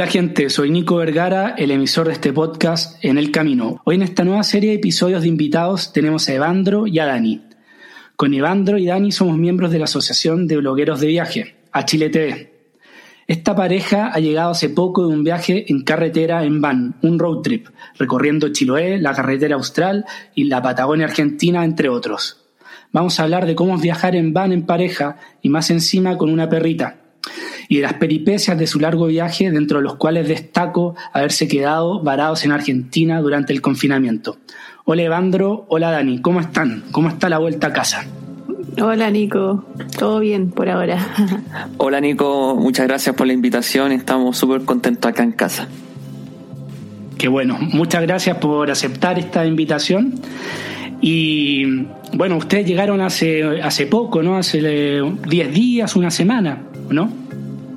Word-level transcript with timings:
Hola 0.00 0.10
gente, 0.10 0.48
soy 0.48 0.70
Nico 0.70 0.96
Vergara, 0.96 1.54
el 1.58 1.70
emisor 1.70 2.06
de 2.06 2.14
este 2.14 2.32
podcast 2.32 2.96
En 3.04 3.18
el 3.18 3.30
Camino. 3.30 3.82
Hoy 3.84 3.96
en 3.96 4.02
esta 4.02 4.24
nueva 4.24 4.42
serie 4.44 4.70
de 4.70 4.76
episodios 4.76 5.20
de 5.20 5.28
invitados 5.28 5.92
tenemos 5.92 6.26
a 6.26 6.32
Evandro 6.32 6.86
y 6.86 6.98
a 7.00 7.04
Dani. 7.04 7.42
Con 8.16 8.32
Evandro 8.32 8.78
y 8.78 8.86
Dani 8.86 9.12
somos 9.12 9.36
miembros 9.36 9.70
de 9.70 9.78
la 9.78 9.84
Asociación 9.84 10.46
de 10.46 10.56
Blogueros 10.56 11.00
de 11.00 11.06
Viaje, 11.08 11.56
a 11.70 11.84
Chile 11.84 12.08
TV. 12.08 12.50
Esta 13.26 13.54
pareja 13.54 14.06
ha 14.06 14.18
llegado 14.20 14.52
hace 14.52 14.70
poco 14.70 15.06
de 15.06 15.12
un 15.12 15.22
viaje 15.22 15.70
en 15.70 15.82
carretera 15.82 16.44
en 16.44 16.62
van, 16.62 16.96
un 17.02 17.18
road 17.18 17.42
trip, 17.42 17.68
recorriendo 17.98 18.48
Chiloé, 18.48 18.98
la 18.98 19.12
carretera 19.12 19.56
austral 19.56 20.06
y 20.34 20.44
la 20.44 20.62
Patagonia 20.62 21.04
Argentina, 21.04 21.62
entre 21.62 21.90
otros. 21.90 22.46
Vamos 22.90 23.20
a 23.20 23.24
hablar 23.24 23.44
de 23.44 23.54
cómo 23.54 23.76
viajar 23.76 24.16
en 24.16 24.32
van 24.32 24.52
en 24.52 24.64
pareja 24.64 25.18
y 25.42 25.50
más 25.50 25.68
encima 25.68 26.16
con 26.16 26.30
una 26.30 26.48
perrita, 26.48 26.99
y 27.70 27.76
de 27.76 27.82
las 27.82 27.94
peripecias 27.94 28.58
de 28.58 28.66
su 28.66 28.80
largo 28.80 29.06
viaje, 29.06 29.48
dentro 29.48 29.78
de 29.78 29.84
los 29.84 29.94
cuales 29.94 30.26
destaco 30.26 30.96
haberse 31.12 31.46
quedado 31.46 32.02
varados 32.02 32.44
en 32.44 32.50
Argentina 32.50 33.20
durante 33.20 33.52
el 33.52 33.62
confinamiento. 33.62 34.38
Hola 34.84 35.02
Evandro, 35.02 35.66
hola 35.68 35.92
Dani, 35.92 36.20
¿cómo 36.20 36.40
están? 36.40 36.82
¿Cómo 36.90 37.08
está 37.08 37.28
la 37.28 37.38
vuelta 37.38 37.68
a 37.68 37.72
casa? 37.72 38.04
Hola 38.82 39.08
Nico, 39.12 39.64
todo 39.96 40.18
bien 40.18 40.50
por 40.50 40.68
ahora. 40.68 40.98
Hola 41.76 42.00
Nico, 42.00 42.56
muchas 42.56 42.88
gracias 42.88 43.14
por 43.14 43.28
la 43.28 43.34
invitación, 43.34 43.92
estamos 43.92 44.36
súper 44.36 44.62
contentos 44.62 45.08
acá 45.08 45.22
en 45.22 45.32
casa. 45.32 45.68
Qué 47.18 47.28
bueno, 47.28 47.56
muchas 47.60 48.02
gracias 48.02 48.36
por 48.38 48.68
aceptar 48.68 49.16
esta 49.20 49.46
invitación. 49.46 50.14
Y 51.00 51.84
bueno, 52.14 52.36
ustedes 52.36 52.66
llegaron 52.66 53.00
hace, 53.00 53.60
hace 53.62 53.86
poco, 53.86 54.24
¿no? 54.24 54.36
Hace 54.36 55.02
10 55.28 55.54
días, 55.54 55.94
una 55.94 56.10
semana, 56.10 56.62
¿no? 56.90 57.19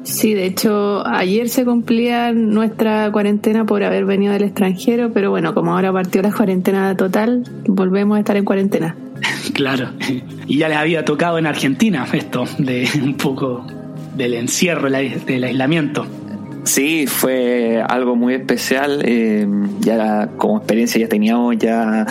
Sí, 0.04 0.34
de 0.34 0.46
hecho, 0.46 1.06
ayer 1.08 1.50
se 1.50 1.64
cumplía 1.64 2.34
nuestra 2.34 3.12
cuarentena 3.12 3.66
por 3.66 3.84
haber 3.84 4.06
venido 4.06 4.34
del 4.34 4.44
extranjero, 4.44 5.12
pero 5.14 5.30
bueno, 5.30 5.54
como 5.54 5.74
ahora 5.74 5.92
partió 5.94 6.22
la 6.22 6.32
cuarentena 6.36 6.96
total, 6.96 7.44
volvemos 7.68 8.18
a 8.18 8.20
estar 8.20 8.38
en 8.38 8.46
cuarentena. 8.46 8.96
Claro, 9.54 9.90
y 10.48 10.58
ya 10.58 10.70
les 10.70 10.78
había 10.78 11.06
tocado 11.06 11.38
en 11.38 11.46
Argentina 11.46 12.08
esto, 12.12 12.46
de 12.58 12.88
un 13.04 13.16
poco 13.16 13.66
del 14.16 14.34
encierro, 14.34 14.90
del 14.90 15.44
aislamiento. 15.44 16.08
Sí, 16.64 17.08
fue 17.08 17.84
algo 17.88 18.16
muy 18.16 18.36
especial. 18.36 19.02
Eh, 19.06 19.46
ya 19.80 20.30
como 20.38 20.58
experiencia 20.58 21.00
ya 21.00 21.10
teníamos 21.10 21.58
ya 21.58 22.06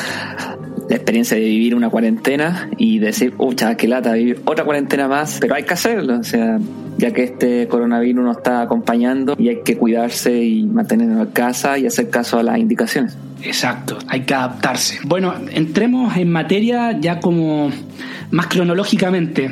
la 0.89 0.97
experiencia 0.97 1.37
de 1.37 1.45
vivir 1.45 1.75
una 1.75 1.91
cuarentena 1.91 2.71
y 2.77 2.99
decir, 2.99 3.35
ucha, 3.39 3.77
qué 3.77 3.89
lata, 3.89 4.13
vivir 4.13 4.41
otra 4.45 4.65
cuarentena 4.65 5.09
más, 5.09 5.39
pero 5.41 5.55
hay 5.55 5.65
que 5.65 5.75
hacerlo, 5.75 6.19
o 6.19 6.25
sea, 6.25 6.59
ya 6.99 7.13
que 7.13 7.25
este 7.25 7.69
coronavirus 7.69 8.25
nos 8.25 8.37
está 8.37 8.63
acompañando 8.63 9.35
y 9.39 9.49
hay 9.49 9.61
que 9.65 9.77
cuidarse 9.77 10.43
y 10.43 10.65
mantenernos 10.65 11.27
en 11.27 11.33
casa 11.33 11.79
y 11.79 11.87
hacer 11.87 12.11
caso 12.11 12.39
a 12.39 12.43
las 12.43 12.59
indicaciones. 12.59 13.17
Exacto, 13.43 13.99
hay 14.09 14.21
que 14.21 14.35
adaptarse. 14.35 14.99
Bueno, 15.05 15.35
entremos 15.51 16.17
en 16.17 16.31
materia 16.31 16.99
ya 17.01 17.21
como 17.21 17.71
más 18.31 18.47
cronológicamente. 18.47 19.51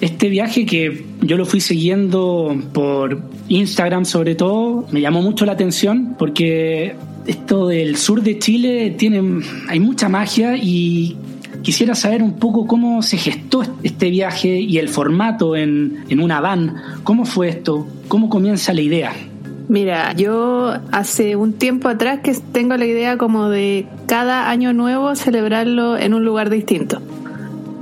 Este 0.00 0.28
viaje 0.28 0.64
que 0.64 1.04
yo 1.22 1.36
lo 1.36 1.44
fui 1.44 1.60
siguiendo 1.60 2.56
por 2.72 3.20
Instagram 3.48 4.04
sobre 4.04 4.36
todo, 4.36 4.86
me 4.92 5.00
llamó 5.00 5.22
mucho 5.22 5.44
la 5.44 5.52
atención 5.52 6.14
porque 6.16 6.94
esto 7.28 7.68
del 7.68 7.96
sur 7.96 8.22
de 8.22 8.38
Chile 8.38 8.94
tiene 8.98 9.42
hay 9.68 9.78
mucha 9.78 10.08
magia 10.08 10.56
y 10.56 11.16
quisiera 11.62 11.94
saber 11.94 12.22
un 12.22 12.38
poco 12.38 12.66
cómo 12.66 13.02
se 13.02 13.18
gestó 13.18 13.62
este 13.82 14.10
viaje 14.10 14.58
y 14.58 14.78
el 14.78 14.88
formato 14.88 15.54
en, 15.54 16.04
en 16.08 16.20
una 16.20 16.40
van. 16.40 16.74
¿Cómo 17.04 17.26
fue 17.26 17.50
esto? 17.50 17.86
¿Cómo 18.08 18.30
comienza 18.30 18.72
la 18.72 18.80
idea? 18.80 19.12
Mira, 19.68 20.14
yo 20.14 20.72
hace 20.90 21.36
un 21.36 21.52
tiempo 21.52 21.88
atrás 21.88 22.20
que 22.22 22.34
tengo 22.52 22.76
la 22.78 22.86
idea 22.86 23.18
como 23.18 23.50
de 23.50 23.86
cada 24.06 24.48
año 24.48 24.72
nuevo 24.72 25.14
celebrarlo 25.14 25.98
en 25.98 26.14
un 26.14 26.24
lugar 26.24 26.48
distinto. 26.48 27.02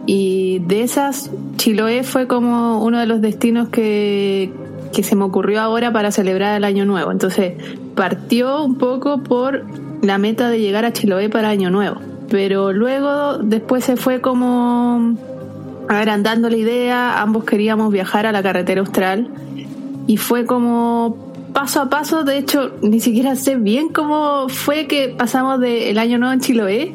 Y 0.06 0.60
de 0.66 0.82
esas, 0.82 1.30
Chiloé 1.56 2.02
fue 2.02 2.26
como 2.26 2.84
uno 2.84 2.98
de 2.98 3.06
los 3.06 3.20
destinos 3.20 3.68
que, 3.68 4.52
que 4.96 5.02
se 5.02 5.14
me 5.14 5.24
ocurrió 5.24 5.60
ahora 5.60 5.92
para 5.92 6.10
celebrar 6.10 6.56
el 6.56 6.64
año 6.64 6.86
nuevo. 6.86 7.12
Entonces, 7.12 7.52
partió 7.94 8.64
un 8.64 8.78
poco 8.78 9.22
por 9.22 9.66
la 10.00 10.16
meta 10.16 10.48
de 10.48 10.58
llegar 10.58 10.86
a 10.86 10.92
Chiloé 10.94 11.28
para 11.28 11.50
año 11.50 11.68
nuevo. 11.68 12.00
Pero 12.30 12.72
luego, 12.72 13.36
después 13.36 13.84
se 13.84 13.98
fue 13.98 14.22
como 14.22 15.14
agrandando 15.86 16.48
la 16.48 16.56
idea, 16.56 17.20
ambos 17.20 17.44
queríamos 17.44 17.92
viajar 17.92 18.24
a 18.24 18.32
la 18.32 18.42
carretera 18.42 18.80
austral 18.80 19.28
y 20.06 20.16
fue 20.16 20.46
como 20.46 21.34
paso 21.52 21.82
a 21.82 21.90
paso, 21.90 22.24
de 22.24 22.38
hecho, 22.38 22.72
ni 22.80 22.98
siquiera 22.98 23.36
sé 23.36 23.56
bien 23.56 23.90
cómo 23.90 24.48
fue 24.48 24.86
que 24.86 25.14
pasamos 25.16 25.60
del 25.60 25.98
año 25.98 26.16
nuevo 26.16 26.32
en 26.32 26.40
Chiloé 26.40 26.94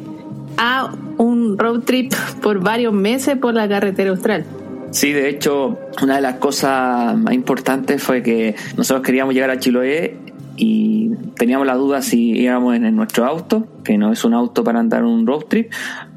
a 0.58 0.92
un 1.20 1.56
road 1.56 1.82
trip 1.82 2.12
por 2.42 2.62
varios 2.62 2.94
meses 2.94 3.38
por 3.38 3.54
la 3.54 3.70
carretera 3.70 4.10
austral. 4.10 4.44
Sí, 4.92 5.14
de 5.14 5.30
hecho, 5.30 5.80
una 6.02 6.16
de 6.16 6.22
las 6.22 6.36
cosas 6.36 7.18
más 7.18 7.34
importantes 7.34 8.04
fue 8.04 8.22
que 8.22 8.56
nosotros 8.78 9.06
queríamos 9.06 9.34
llegar 9.34 9.50
a 9.50 9.60
Chiloé 9.60 10.18
y 10.58 11.12
teníamos 11.38 11.66
la 11.66 11.76
duda 11.76 12.02
si 12.02 12.32
íbamos 12.32 12.76
en, 12.76 12.96
nuestro 12.96 13.26
auto, 13.26 13.68
que 13.84 13.98
no 13.98 14.12
es 14.12 14.24
un 14.26 14.34
auto 14.34 14.64
para 14.64 14.80
andar 14.80 15.04
un 15.04 15.26
road 15.26 15.46
trip, 15.48 15.72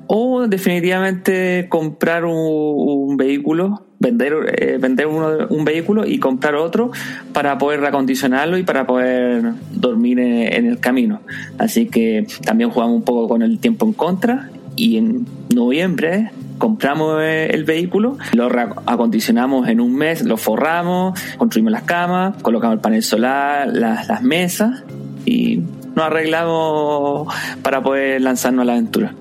o 0.07 0.47
definitivamente 0.49 1.67
comprar 1.71 2.25
un 2.25 3.17
vehículo 3.17 3.85
vender, 4.05 4.35
eh, 4.59 4.79
vender 4.79 5.07
un 5.07 5.65
vehículo 5.65 6.07
y 6.07 6.19
comprar 6.19 6.55
otro 6.55 6.91
para 7.33 7.59
poder 7.59 7.81
reacondicionarlo 7.81 8.59
y 8.59 8.63
para 8.63 8.87
poder 8.87 9.53
dormir 9.73 10.19
en, 10.19 10.67
el 10.67 10.79
camino. 10.79 11.21
Así 11.59 11.87
que 11.87 12.27
también 12.45 12.71
jugamos 12.71 12.97
un 12.97 13.03
poco 13.03 13.29
con 13.29 13.43
el 13.43 13.59
tiempo 13.59 13.87
en 13.87 13.93
contra 13.93 14.51
y 14.77 14.97
en 14.99 15.27
noviembre 15.55 16.31
compramos 16.59 17.21
eh, 17.21 17.49
el 17.53 17.65
vehículo, 17.65 18.17
lo 18.33 18.49
acondicionamos 18.87 19.69
en 19.69 19.81
un 19.81 19.95
mes, 19.95 20.23
lo 20.23 20.37
forramos, 20.37 21.19
construimos 21.37 21.73
las 21.73 21.83
camas, 21.83 22.41
colocamos 22.43 22.77
el 22.77 22.81
panel 22.81 23.03
solar, 23.03 23.69
las, 23.73 24.09
las 24.09 24.23
mesas 24.23 24.85
y 25.25 25.61
nos 25.95 26.07
arreglamos 26.07 27.33
para 27.63 27.83
poder 27.83 28.21
lanzarnos 28.21 28.63
a 28.63 28.67
la 28.67 28.73
aventura. 28.73 29.15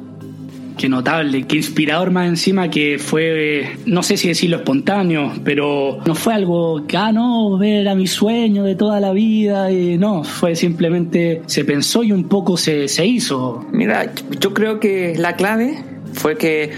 Qué 0.78 0.90
notable, 0.90 1.46
qué 1.46 1.58
inspirador 1.58 2.10
más 2.10 2.28
encima 2.28 2.70
que 2.70 2.98
fue, 2.98 3.78
no 3.86 4.02
sé 4.02 4.18
si 4.18 4.28
decirlo 4.28 4.58
espontáneo, 4.58 5.32
pero 5.44 6.00
no 6.04 6.16
fue 6.16 6.34
algo 6.34 6.88
que, 6.88 6.98
ah, 6.98 7.12
no, 7.12 7.62
era 7.62 7.94
mi 7.94 8.08
sueño 8.08 8.64
de 8.64 8.74
toda 8.74 9.00
la 9.00 9.12
vida, 9.12 9.72
y 9.72 10.00
no, 10.00 10.24
fue 10.24 10.56
simplemente, 10.56 11.44
se 11.46 11.64
pensó 11.64 12.04
y 12.04 12.12
un 12.12 12.28
poco 12.28 12.58
se, 12.58 12.88
se 12.88 13.06
hizo. 13.06 13.64
Mira, 13.72 14.12
yo 14.40 14.56
creo 14.56 14.80
que 14.80 15.14
la 15.16 15.36
clave 15.36 15.78
fue 16.14 16.38
que 16.38 16.72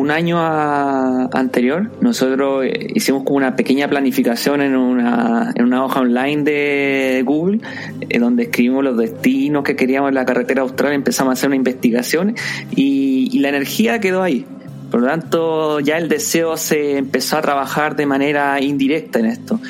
un 0.00 0.10
año 0.10 0.38
anterior 0.40 1.90
nosotros 2.00 2.64
hicimos 2.94 3.22
como 3.24 3.36
una 3.36 3.54
pequeña 3.54 3.86
planificación 3.86 4.62
en 4.62 4.74
una, 4.74 5.52
en 5.54 5.64
una 5.64 5.84
hoja 5.84 6.00
online 6.00 6.42
de 6.42 7.22
Google 7.26 7.60
en 8.08 8.20
donde 8.20 8.44
escribimos 8.44 8.82
los 8.82 8.96
destinos 8.96 9.62
que 9.62 9.76
queríamos 9.76 10.08
en 10.08 10.14
la 10.14 10.24
carretera 10.24 10.62
austral, 10.62 10.94
empezamos 10.94 11.30
a 11.30 11.34
hacer 11.34 11.48
una 11.48 11.56
investigación 11.56 12.34
y 12.74 13.38
la 13.40 13.50
energía 13.50 14.00
quedó 14.00 14.22
ahí. 14.22 14.46
Por 14.90 15.02
lo 15.02 15.06
tanto, 15.06 15.80
ya 15.80 15.98
el 15.98 16.08
deseo 16.08 16.56
se 16.56 16.96
empezó 16.96 17.36
a 17.36 17.42
trabajar 17.42 17.94
de 17.94 18.06
manera 18.06 18.60
indirecta 18.60 19.20
en 19.20 19.26
esto. 19.26 19.60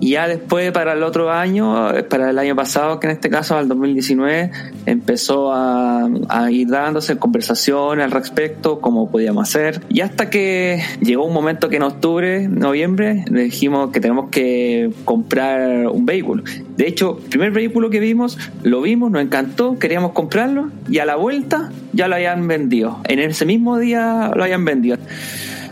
Y 0.00 0.10
ya 0.10 0.28
después 0.28 0.70
para 0.72 0.92
el 0.92 1.02
otro 1.02 1.30
año, 1.30 1.92
para 2.08 2.30
el 2.30 2.38
año 2.38 2.54
pasado, 2.54 3.00
que 3.00 3.08
en 3.08 3.12
este 3.12 3.30
caso 3.30 3.56
al 3.56 3.68
2019, 3.68 4.50
empezó 4.86 5.52
a, 5.52 6.08
ir 6.50 6.68
dándose 6.68 7.18
conversaciones 7.18 8.04
al 8.04 8.10
respecto, 8.10 8.80
cómo 8.80 9.10
podíamos 9.10 9.48
hacer. 9.48 9.80
Y 9.88 10.00
hasta 10.00 10.30
que 10.30 10.82
llegó 11.00 11.24
un 11.24 11.34
momento 11.34 11.68
que 11.68 11.76
en 11.76 11.82
octubre, 11.82 12.48
noviembre, 12.48 13.24
dijimos 13.30 13.90
que 13.90 14.00
tenemos 14.00 14.30
que 14.30 14.90
comprar 15.04 15.88
un 15.88 16.06
vehículo. 16.06 16.42
De 16.76 16.86
hecho, 16.86 17.18
el 17.22 17.28
primer 17.28 17.50
vehículo 17.50 17.90
que 17.90 18.00
vimos, 18.00 18.38
lo 18.62 18.80
vimos, 18.82 19.10
nos 19.10 19.22
encantó, 19.22 19.78
queríamos 19.78 20.12
comprarlo 20.12 20.70
y 20.88 20.98
a 20.98 21.04
la 21.04 21.16
vuelta 21.16 21.70
ya 21.92 22.08
lo 22.08 22.14
habían 22.14 22.46
vendido. 22.46 23.00
En 23.04 23.18
ese 23.18 23.44
mismo 23.44 23.78
día 23.78 24.30
lo 24.34 24.44
habían 24.44 24.64
vendido. 24.64 24.96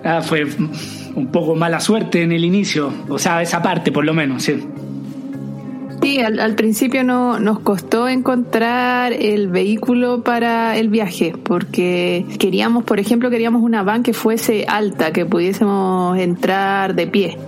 Ah, 0.04 0.22
fue 0.22 0.46
un 1.16 1.28
poco 1.28 1.56
mala 1.56 1.80
suerte 1.80 2.22
en 2.22 2.30
el 2.30 2.44
inicio, 2.44 2.92
o 3.08 3.18
sea, 3.18 3.42
esa 3.42 3.62
parte 3.62 3.90
por 3.90 4.04
lo 4.04 4.14
menos, 4.14 4.44
sí. 4.44 4.62
Sí, 6.02 6.20
al, 6.20 6.54
principio 6.54 7.02
no, 7.02 7.40
nos 7.40 7.58
costó 7.58 8.08
encontrar 8.08 9.12
el 9.12 9.48
vehículo 9.48 10.22
para 10.22 10.76
el 10.76 10.88
viaje, 10.88 11.34
porque 11.42 12.24
queríamos, 12.38 12.84
por 12.84 13.00
ejemplo, 13.00 13.28
queríamos 13.28 13.62
una 13.62 13.82
van 13.82 14.04
que 14.04 14.12
fuese 14.12 14.66
alta, 14.68 15.12
que 15.12 15.26
pudiésemos 15.26 16.16
entrar 16.16 16.94
de 16.94 17.08
pie. 17.08 17.38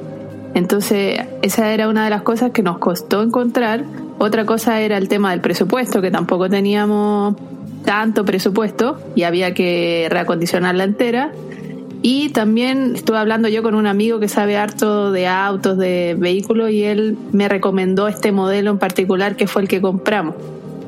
Entonces, 0.54 1.20
esa 1.42 1.72
era 1.72 1.88
una 1.88 2.02
de 2.02 2.10
las 2.10 2.22
cosas 2.22 2.50
que 2.50 2.64
nos 2.64 2.78
costó 2.78 3.22
encontrar. 3.22 3.84
Otra 4.18 4.44
cosa 4.44 4.80
era 4.80 4.96
el 4.96 5.06
tema 5.08 5.30
del 5.30 5.40
presupuesto, 5.40 6.00
que 6.00 6.10
tampoco 6.10 6.48
teníamos 6.48 7.36
tanto 7.84 8.24
presupuesto 8.24 8.98
y 9.14 9.22
había 9.22 9.54
que 9.54 10.08
reacondicionarla 10.10 10.82
entera. 10.82 11.30
Y 12.02 12.28
también 12.30 12.94
estuve 12.94 13.18
hablando 13.18 13.48
yo 13.48 13.62
con 13.62 13.74
un 13.74 13.86
amigo 13.86 14.20
que 14.20 14.28
sabe 14.28 14.56
harto 14.56 15.10
de 15.10 15.26
autos, 15.26 15.78
de 15.78 16.16
vehículos, 16.18 16.70
y 16.70 16.84
él 16.84 17.16
me 17.32 17.48
recomendó 17.48 18.08
este 18.08 18.30
modelo 18.30 18.70
en 18.70 18.78
particular 18.78 19.36
que 19.36 19.46
fue 19.46 19.62
el 19.62 19.68
que 19.68 19.80
compramos. 19.80 20.36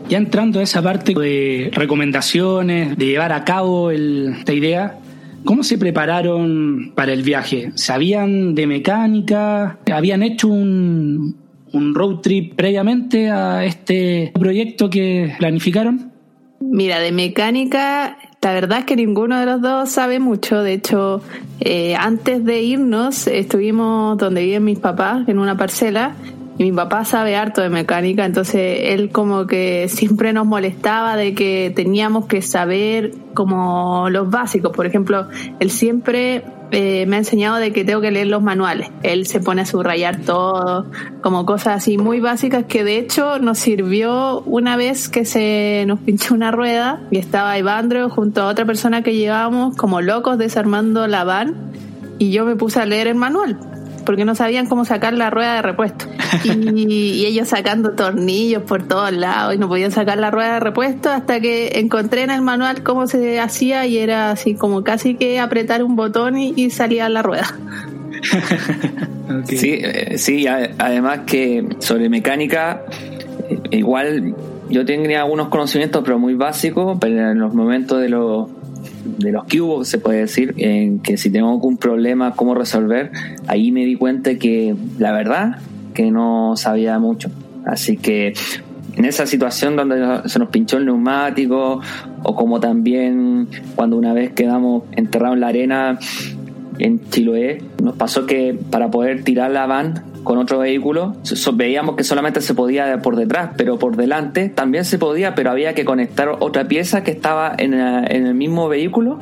Ya 0.09 0.19
entrando 0.19 0.61
a 0.61 0.63
esa 0.63 0.83
parte 0.83 1.15
de 1.15 1.71
recomendaciones, 1.73 2.97
de 2.97 3.07
llevar 3.07 3.33
a 3.33 3.45
cabo 3.45 3.91
esta 3.91 4.53
idea, 4.53 4.99
¿cómo 5.45 5.63
se 5.63 5.79
prepararon 5.79 6.93
para 6.95 7.13
el 7.13 7.23
viaje? 7.23 7.73
¿Sabían 7.75 8.55
de 8.55 8.67
mecánica? 8.67 9.79
¿Habían 9.93 10.23
hecho 10.23 10.49
un, 10.49 11.37
un 11.73 11.95
road 11.95 12.17
trip 12.21 12.55
previamente 12.55 13.31
a 13.31 13.65
este 13.65 14.33
proyecto 14.39 14.91
que 14.91 15.35
planificaron? 15.39 16.13
Mira, 16.61 17.01
de 17.01 17.13
mecánica, 17.13 18.19
la 18.43 18.55
verdad 18.55 18.79
es 18.81 18.85
que 18.87 18.97
ninguno 18.97 19.39
de 19.39 19.45
los 19.45 19.61
dos 19.61 19.91
sabe 19.91 20.19
mucho. 20.19 20.63
De 20.63 20.73
hecho, 20.73 21.21
eh, 21.61 21.95
antes 21.95 22.45
de 22.45 22.63
irnos, 22.63 23.27
estuvimos 23.27 24.17
donde 24.17 24.43
viven 24.43 24.65
mis 24.65 24.79
papás, 24.79 25.29
en 25.29 25.39
una 25.39 25.57
parcela, 25.57 26.15
y 26.61 26.65
mi 26.65 26.73
papá 26.73 27.07
sabe 27.07 27.37
harto 27.37 27.63
de 27.63 27.71
mecánica, 27.71 28.27
entonces 28.27 28.81
él 28.93 29.09
como 29.09 29.47
que 29.47 29.89
siempre 29.89 30.35
nos 30.35 30.45
molestaba 30.45 31.17
de 31.17 31.33
que 31.33 31.73
teníamos 31.75 32.27
que 32.27 32.43
saber 32.43 33.13
como 33.33 34.11
los 34.11 34.29
básicos. 34.29 34.71
Por 34.71 34.85
ejemplo, 34.85 35.27
él 35.59 35.71
siempre 35.71 36.45
eh, 36.71 37.07
me 37.07 37.17
ha 37.17 37.21
enseñado 37.21 37.57
de 37.57 37.73
que 37.73 37.83
tengo 37.87 38.03
que 38.03 38.11
leer 38.11 38.27
los 38.27 38.43
manuales. 38.43 38.91
Él 39.03 39.25
se 39.25 39.41
pone 39.41 39.63
a 39.63 39.65
subrayar 39.65 40.21
todo, 40.21 40.85
como 41.23 41.47
cosas 41.47 41.79
así 41.79 41.97
muy 41.97 42.21
básicas 42.21 42.67
que 42.67 42.85
de 42.85 42.99
hecho 42.99 43.39
nos 43.39 43.57
sirvió 43.57 44.43
una 44.43 44.77
vez 44.77 45.09
que 45.09 45.25
se 45.25 45.85
nos 45.87 46.01
pinchó 46.01 46.35
una 46.35 46.51
rueda 46.51 47.01
y 47.11 47.17
estaba 47.17 47.59
Ivandro 47.59 48.11
junto 48.11 48.43
a 48.43 48.49
otra 48.49 48.67
persona 48.67 49.03
que 49.03 49.17
llevábamos 49.17 49.79
como 49.79 50.03
locos 50.03 50.37
desarmando 50.37 51.07
la 51.07 51.25
van 51.25 51.55
y 52.19 52.33
yo 52.33 52.45
me 52.45 52.55
puse 52.55 52.81
a 52.81 52.85
leer 52.85 53.07
el 53.07 53.15
manual 53.15 53.59
porque 54.05 54.25
no 54.25 54.35
sabían 54.35 54.67
cómo 54.67 54.85
sacar 54.85 55.13
la 55.13 55.31
rueda 55.31 55.57
de 55.57 55.63
repuesto. 55.63 56.07
Y, 56.45 57.27
ellos 57.27 57.49
sacando 57.49 57.93
tornillos 57.93 58.63
por 58.63 58.87
todos 58.87 59.13
lados 59.13 59.55
y 59.55 59.59
no 59.59 59.69
podían 59.69 59.91
sacar 59.91 60.19
la 60.19 60.31
rueda 60.31 60.55
de 60.55 60.61
repuesto 60.61 61.11
hasta 61.11 61.41
que 61.41 61.79
encontré 61.79 62.23
en 62.23 62.31
el 62.31 62.41
manual 62.41 62.83
cómo 62.83 63.07
se 63.07 63.41
hacía 63.41 63.87
y 63.87 63.99
era 63.99 64.31
así 64.31 64.55
como 64.55 64.83
casi 64.83 65.17
que 65.17 65.39
apretar 65.39 65.83
un 65.83 65.97
botón 65.97 66.39
y, 66.39 66.71
salía 66.71 67.09
la 67.09 67.23
rueda. 67.23 67.47
Sí, 69.47 69.79
eh, 69.81 70.19
sí, 70.19 70.49
además 70.49 71.21
que 71.25 71.65
sobre 71.79 72.09
mecánica, 72.09 72.83
eh, 73.49 73.61
igual 73.71 74.35
yo 74.69 74.85
tenía 74.85 75.21
algunos 75.21 75.49
conocimientos, 75.49 76.03
pero 76.05 76.19
muy 76.19 76.35
básicos, 76.35 76.99
pero 77.01 77.31
en 77.31 77.39
los 77.39 77.55
momentos 77.55 78.01
de 78.01 78.09
los 78.09 78.49
de 79.19 79.33
los 79.33 79.45
que 79.45 79.61
hubo, 79.61 79.85
se 79.85 79.99
puede 79.99 80.21
decir, 80.21 80.55
en 80.59 81.01
que 81.01 81.17
si 81.17 81.31
tengo 81.31 81.51
algún 81.51 81.77
problema, 81.77 82.35
cómo 82.35 82.55
resolver, 82.55 83.11
ahí 83.47 83.73
me 83.73 83.85
di 83.85 83.97
cuenta 83.97 84.37
que 84.37 84.75
la 84.99 85.13
verdad 85.13 85.59
que 85.95 86.11
no 86.11 86.57
sabía 86.57 86.99
mucho. 86.99 87.31
Así 87.67 87.97
que 87.97 88.33
en 88.97 89.05
esa 89.05 89.27
situación 89.27 89.77
donde 89.77 90.29
se 90.29 90.39
nos 90.39 90.49
pinchó 90.49 90.79
el 90.79 90.87
neumático 90.87 91.81
o 92.23 92.35
como 92.35 92.61
también 92.61 93.49
cuando 93.77 93.97
una 93.97 94.13
vez 94.13 94.33
quedamos 94.33 94.85
enterrados 94.93 95.35
en 95.35 95.41
la 95.41 95.49
arena 95.49 95.99
en 96.79 97.01
Chiloé, 97.11 97.63
nos 97.83 97.97
pasó 97.97 98.27
que 98.27 98.59
para 98.71 98.91
poder 98.91 99.23
tirar 99.23 99.51
la 99.51 99.67
van 99.67 100.10
con 100.25 100.39
otro 100.39 100.59
vehículo, 100.59 101.17
veíamos 101.55 101.97
que 101.97 102.05
solamente 102.05 102.41
se 102.41 102.55
podía 102.55 103.01
por 103.03 103.17
detrás, 103.17 103.51
pero 103.57 103.79
por 103.79 103.97
delante 103.97 104.49
también 104.49 104.85
se 104.85 104.99
podía, 104.99 105.35
pero 105.35 105.51
había 105.51 105.75
que 105.75 105.85
conectar 105.85 106.37
otra 106.41 106.69
pieza 106.69 107.03
que 107.03 107.11
estaba 107.11 107.55
en, 107.57 107.75
el 107.75 108.35
mismo 108.35 108.69
vehículo 108.69 109.21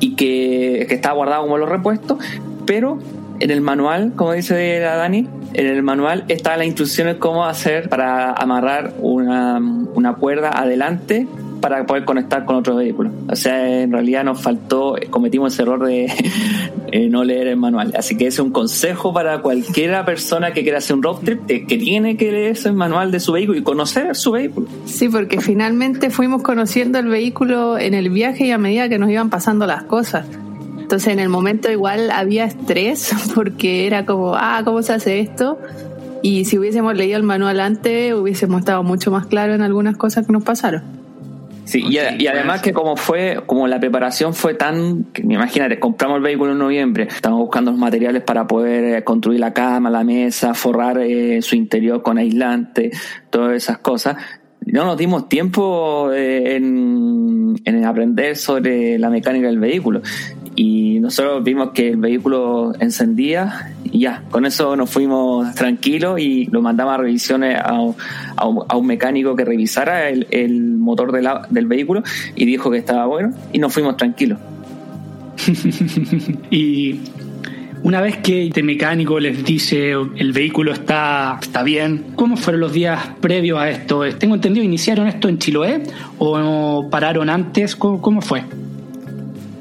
y 0.00 0.14
que, 0.16 0.86
que 0.88 0.94
estaba 0.94 1.14
guardado 1.14 1.42
como 1.42 1.58
los 1.58 1.68
repuestos, 1.68 2.18
pero 2.66 2.98
en 3.40 3.50
el 3.50 3.60
manual, 3.60 4.12
como 4.16 4.32
dice 4.32 4.80
la 4.80 4.96
Dani, 4.96 5.28
en 5.54 5.66
el 5.66 5.82
manual 5.82 6.24
están 6.28 6.58
las 6.58 6.66
instrucciones 6.66 7.16
cómo 7.16 7.44
hacer 7.44 7.88
para 7.88 8.32
amarrar 8.32 8.94
una, 8.98 9.60
una 9.94 10.14
cuerda 10.14 10.50
adelante 10.50 11.26
para 11.60 11.86
poder 11.86 12.04
conectar 12.04 12.44
con 12.44 12.56
otro 12.56 12.76
vehículo. 12.76 13.10
O 13.28 13.36
sea, 13.36 13.82
en 13.82 13.92
realidad 13.92 14.24
nos 14.24 14.40
faltó, 14.40 14.96
cometimos 15.10 15.52
ese 15.52 15.62
error 15.62 15.86
de 15.86 16.06
eh, 16.92 17.08
no 17.08 17.24
leer 17.24 17.48
el 17.48 17.56
manual. 17.56 17.92
Así 17.96 18.16
que 18.16 18.26
ese 18.26 18.36
es 18.36 18.40
un 18.40 18.52
consejo 18.52 19.12
para 19.12 19.40
cualquiera 19.40 20.04
persona 20.04 20.52
que 20.52 20.62
quiera 20.62 20.78
hacer 20.78 20.96
un 20.96 21.02
road 21.02 21.18
trip, 21.24 21.46
que 21.46 21.78
tiene 21.78 22.16
que 22.16 22.30
leer 22.30 22.52
ese 22.52 22.72
manual 22.72 23.10
de 23.10 23.20
su 23.20 23.32
vehículo 23.32 23.58
y 23.58 23.62
conocer 23.62 24.14
su 24.16 24.32
vehículo. 24.32 24.66
Sí, 24.84 25.08
porque 25.08 25.40
finalmente 25.40 26.10
fuimos 26.10 26.42
conociendo 26.42 26.98
el 26.98 27.08
vehículo 27.08 27.78
en 27.78 27.94
el 27.94 28.10
viaje 28.10 28.46
y 28.46 28.50
a 28.50 28.58
medida 28.58 28.88
que 28.88 28.98
nos 28.98 29.10
iban 29.10 29.30
pasando 29.30 29.66
las 29.66 29.84
cosas. 29.84 30.26
Entonces 30.78 31.12
en 31.12 31.18
el 31.18 31.28
momento 31.28 31.70
igual 31.70 32.10
había 32.10 32.44
estrés 32.44 33.12
porque 33.34 33.86
era 33.86 34.06
como, 34.06 34.34
ah, 34.34 34.62
¿cómo 34.64 34.82
se 34.82 34.94
hace 34.94 35.20
esto? 35.20 35.58
Y 36.22 36.46
si 36.46 36.58
hubiésemos 36.58 36.96
leído 36.96 37.16
el 37.16 37.22
manual 37.22 37.60
antes, 37.60 38.14
hubiésemos 38.14 38.60
estado 38.60 38.82
mucho 38.82 39.10
más 39.10 39.26
claro 39.26 39.54
en 39.54 39.62
algunas 39.62 39.96
cosas 39.96 40.26
que 40.26 40.32
nos 40.32 40.42
pasaron. 40.42 40.97
Sí, 41.68 41.84
y, 41.86 42.26
además 42.26 42.62
que 42.62 42.72
como 42.72 42.96
fue, 42.96 43.42
como 43.44 43.68
la 43.68 43.78
preparación 43.78 44.32
fue 44.32 44.54
tan, 44.54 45.08
imagínate, 45.22 45.78
compramos 45.78 46.16
el 46.16 46.22
vehículo 46.22 46.52
en 46.52 46.58
noviembre, 46.58 47.08
estamos 47.10 47.40
buscando 47.40 47.72
los 47.72 47.78
materiales 47.78 48.22
para 48.22 48.46
poder 48.46 48.96
eh, 48.96 49.04
construir 49.04 49.38
la 49.38 49.52
cama, 49.52 49.90
la 49.90 50.02
mesa, 50.02 50.54
forrar 50.54 50.96
eh, 50.96 51.42
su 51.42 51.56
interior 51.56 52.02
con 52.02 52.16
aislante, 52.16 52.90
todas 53.28 53.54
esas 53.54 53.76
cosas. 53.80 54.16
No 54.64 54.86
nos 54.86 54.96
dimos 54.96 55.28
tiempo 55.28 56.10
eh, 56.10 56.56
en, 56.56 57.60
en 57.62 57.84
aprender 57.84 58.36
sobre 58.36 58.98
la 58.98 59.10
mecánica 59.10 59.48
del 59.48 59.58
vehículo 59.58 60.00
y 60.56 61.00
nosotros 61.00 61.44
vimos 61.44 61.72
que 61.72 61.90
el 61.90 61.98
vehículo 61.98 62.72
encendía 62.80 63.74
ya, 63.92 64.22
con 64.30 64.44
eso 64.46 64.76
nos 64.76 64.90
fuimos 64.90 65.54
tranquilos 65.54 66.20
y 66.20 66.46
lo 66.46 66.62
mandamos 66.62 66.94
a 66.94 66.96
revisiones 66.98 67.58
a, 67.62 67.80
un, 68.46 68.86
mecánico 68.86 69.36
que 69.36 69.44
revisara 69.44 70.08
el, 70.08 70.76
motor 70.78 71.12
del 71.50 71.66
vehículo 71.66 72.02
y 72.34 72.44
dijo 72.44 72.70
que 72.70 72.78
estaba 72.78 73.06
bueno 73.06 73.32
y 73.52 73.58
nos 73.58 73.72
fuimos 73.72 73.96
tranquilos. 73.96 74.38
y 76.50 77.00
una 77.82 78.00
vez 78.00 78.18
que 78.18 78.46
este 78.46 78.62
mecánico 78.62 79.20
les 79.20 79.44
dice 79.44 79.92
el 79.92 80.32
vehículo 80.32 80.72
está, 80.72 81.38
está 81.40 81.62
bien, 81.62 82.06
¿cómo 82.16 82.36
fueron 82.36 82.60
los 82.60 82.72
días 82.72 83.00
previos 83.20 83.58
a 83.58 83.70
esto? 83.70 84.02
Tengo 84.18 84.34
entendido, 84.34 84.64
¿iniciaron 84.64 85.06
esto 85.06 85.28
en 85.28 85.38
Chiloé 85.38 85.82
o 86.18 86.88
pararon 86.90 87.30
antes? 87.30 87.76
cómo 87.76 88.20
fue? 88.20 88.42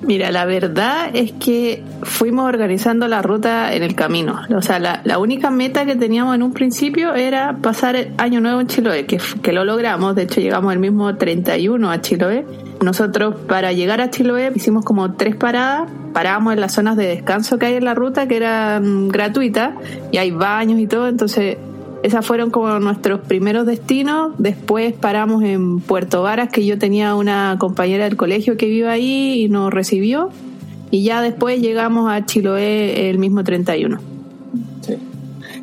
Mira, 0.07 0.31
la 0.31 0.45
verdad 0.45 1.09
es 1.13 1.33
que 1.33 1.83
fuimos 2.03 2.47
organizando 2.47 3.09
la 3.09 3.21
ruta 3.21 3.73
en 3.73 3.83
el 3.83 3.93
camino. 3.93 4.39
O 4.55 4.61
sea, 4.61 4.79
la, 4.79 5.19
única 5.19 5.51
meta 5.51 5.85
que 5.85 5.97
teníamos 5.97 6.33
en 6.33 6.43
un 6.43 6.53
principio 6.53 7.13
era 7.13 7.57
pasar 7.61 7.97
el 7.97 8.13
Año 8.17 8.39
Nuevo 8.39 8.61
en 8.61 8.67
Chiloé, 8.67 9.05
que, 9.05 9.19
que 9.41 9.51
lo 9.51 9.65
logramos. 9.65 10.15
De 10.15 10.23
hecho, 10.23 10.39
llegamos 10.39 10.71
el 10.71 10.79
mismo 10.79 11.13
31 11.17 11.91
a 11.91 11.99
Chiloé. 11.99 12.45
Nosotros, 12.81 13.35
para 13.49 13.73
llegar 13.73 13.99
a 13.99 14.09
Chiloé, 14.09 14.53
hicimos 14.55 14.85
como 14.85 15.15
tres 15.15 15.35
paradas. 15.35 15.91
Parábamos 16.13 16.53
en 16.53 16.61
las 16.61 16.71
zonas 16.71 16.95
de 16.95 17.07
descanso 17.07 17.59
que 17.59 17.65
hay 17.65 17.73
en 17.75 17.83
la 17.83 17.93
ruta, 17.93 18.29
que 18.29 18.37
eran 18.37 19.09
gratuitas, 19.09 19.73
y 20.13 20.19
hay 20.19 20.31
baños 20.31 20.79
y 20.79 20.87
todo. 20.87 21.09
Entonces, 21.09 21.57
esas 22.03 22.25
fueron 22.25 22.51
como 22.51 22.79
nuestros 22.79 23.21
primeros 23.21 23.65
destinos. 23.65 24.33
Después 24.37 24.93
paramos 24.93 25.43
en 25.43 25.79
Puerto 25.79 26.21
Varas, 26.21 26.49
que 26.49 26.65
yo 26.65 26.77
tenía 26.77 27.15
una 27.15 27.57
compañera 27.59 28.05
del 28.05 28.15
colegio 28.15 28.57
que 28.57 28.67
vive 28.67 28.89
ahí 28.89 29.43
y 29.43 29.49
nos 29.49 29.73
recibió. 29.73 30.29
Y 30.91 31.03
ya 31.03 31.21
después 31.21 31.61
llegamos 31.61 32.09
a 32.09 32.25
Chiloé 32.25 33.09
el 33.09 33.17
mismo 33.17 33.43
31. 33.43 33.99
Sí. 34.81 34.95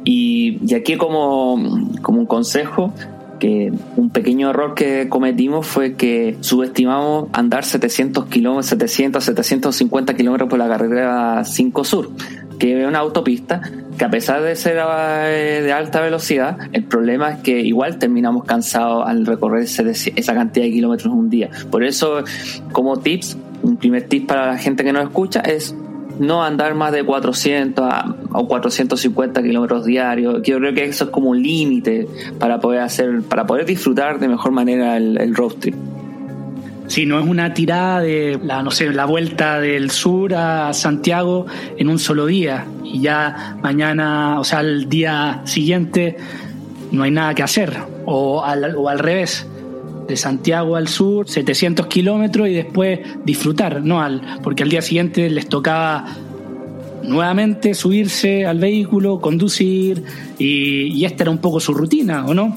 Y, 0.05 0.59
y 0.67 0.75
aquí 0.75 0.97
como, 0.97 1.88
como 2.03 2.21
un 2.21 2.26
consejo, 2.26 2.93
que 3.38 3.73
un 3.97 4.11
pequeño 4.11 4.50
error 4.50 4.75
que 4.75 5.09
cometimos 5.09 5.67
fue 5.67 5.95
que 5.95 6.37
subestimamos 6.41 7.29
andar 7.33 7.64
700 7.64 8.26
kilómetros, 8.26 8.67
700, 8.67 9.25
750 9.25 10.14
kilómetros 10.14 10.49
por 10.49 10.59
la 10.59 10.69
carretera 10.69 11.45
5 11.45 11.85
Sur, 11.85 12.11
que 12.59 12.83
es 12.83 12.88
una 12.88 12.99
autopista 12.99 13.62
que 13.99 14.05
a 14.05 14.11
pesar 14.11 14.43
de 14.43 14.57
ser 14.57 14.77
eh, 14.79 15.61
de 15.63 15.73
alta 15.73 16.01
velocidad, 16.01 16.59
el 16.73 16.85
problema 16.85 17.31
es 17.31 17.39
que 17.41 17.61
igual 17.61 17.99
terminamos 17.99 18.45
cansados 18.45 19.07
al 19.07 19.27
recorrer 19.27 19.65
esa 19.65 20.35
cantidad 20.35 20.65
de 20.65 20.73
kilómetros 20.73 21.13
en 21.13 21.19
un 21.19 21.31
día. 21.31 21.51
Por 21.71 21.85
eso, 21.85 22.25
como 22.73 22.99
tips, 22.99 23.37
un 23.63 23.77
primer 23.77 24.09
tip 24.09 24.27
para 24.27 24.47
la 24.47 24.59
gente 24.59 24.85
que 24.85 24.93
nos 24.93 25.05
escucha 25.05 25.41
es 25.41 25.75
no 26.19 26.45
andar 26.45 26.75
más 26.75 26.93
de 26.93 27.05
400 27.05 27.93
o 28.33 28.49
450 28.49 29.43
kilómetros 29.43 29.85
diarios. 29.85 30.43
Yo 30.43 30.59
creo 30.59 30.75
que 30.75 30.85
eso 30.85 31.05
es 31.05 31.11
como 31.11 31.31
un 31.31 31.43
límite 31.43 32.09
para 32.39 32.61
poder 32.61 32.81
hacer, 32.81 33.23
para 33.23 33.47
poder 33.47 33.65
disfrutar 33.65 34.19
de 34.19 34.29
mejor 34.29 34.53
manera 34.53 34.97
el, 34.97 35.21
el 35.21 35.35
road 35.35 35.55
trip. 35.59 35.75
Si 36.87 37.07
no 37.07 37.19
es 37.19 37.26
una 37.26 37.55
tirada 37.55 38.00
de 38.00 38.38
la, 38.43 38.62
no 38.62 38.71
sé, 38.71 38.93
la 38.93 39.07
vuelta 39.07 39.59
del 39.59 39.91
sur 39.91 40.35
a 40.35 40.73
Santiago 40.75 41.47
en 41.76 41.88
un 41.88 41.99
solo 41.99 42.26
día 42.26 42.67
y 42.85 43.00
ya 43.00 43.57
mañana, 43.62 44.38
o 44.38 44.45
sea, 44.45 44.61
el 44.61 44.88
día 44.88 45.41
siguiente 45.45 46.17
no 46.93 47.03
hay 47.03 47.11
nada 47.11 47.35
que 47.35 47.43
hacer 47.43 47.75
o 48.05 48.45
al, 48.45 48.76
o 48.76 48.88
al 48.88 48.99
revés. 48.99 49.47
de 50.07 50.17
Santiago 50.17 50.76
al 50.76 50.88
sur, 50.88 51.29
700 51.29 51.87
kilómetros 51.87 52.49
y 52.49 52.53
después 52.53 53.00
disfrutar, 53.25 53.83
¿no? 53.83 54.03
Al, 54.03 54.21
porque 54.43 54.62
al 54.62 54.69
día 54.69 54.83
siguiente 54.83 55.31
les 55.31 55.49
tocaba 55.49 56.05
nuevamente 57.03 57.73
subirse 57.75 58.45
al 58.45 58.59
vehículo, 58.59 59.21
conducir 59.21 60.05
y, 60.38 60.88
y 60.88 61.05
esta 61.07 61.25
era 61.25 61.31
un 61.31 61.38
poco 61.38 61.61
su 61.61 61.73
rutina, 61.73 62.26
¿o 62.26 62.35
no? 62.35 62.57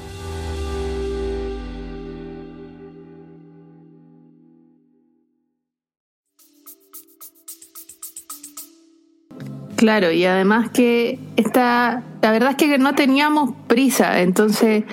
Claro, 9.81 10.11
y 10.11 10.25
además 10.25 10.69
que 10.69 11.17
esta, 11.37 12.03
la 12.21 12.31
verdad 12.31 12.51
es 12.51 12.55
que 12.55 12.77
no 12.77 12.93
teníamos 12.93 13.55
prisa, 13.65 14.21
entonces 14.21 14.83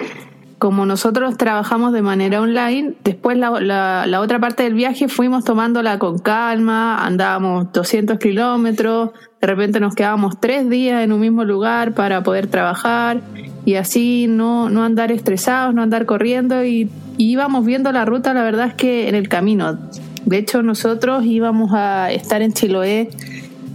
como 0.57 0.87
nosotros 0.87 1.37
trabajamos 1.37 1.92
de 1.92 2.00
manera 2.00 2.40
online, 2.40 2.95
después 3.04 3.37
la, 3.37 3.50
la, 3.61 4.21
otra 4.23 4.38
parte 4.38 4.62
del 4.62 4.73
viaje 4.73 5.09
fuimos 5.09 5.45
tomándola 5.45 5.99
con 5.99 6.18
calma, 6.18 7.04
andábamos 7.04 7.71
200 7.71 8.18
kilómetros, 8.18 9.11
de 9.42 9.47
repente 9.47 9.78
nos 9.78 9.95
quedábamos 9.95 10.40
tres 10.40 10.71
días 10.71 11.04
en 11.04 11.12
un 11.12 11.21
mismo 11.21 11.45
lugar 11.45 11.92
para 11.92 12.23
poder 12.23 12.47
trabajar 12.47 13.21
y 13.66 13.75
así 13.75 14.25
no, 14.26 14.71
no 14.71 14.85
andar 14.85 15.12
estresados, 15.12 15.75
no 15.75 15.83
andar 15.83 16.07
corriendo 16.07 16.64
y, 16.64 16.88
y 17.18 17.30
íbamos 17.30 17.66
viendo 17.66 17.92
la 17.92 18.07
ruta, 18.07 18.33
la 18.33 18.42
verdad 18.42 18.68
es 18.68 18.75
que 18.75 19.11
en 19.11 19.16
el 19.16 19.28
camino. 19.28 19.78
De 20.25 20.38
hecho, 20.38 20.62
nosotros 20.62 21.26
íbamos 21.26 21.73
a 21.75 22.11
estar 22.11 22.40
en 22.40 22.54
Chiloé 22.54 23.11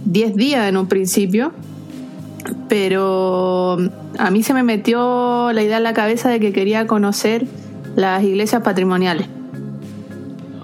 10 0.04 0.34
días 0.36 0.68
en 0.68 0.76
un 0.76 0.86
principio, 0.86 1.52
pero 2.68 3.78
a 4.18 4.30
mí 4.30 4.42
se 4.42 4.54
me 4.54 4.62
metió 4.62 5.52
la 5.52 5.62
idea 5.62 5.78
en 5.78 5.82
la 5.82 5.94
cabeza 5.94 6.28
de 6.28 6.40
que 6.40 6.52
quería 6.52 6.86
conocer 6.86 7.46
las 7.96 8.22
iglesias 8.22 8.62
patrimoniales. 8.62 9.28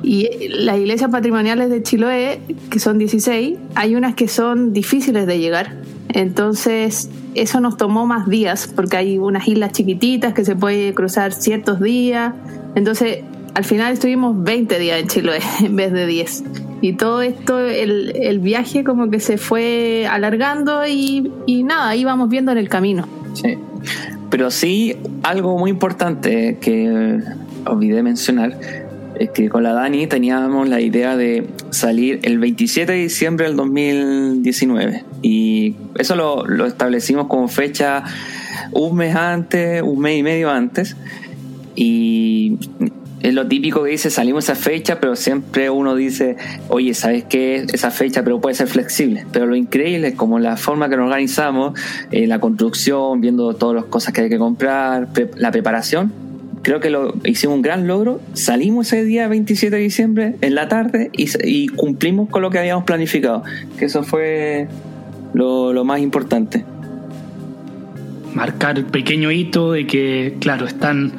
Y 0.03 0.29
las 0.49 0.79
iglesias 0.79 1.11
patrimoniales 1.11 1.71
de 1.71 1.83
Chiloé, 1.83 2.41
que 2.71 2.79
son 2.79 2.99
16, 2.99 3.59
hay 3.75 3.95
unas 3.95 4.15
que 4.15 4.29
son 4.29 4.73
difíciles 4.73 5.27
de 5.27 5.39
llegar. 5.39 5.77
Entonces, 6.09 7.11
eso 7.35 7.61
nos 7.61 7.77
tomó 7.77 8.07
más 8.07 8.29
días, 8.29 8.73
porque 8.75 8.97
hay 8.97 9.19
unas 9.19 9.47
islas 9.47 9.73
chiquititas 9.73 10.35
que 10.35 10.45
se 10.45 10.57
puede 10.57 10.95
cruzar 10.95 11.33
ciertos 11.33 11.81
días. 11.81 12.35
Entonces, 12.75 13.19
al 13.55 13.65
final 13.65 13.93
estuvimos 13.93 14.43
20 14.43 14.79
días 14.79 15.01
en 15.01 15.09
Chiloé 15.09 15.41
en 15.63 15.77
vez 15.77 15.93
de 15.93 16.07
10. 16.07 16.45
Y 16.83 16.95
todo 16.95 17.21
esto, 17.21 17.61
el, 17.61 18.13
el 18.17 18.39
viaje 18.39 18.85
como 18.85 19.11
que 19.11 19.21
se 19.21 19.37
fue 19.37 20.07
alargando 20.11 20.87
y, 20.87 21.31
y 21.47 21.63
nada, 21.63 21.95
íbamos 21.95 22.31
viendo 22.31 22.53
en 22.53 22.59
el 22.59 22.69
camino. 22.69 23.07
Sí. 23.35 23.59
Pero 24.31 24.51
sí, 24.51 24.97
algo 25.23 25.59
muy 25.59 25.71
importante 25.71 26.59
que 26.61 27.21
olvidé 27.67 28.03
mencionar 28.03 28.59
es 29.19 29.31
que 29.31 29.51
con 29.51 29.63
la 29.63 29.75
Dani 29.75 30.07
teníamos 30.07 30.69
la 30.69 30.81
idea 30.81 31.17
de 31.17 31.47
salir 31.71 32.21
el 32.23 32.39
27 32.39 32.91
de 32.91 32.99
diciembre 32.99 33.47
del 33.47 33.57
2019 33.57 35.05
y 35.21 35.75
eso 35.99 36.17
lo, 36.17 36.47
lo 36.47 36.65
establecimos 36.65 37.27
como 37.27 37.49
fecha 37.49 38.05
un 38.73 38.97
mes 38.97 39.15
antes, 39.15 39.83
un 39.83 39.99
mes 40.01 40.19
y 40.19 40.23
medio 40.23 40.51
antes 40.51 40.97
y 41.75 42.57
es 43.23 43.35
lo 43.35 43.47
típico 43.47 43.85
que 43.85 43.91
dice, 43.91 44.11
salimos 44.11 44.45
esa 44.45 44.55
fecha, 44.55 44.99
pero 44.99 45.15
siempre 45.15 45.69
uno 45.69 45.95
dice, 45.95 46.37
oye, 46.69 46.95
¿sabes 46.95 47.25
qué? 47.25 47.67
Esa 47.73 47.91
fecha, 47.91 48.25
pero 48.25 48.41
puede 48.41 48.55
ser 48.55 48.67
flexible. 48.67 49.27
Pero 49.31 49.47
lo 49.47 49.57
increíble 49.57 50.09
es 50.09 50.15
como 50.15 50.39
la 50.39 50.57
forma 50.57 50.89
que 50.89 50.97
nos 50.97 51.05
organizamos, 51.05 51.79
eh, 52.13 52.27
la 52.27 52.41
construcción, 52.41 53.21
viendo 53.21 53.55
todas 53.55 53.77
las 53.77 53.85
cosas 53.85 54.15
que 54.15 54.23
hay 54.23 54.29
que 54.31 54.39
comprar, 54.39 55.13
pre 55.13 55.31
la 55.37 55.51
preparación. 55.51 56.13
Creo 56.63 56.81
que 56.81 56.89
lo 56.89 57.15
hicimos 57.25 57.57
un 57.57 57.63
gran 57.63 57.87
logro. 57.87 58.21
Salimos 58.33 58.87
ese 58.87 59.05
día 59.05 59.29
27 59.29 59.77
de 59.77 59.83
diciembre 59.83 60.35
en 60.41 60.55
la 60.55 60.69
tarde 60.69 61.11
y, 61.15 61.29
y 61.45 61.69
cumplimos 61.69 62.29
con 62.31 62.41
lo 62.43 62.51
que 62.51 62.59
habíamos 62.59 62.85
planificado. 62.85 63.43
Que 63.79 63.87
eso 63.87 64.03
fue 64.03 64.67
lo, 65.35 65.75
lo 65.75 65.85
más 65.85 66.01
importante. 66.01 66.65
Marcar 68.35 68.79
el 68.79 68.87
pequeño 68.87 69.31
hito 69.31 69.73
de 69.73 69.87
que, 69.87 70.37
claro, 70.41 70.67
están 70.67 71.13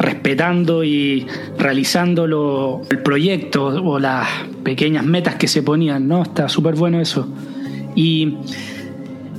respetando 0.00 0.82
y 0.82 1.26
realizando 1.58 2.26
lo, 2.26 2.82
el 2.90 2.98
proyecto 2.98 3.66
o 3.66 3.98
las 3.98 4.28
pequeñas 4.62 5.04
metas 5.04 5.36
que 5.36 5.46
se 5.46 5.62
ponían, 5.62 6.08
¿no? 6.08 6.22
Está 6.22 6.48
súper 6.48 6.74
bueno 6.74 7.00
eso. 7.00 7.28
Y 7.94 8.36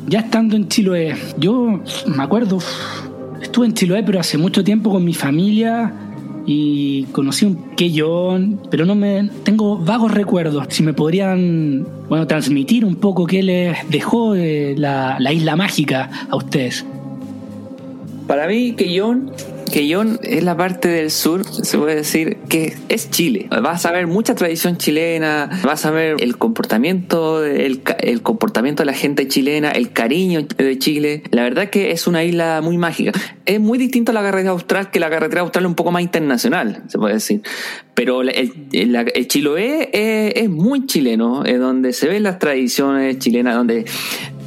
ya 0.08 0.20
estando 0.20 0.56
en 0.56 0.68
Chiloé, 0.68 1.15
yo 1.38 1.82
me 2.06 2.24
acuerdo, 2.24 2.60
estuve 3.41 3.65
en 3.65 3.74
Chiloé, 3.74 4.03
pero 4.03 4.20
hace 4.20 4.38
mucho 4.38 4.63
tiempo 4.63 4.91
con 4.91 5.03
mi 5.03 5.13
familia 5.13 5.94
y 6.46 7.03
conocí 7.12 7.46
un 7.46 7.75
queyón, 7.75 8.60
pero 8.70 8.86
no 8.86 8.96
me 8.96 9.30
tengo 9.44 9.77
vagos 9.77 10.12
recuerdos. 10.12 10.65
Si 10.70 10.84
me 10.84 10.94
podrían, 10.94 11.88
bueno, 12.10 12.27
transmitir 12.27 12.84
un 12.86 12.96
poco 12.96 13.25
qué 13.25 13.44
les 13.44 13.89
dejó 13.89 14.34
de 14.34 14.75
la, 14.77 15.18
la 15.20 15.34
isla 15.34 15.56
mágica 15.56 16.27
a 16.30 16.36
ustedes. 16.36 16.86
Para 18.27 18.48
mí, 18.48 18.74
Quellón 18.74 19.32
Quellón 19.72 20.20
es 20.22 20.44
la 20.44 20.56
parte 20.56 20.90
del 20.90 21.12
sur, 21.12 21.46
se 21.46 21.78
puede 21.78 21.96
decir, 21.96 22.38
que 22.50 22.75
es 22.90 23.10
Chile. 23.10 23.48
Vas 23.50 23.86
a 23.86 23.92
ver 23.92 24.06
mucha 24.06 24.36
tradición 24.36 24.78
chilena, 24.78 25.50
vas 25.63 25.86
a 25.86 25.92
ver 25.92 26.18
el 26.20 26.38
comportamiento, 26.38 27.44
el, 27.44 27.82
comportamiento 28.22 28.84
de 28.84 28.86
la 28.86 28.94
gente 28.94 29.28
chilena, 29.28 29.72
el 29.72 29.92
cariño 29.94 30.46
de 30.58 30.78
Chile. 30.78 31.24
La 31.32 31.44
verdad 31.44 31.70
que 31.70 31.92
es 31.92 32.06
una 32.08 32.24
isla 32.24 32.62
muy 32.62 32.78
mágica. 32.78 33.13
Es 33.46 33.60
muy 33.60 33.78
distinto 33.78 34.12
a 34.12 34.13
la 34.13 34.22
carretera 34.22 34.51
austral, 34.51 34.92
que 34.92 35.00
la 35.00 35.10
carretera 35.10 35.42
austral 35.42 35.66
es 35.66 35.70
un 35.70 35.75
poco 35.75 35.92
más 35.92 36.01
internacional, 36.01 36.84
se 36.88 36.98
puede 36.98 37.16
decir. 37.16 37.42
Pero 37.94 38.22
el, 38.22 38.30
el, 38.74 38.96
el 38.96 39.28
Chiloé 39.28 39.90
es, 39.94 40.44
es, 40.44 40.50
muy 40.50 40.86
chileno, 40.86 41.44
es 41.46 41.60
donde 41.60 41.94
se 41.94 42.08
ven 42.08 42.24
las 42.24 42.40
tradiciones 42.40 43.20
chilenas, 43.20 43.56
donde 43.56 43.86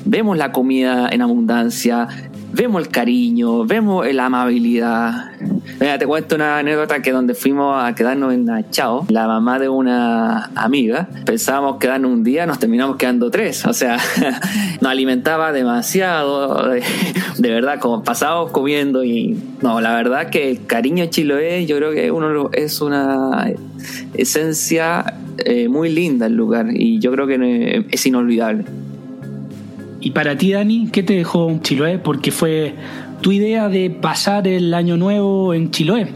vemos 0.05 0.37
la 0.37 0.53
comida 0.53 1.09
en 1.11 1.23
abundancia, 1.23 2.09
vemos 2.53 2.83
el 2.83 2.89
cariño, 2.89 3.65
vemos 3.65 4.07
la 4.13 4.27
amabilidad. 4.27 5.33
Mira, 5.81 5.99
te 5.99 6.07
cuento 6.07 6.37
una 6.37 6.59
anécdota 6.59 7.03
que 7.03 7.11
donde 7.11 7.35
fuimos 7.35 7.83
a 7.83 7.95
quedarnos 7.95 8.33
en 8.33 8.47
Chao, 8.71 9.05
la 9.09 9.27
mamá 9.27 9.59
de 9.59 9.69
una 9.69 10.51
amiga, 10.55 11.09
pensábamos 11.25 11.79
quedarnos 11.79 12.13
un 12.13 12.23
día, 12.23 12.47
nos 12.47 12.59
terminamos 12.59 12.97
quedando 12.97 13.31
tres. 13.31 13.67
O 13.67 13.73
sea, 13.73 13.99
nos 14.81 14.91
alimentaba 14.91 15.53
demasiado, 15.53 16.69
de, 16.69 17.51
verdad, 17.51 17.81
como 17.81 18.05
pasábamos 18.05 18.53
comiendo 18.53 19.05
y 19.05 19.37
no, 19.63 19.81
la 19.81 19.95
verdad 19.95 20.31
que 20.31 20.51
el 20.51 20.67
cariño 20.67 21.07
chiloé 21.07 21.67
yo 21.67 21.77
creo 21.77 21.93
que 21.93 22.11
uno 22.11 22.51
es 22.53 22.81
una 22.81 23.53
esencia 24.15 25.15
eh, 25.39 25.69
muy 25.69 25.89
linda 25.89 26.27
el 26.27 26.35
lugar 26.35 26.69
y 26.73 27.01
yo 27.01 27.11
creo 27.11 27.27
que 27.27 27.85
es 27.91 28.07
inolvidable. 28.07 28.65
Y 30.05 30.11
para 30.11 30.37
ti, 30.37 30.53
Dani, 30.53 30.89
¿qué 30.93 31.03
te 31.03 31.15
dejó 31.15 31.51
Chiloé? 31.63 31.99
Porque 31.99 32.31
fue 32.31 32.75
tu 33.23 33.33
idea 33.33 33.71
de 33.71 33.89
pasar 33.89 34.47
el 34.47 34.75
año 34.75 34.99
nuevo 34.99 35.55
en 35.55 35.71
Chiloé. 35.71 36.09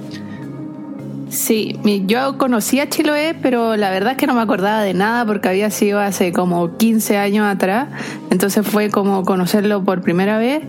Sí, 1.30 1.75
yo 2.07 2.37
conocía 2.37 2.90
Chiloé, 2.90 3.35
pero 3.40 3.76
la 3.76 3.88
verdad 3.88 4.12
es 4.12 4.18
que 4.18 4.26
no 4.26 4.35
me 4.35 4.42
acordaba 4.42 4.83
de 4.83 4.92
nada 4.92 5.25
porque 5.25 5.49
había 5.49 5.71
sido 5.71 6.00
hace 6.00 6.35
como 6.35 6.76
15 6.76 7.16
años 7.16 7.47
atrás. 7.47 7.88
Entonces 8.30 8.66
fue 8.66 8.90
como 8.90 9.25
conocerlo 9.25 9.83
por 9.83 10.02
primera 10.02 10.37
vez. 10.37 10.62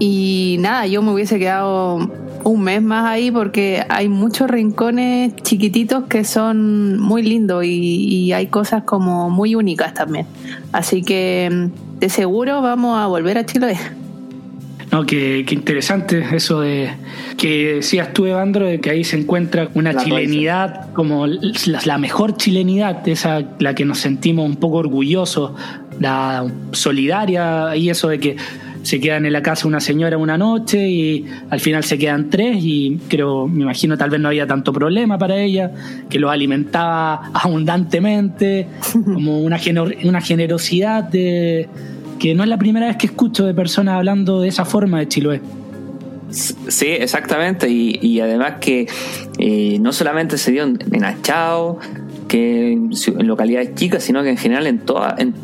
Y 0.00 0.56
nada, 0.58 0.84
yo 0.88 1.00
me 1.00 1.12
hubiese 1.12 1.38
quedado 1.38 2.10
un 2.42 2.60
mes 2.60 2.82
más 2.82 3.06
ahí 3.06 3.30
porque 3.30 3.84
hay 3.88 4.08
muchos 4.08 4.50
rincones 4.50 5.34
chiquititos 5.42 6.04
que 6.08 6.24
son 6.24 6.98
muy 6.98 7.22
lindos 7.22 7.64
y, 7.64 8.32
hay 8.32 8.48
cosas 8.48 8.82
como 8.82 9.30
muy 9.30 9.54
únicas 9.54 9.94
también. 9.94 10.26
Así 10.72 11.02
que 11.02 11.70
de 11.98 12.08
seguro 12.08 12.62
vamos 12.62 12.98
a 12.98 13.06
volver 13.06 13.38
a 13.38 13.46
Chiloé. 13.46 13.76
No, 14.90 15.04
qué, 15.04 15.44
qué, 15.46 15.54
interesante 15.54 16.24
eso 16.32 16.60
de 16.60 16.90
que 17.36 17.74
decías 17.74 18.14
tú, 18.14 18.24
Evandro, 18.24 18.64
de 18.64 18.80
que 18.80 18.88
ahí 18.88 19.04
se 19.04 19.18
encuentra 19.18 19.68
una 19.74 19.92
la 19.92 20.02
chilenidad 20.02 20.74
raíz. 20.76 20.86
como 20.94 21.26
la, 21.26 21.80
la, 21.84 21.98
mejor 21.98 22.36
chilenidad, 22.38 23.06
esa 23.06 23.42
la 23.58 23.74
que 23.74 23.84
nos 23.84 23.98
sentimos 23.98 24.46
un 24.46 24.56
poco 24.56 24.78
orgullosos, 24.78 25.52
la 26.00 26.50
solidaria 26.72 27.76
y 27.76 27.90
eso 27.90 28.08
de 28.08 28.18
que 28.18 28.36
se 28.88 29.00
quedan 29.00 29.26
en 29.26 29.34
la 29.34 29.42
casa 29.42 29.68
una 29.68 29.80
señora 29.80 30.16
una 30.16 30.38
noche 30.38 30.88
y 30.88 31.26
al 31.50 31.60
final 31.60 31.84
se 31.84 31.98
quedan 31.98 32.30
tres 32.30 32.56
y 32.62 32.98
creo, 33.06 33.46
me 33.46 33.64
imagino 33.64 33.98
tal 33.98 34.08
vez 34.08 34.18
no 34.18 34.28
había 34.28 34.46
tanto 34.46 34.72
problema 34.72 35.18
para 35.18 35.36
ella, 35.36 35.70
que 36.08 36.18
los 36.18 36.30
alimentaba 36.30 37.30
abundantemente, 37.34 38.66
como 39.04 39.40
una, 39.40 39.60
una 40.04 40.22
generosidad 40.22 41.04
de, 41.04 41.68
que 42.18 42.34
no 42.34 42.44
es 42.44 42.48
la 42.48 42.56
primera 42.56 42.86
vez 42.86 42.96
que 42.96 43.08
escucho 43.08 43.44
de 43.44 43.52
personas 43.52 43.96
hablando 43.96 44.40
de 44.40 44.48
esa 44.48 44.64
forma 44.64 45.00
de 45.00 45.08
Chiloé. 45.08 45.42
Sí, 46.30 46.86
exactamente. 46.86 47.68
Y, 47.68 48.20
además 48.20 48.54
que 48.58 48.86
eh, 49.38 49.78
no 49.80 49.92
solamente 49.92 50.38
se 50.38 50.50
dio 50.50 50.62
en, 50.62 51.04
Achao, 51.04 51.78
que 52.26 52.72
en, 52.72 52.90
localidades 53.26 53.74
chicas, 53.74 54.02
sino 54.02 54.22
que 54.22 54.30
en 54.30 54.38
general 54.38 54.66
en 54.66 54.78
toda, 54.78 55.14
en, 55.18 55.34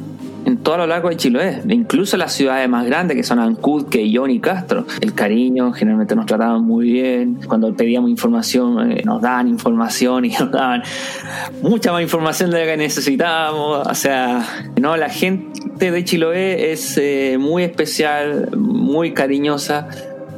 todo 0.63 0.79
lo 0.79 0.87
largo 0.87 1.09
de 1.09 1.17
Chiloé, 1.17 1.63
incluso 1.69 2.17
las 2.17 2.33
ciudades 2.33 2.69
más 2.69 2.87
grandes 2.87 3.17
que 3.17 3.23
son 3.23 3.39
Ancud, 3.39 3.89
Quellón 3.89 4.31
y 4.31 4.41
Castro. 4.41 4.87
El 5.01 5.15
cariño, 5.15 5.73
generalmente 5.73 6.15
nos 6.17 6.27
trataban 6.27 6.65
muy 6.65 6.93
bien. 6.93 7.41
Cuando 7.47 7.75
pedíamos 7.75 8.11
información, 8.11 8.93
eh, 8.93 9.03
nos 9.05 9.21
daban 9.21 9.49
información 9.49 10.25
y 10.25 10.29
nos 10.39 10.51
daban 10.51 10.83
mucha 11.63 11.93
más 11.93 12.03
información 12.03 12.51
de 12.51 12.61
la 12.61 12.67
que 12.67 12.77
necesitábamos. 12.77 13.87
O 13.87 13.95
sea, 13.95 14.47
no, 14.81 14.97
la 14.97 15.09
gente 15.09 15.91
de 15.91 16.05
Chiloé 16.05 16.73
es 16.73 16.99
eh, 16.99 17.37
muy 17.39 17.63
especial, 17.63 18.51
muy 18.57 19.13
cariñosa 19.13 19.89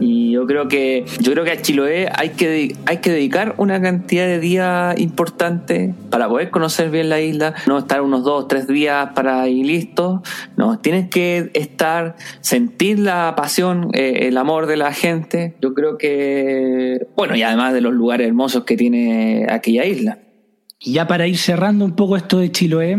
y 0.01 0.33
yo 0.33 0.47
creo 0.47 0.69
que 0.69 1.05
yo 1.21 1.33
creo 1.33 1.45
que 1.45 1.53
a 1.53 1.63
Chiloé 1.63 2.09
hay 2.15 2.31
que 2.31 2.77
hay 2.87 2.99
que 2.99 3.11
dedicar 3.11 3.55
una 3.59 3.81
cantidad 3.81 4.27
de 4.27 4.41
días 4.41 4.99
importante 4.99 5.95
para 6.11 6.29
poder 6.29 6.51
conocer 6.51 6.91
bien 6.91 7.09
la 7.09 7.21
isla, 7.21 7.55
no 7.67 7.79
estar 7.79 8.03
unos 8.03 8.25
dos, 8.25 8.49
tres 8.49 8.67
días 8.67 9.11
para 9.15 9.49
ir 9.49 9.67
listo, 9.67 10.23
no, 10.57 10.79
tienes 10.79 11.09
que 11.09 11.51
estar, 11.55 12.17
sentir 12.41 12.99
la 12.99 13.35
pasión, 13.37 13.91
eh, 13.93 14.29
el 14.29 14.37
amor 14.37 14.67
de 14.67 14.77
la 14.77 14.93
gente. 14.93 15.57
Yo 15.61 15.75
creo 15.75 15.99
que 15.99 17.07
bueno, 17.17 17.37
y 17.37 17.43
además 17.43 17.73
de 17.73 17.81
los 17.81 17.93
lugares 17.93 18.27
hermosos 18.29 18.65
que 18.65 18.77
tiene 18.77 19.47
aquella 19.49 19.85
isla. 19.85 20.19
Y 20.79 20.93
ya 20.93 21.07
para 21.07 21.27
ir 21.27 21.39
cerrando 21.39 21.85
un 21.85 21.97
poco 21.97 22.17
esto 22.17 22.39
de 22.39 22.53
Chiloé, 22.53 22.99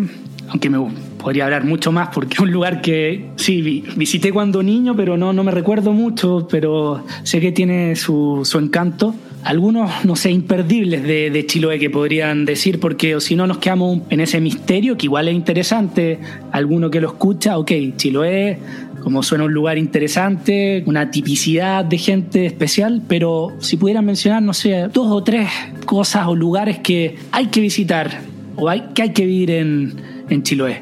aunque 0.50 0.70
me 0.70 0.80
podría 1.18 1.46
hablar 1.46 1.66
mucho 1.66 1.92
más 1.92 2.10
porque 2.14 2.36
es 2.36 2.40
un 2.40 2.52
lugar 2.52 2.82
que 2.82 3.26
sí 3.36 3.84
visité 3.96 4.32
cuando 4.32 4.64
niño, 4.64 4.96
pero 4.96 5.18
no, 5.18 5.34
no 5.34 5.44
me 5.44 5.52
recuerdo 5.52 5.92
mucho, 5.94 6.48
pero 6.50 7.04
sé 7.24 7.40
que 7.40 7.52
tiene 7.52 7.96
su, 7.96 8.42
su 8.44 8.60
encanto. 8.60 9.14
Algunos, 9.44 10.04
no 10.04 10.16
sé, 10.16 10.32
imperdibles 10.32 11.04
de, 11.04 11.30
de, 11.30 11.46
Chiloé 11.46 11.80
que 11.80 11.90
podrían 11.90 12.44
decir, 12.44 12.80
porque 12.80 13.16
o 13.16 13.22
si 13.22 13.36
no 13.36 13.48
nos 13.48 13.60
quedamos 13.60 14.02
en 14.10 14.20
ese 14.20 14.42
misterio, 14.42 14.98
que 14.98 15.06
igual 15.06 15.28
es 15.28 15.36
interesante, 15.36 16.20
alguno 16.52 16.90
que 16.90 17.00
lo 17.00 17.08
escucha, 17.10 17.58
ok, 17.58 17.72
Chiloé, 17.96 18.60
como 19.02 19.24
suena 19.24 19.46
un 19.46 19.54
lugar 19.54 19.78
interesante, 19.78 20.84
una 20.86 21.12
tipicidad 21.12 21.86
de 21.86 21.98
gente 21.98 22.46
especial, 22.46 23.02
pero 23.08 23.54
si 23.60 23.78
pudieran 23.78 24.06
mencionar, 24.06 24.42
no 24.42 24.54
sé, 24.54 24.88
dos 24.92 25.08
o 25.10 25.24
tres 25.24 25.50
cosas 25.86 26.28
o 26.28 26.36
lugares 26.36 26.80
que 26.80 27.16
hay 27.32 27.48
que 27.48 27.62
visitar 27.62 28.22
o 28.58 28.68
hay, 28.68 28.90
que 28.94 29.04
hay 29.04 29.14
que 29.14 29.26
vivir 29.26 29.52
en, 29.52 30.17
en 30.30 30.44
Chiloé. 30.44 30.82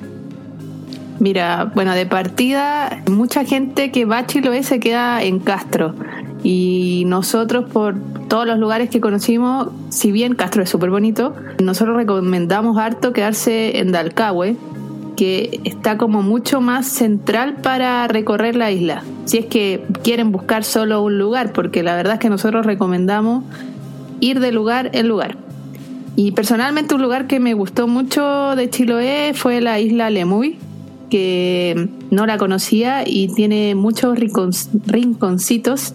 Mira, 1.20 1.72
bueno, 1.74 1.94
de 1.94 2.06
partida, 2.06 3.02
mucha 3.10 3.46
gente 3.46 3.92
que 3.92 4.06
va 4.06 4.20
a 4.20 4.28
Chiloé 4.28 4.64
se 4.64 4.80
queda 4.80 5.24
en 5.24 5.40
Castro. 5.40 5.96
Y 6.44 7.04
nosotros, 7.08 7.72
por 7.72 7.96
todos 8.28 8.46
los 8.46 8.60
lugares 8.60 8.90
que 8.90 9.02
conocimos, 9.02 9.70
si 9.90 10.12
bien 10.12 10.36
Castro 10.36 10.64
es 10.64 10.70
súper 10.70 10.90
bonito, 10.90 11.34
nosotros 11.62 11.96
recomendamos 11.96 12.78
harto 12.78 13.14
quedarse 13.14 13.80
en 13.80 13.92
Dalcahue, 13.92 14.58
que 15.16 15.62
está 15.64 15.98
como 15.98 16.22
mucho 16.22 16.62
más 16.62 16.86
central 16.86 17.56
para 17.64 18.08
recorrer 18.08 18.56
la 18.56 18.72
isla. 18.72 19.04
Si 19.24 19.38
es 19.38 19.46
que 19.46 19.86
quieren 20.04 20.32
buscar 20.32 20.64
solo 20.64 21.02
un 21.02 21.18
lugar, 21.18 21.54
porque 21.54 21.82
la 21.82 21.96
verdad 21.96 22.16
es 22.16 22.20
que 22.20 22.30
nosotros 22.30 22.66
recomendamos 22.66 23.44
ir 24.20 24.40
de 24.40 24.52
lugar 24.52 24.92
en 24.94 25.08
lugar. 25.08 25.38
Y 26.16 26.32
personalmente 26.32 26.96
un 26.96 27.02
lugar 27.02 27.28
que 27.28 27.40
me 27.40 27.54
gustó 27.54 27.88
mucho 27.88 28.56
de 28.56 28.70
Chiloé 28.70 29.34
fue 29.34 29.60
la 29.60 29.80
isla 29.80 30.10
Lemuy, 30.10 30.58
que 31.10 31.90
no 32.10 32.26
la 32.26 32.38
conocía 32.38 33.04
y 33.06 33.28
tiene 33.34 33.76
muchos 33.76 34.18
rinconcitos 34.18 35.94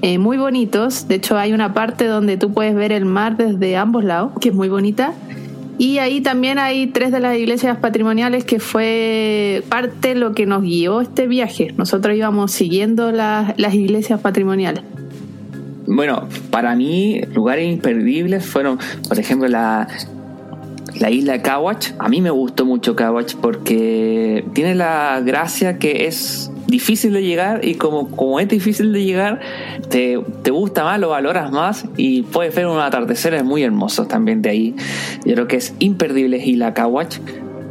eh, 0.00 0.18
muy 0.18 0.36
bonitos. 0.36 1.08
De 1.08 1.16
hecho, 1.16 1.36
hay 1.36 1.52
una 1.52 1.74
parte 1.74 2.06
donde 2.06 2.36
tú 2.36 2.52
puedes 2.52 2.74
ver 2.74 2.92
el 2.92 3.04
mar 3.04 3.36
desde 3.36 3.76
ambos 3.76 4.04
lados, 4.04 4.32
que 4.40 4.50
es 4.50 4.54
muy 4.54 4.68
bonita. 4.68 5.12
Y 5.76 5.98
ahí 5.98 6.20
también 6.20 6.58
hay 6.58 6.88
tres 6.88 7.12
de 7.12 7.20
las 7.20 7.36
iglesias 7.36 7.78
patrimoniales 7.78 8.44
que 8.44 8.58
fue 8.58 9.62
parte 9.68 10.08
de 10.08 10.14
lo 10.16 10.32
que 10.32 10.46
nos 10.46 10.62
guió 10.62 11.00
este 11.00 11.26
viaje. 11.26 11.72
Nosotros 11.76 12.16
íbamos 12.16 12.50
siguiendo 12.52 13.12
las, 13.12 13.58
las 13.58 13.74
iglesias 13.74 14.20
patrimoniales. 14.20 14.82
Bueno, 15.90 16.28
para 16.50 16.76
mí 16.76 17.22
lugares 17.32 17.66
imperdibles 17.66 18.44
fueron, 18.44 18.78
por 19.08 19.18
ejemplo, 19.18 19.48
la, 19.48 19.88
la 21.00 21.10
isla 21.10 21.40
Kawach. 21.40 21.92
A 21.98 22.08
mí 22.10 22.20
me 22.20 22.30
gustó 22.30 22.66
mucho 22.66 22.94
Kawach 22.94 23.36
porque 23.36 24.44
tiene 24.52 24.74
la 24.74 25.22
gracia 25.24 25.78
que 25.78 26.06
es 26.06 26.50
difícil 26.66 27.14
de 27.14 27.22
llegar 27.22 27.64
y 27.64 27.76
como, 27.76 28.08
como 28.08 28.38
es 28.38 28.48
difícil 28.48 28.92
de 28.92 29.02
llegar, 29.02 29.40
te, 29.88 30.20
te 30.42 30.50
gusta 30.50 30.84
más, 30.84 31.00
lo 31.00 31.08
valoras 31.08 31.50
más 31.50 31.86
y 31.96 32.20
puedes 32.22 32.54
ver 32.54 32.66
un 32.66 32.78
atardecer 32.78 33.42
muy 33.42 33.62
hermoso 33.62 34.06
también 34.06 34.42
de 34.42 34.50
ahí. 34.50 34.76
Yo 35.24 35.34
creo 35.34 35.48
que 35.48 35.56
es 35.56 35.74
imperdible 35.78 36.36
Isla 36.36 36.74
Kawach. 36.74 37.18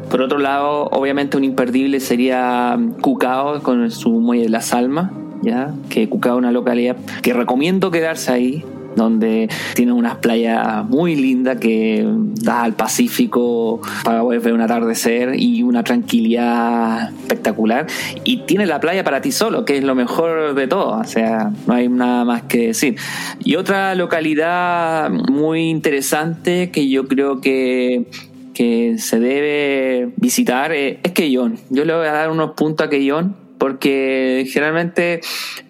Por 0.09 0.21
otro 0.23 0.39
lado, 0.39 0.87
obviamente 0.91 1.37
un 1.37 1.43
imperdible 1.43 1.99
sería 1.99 2.79
Cucao 3.01 3.61
con 3.61 3.91
su 3.91 4.09
muelle 4.09 4.45
de 4.45 4.49
las 4.49 4.73
almas, 4.73 5.11
¿ya? 5.41 5.73
que 5.89 6.09
Cucao 6.09 6.37
una 6.37 6.51
localidad 6.51 6.97
que 7.21 7.33
recomiendo 7.33 7.91
quedarse 7.91 8.31
ahí 8.31 8.63
donde 8.97 9.47
tiene 9.75 9.93
unas 9.93 10.17
playas 10.17 10.83
muy 10.85 11.15
lindas 11.15 11.57
que 11.57 12.05
da 12.41 12.63
al 12.63 12.73
Pacífico 12.73 13.79
para 14.03 14.21
poder 14.21 14.41
ver 14.41 14.53
un 14.53 14.61
atardecer 14.61 15.39
y 15.39 15.63
una 15.63 15.83
tranquilidad 15.83 17.11
espectacular. 17.11 17.87
Y 18.25 18.37
tiene 18.39 18.65
la 18.65 18.79
playa 18.79 19.03
para 19.03 19.21
ti 19.21 19.31
solo, 19.31 19.63
que 19.63 19.77
es 19.77 19.83
lo 19.83 19.95
mejor 19.95 20.55
de 20.55 20.67
todo, 20.67 20.99
o 20.99 21.03
sea, 21.03 21.51
no 21.67 21.73
hay 21.73 21.87
nada 21.87 22.25
más 22.25 22.43
que 22.43 22.67
decir. 22.67 22.95
Y 23.43 23.55
otra 23.55 23.95
localidad 23.95 25.09
muy 25.09 25.69
interesante 25.69 26.71
que 26.71 26.89
yo 26.89 27.07
creo 27.07 27.39
que 27.39 28.07
que 28.53 28.97
se 28.97 29.19
debe 29.19 30.13
visitar 30.15 30.71
es 30.71 30.97
Quellón. 31.13 31.59
Yo 31.69 31.85
le 31.85 31.93
voy 31.93 32.07
a 32.07 32.11
dar 32.11 32.31
unos 32.31 32.53
puntos 32.53 32.87
a 32.87 32.89
Quellón 32.89 33.46
porque 33.67 34.47
generalmente 34.49 35.19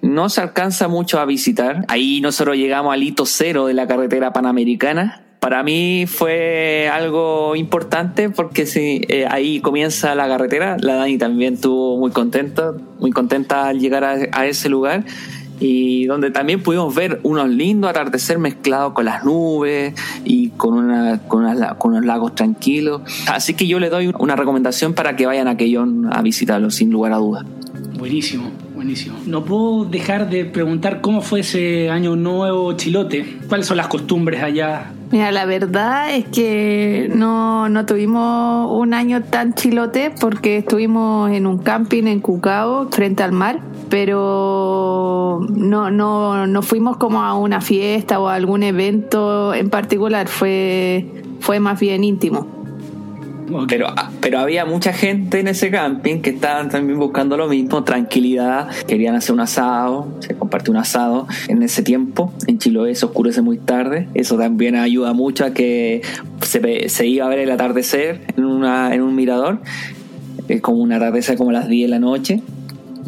no 0.03 0.29
se 0.29 0.39
alcanza 0.39 0.87
mucho 0.87 1.19
a 1.19 1.25
visitar. 1.25 1.83
Ahí 1.87 2.21
nosotros 2.21 2.55
llegamos 2.55 2.93
al 2.93 3.01
hito 3.01 3.25
cero 3.25 3.65
de 3.65 3.73
la 3.73 3.87
carretera 3.87 4.33
panamericana. 4.33 5.23
Para 5.39 5.63
mí 5.63 6.05
fue 6.07 6.91
algo 6.93 7.55
importante 7.55 8.29
porque 8.29 8.67
sí, 8.67 9.01
eh, 9.07 9.25
ahí 9.27 9.61
comienza 9.61 10.13
la 10.13 10.27
carretera. 10.27 10.77
La 10.79 10.93
Dani 10.93 11.17
también 11.17 11.55
estuvo 11.55 11.97
muy 11.97 12.11
contenta, 12.11 12.73
muy 12.99 13.09
contenta 13.09 13.67
al 13.67 13.79
llegar 13.79 14.03
a, 14.03 14.45
ese 14.45 14.69
lugar 14.69 15.03
y 15.59 16.05
donde 16.05 16.29
también 16.29 16.61
pudimos 16.61 16.93
ver 16.93 17.19
unos 17.23 17.49
lindos 17.49 17.89
atardecer 17.89 18.37
mezclados 18.37 18.93
con 18.93 19.05
las 19.05 19.23
nubes 19.23 19.95
y 20.23 20.49
con, 20.49 20.75
una, 20.75 21.19
con, 21.27 21.51
con, 21.79 21.93
unos 21.93 22.05
lagos 22.05 22.35
tranquilos. 22.35 23.01
Así 23.27 23.55
que 23.55 23.65
yo 23.65 23.79
le 23.79 23.89
doy 23.89 24.13
una 24.19 24.35
recomendación 24.35 24.93
para 24.93 25.15
que 25.15 25.25
vayan 25.25 25.47
a 25.47 25.57
Quellón 25.57 26.13
a 26.13 26.21
visitarlo, 26.21 26.69
sin 26.69 26.91
lugar 26.91 27.13
a 27.13 27.17
dudas. 27.17 27.56
Buenísimo, 27.97 28.51
buenísimo. 28.75 29.17
No 29.25 29.43
puedo 29.43 29.85
dejar 29.85 30.29
de 30.29 30.45
preguntar 30.45 31.01
cómo 31.01 31.21
fue 31.21 31.39
ese 31.39 31.89
año 31.89 32.15
nuevo 32.15 32.73
chilote. 32.73 33.39
¿Cuáles 33.47 33.65
son 33.65 33.77
las 33.77 33.87
costumbres 33.87 34.43
allá? 34.43 34.91
Mira, 35.11 35.31
la 35.31 35.45
verdad 35.45 36.13
es 36.13 36.25
que 36.25 37.09
no, 37.15 37.69
no 37.69 37.85
tuvimos 37.85 38.69
un 38.71 38.93
año 38.93 39.23
tan 39.23 39.53
chilote 39.53 40.11
porque 40.19 40.57
estuvimos 40.57 41.31
en 41.31 41.47
un 41.47 41.59
camping 41.59 42.03
en 42.03 42.19
Cucao, 42.19 42.89
frente 42.91 43.23
al 43.23 43.31
mar, 43.31 43.61
pero 43.89 45.39
no, 45.49 45.89
no, 45.89 46.45
no 46.45 46.61
fuimos 46.61 46.97
como 46.97 47.23
a 47.23 47.33
una 47.35 47.61
fiesta 47.61 48.19
o 48.19 48.27
a 48.27 48.35
algún 48.35 48.63
evento 48.63 49.53
en 49.53 49.69
particular, 49.69 50.27
fue, 50.27 51.05
fue 51.39 51.59
más 51.59 51.79
bien 51.79 52.03
íntimo. 52.03 52.56
Pero, 53.67 53.87
ah, 53.95 54.11
pero 54.21 54.39
había 54.39 54.65
mucha 54.65 54.91
gente 54.93 55.39
en 55.39 55.47
ese 55.47 55.71
camping 55.71 56.21
que 56.21 56.31
estaban 56.31 56.69
también 56.69 56.99
buscando 56.99 57.37
lo 57.37 57.47
mismo, 57.47 57.83
tranquilidad, 57.83 58.69
querían 58.87 59.15
hacer 59.15 59.33
un 59.33 59.39
asado, 59.39 60.07
se 60.19 60.35
compartió 60.35 60.71
un 60.71 60.77
asado 60.77 61.27
en 61.47 61.63
ese 61.63 61.81
tiempo, 61.81 62.33
en 62.47 62.59
Chiloé 62.59 62.95
se 62.95 63.05
oscurece 63.05 63.41
muy 63.41 63.57
tarde, 63.57 64.09
eso 64.13 64.37
también 64.37 64.75
ayuda 64.75 65.13
mucho 65.13 65.45
a 65.45 65.51
que 65.51 66.01
se, 66.41 66.89
se 66.89 67.07
iba 67.07 67.25
a 67.25 67.29
ver 67.29 67.39
el 67.39 67.51
atardecer 67.51 68.21
en, 68.35 68.45
una, 68.45 68.93
en 68.93 69.01
un 69.01 69.15
mirador, 69.15 69.61
es 70.47 70.61
como 70.61 70.79
un 70.79 70.91
atardecer 70.91 71.37
como 71.37 71.51
las 71.51 71.67
10 71.69 71.87
de 71.87 71.89
la 71.89 71.99
noche, 71.99 72.41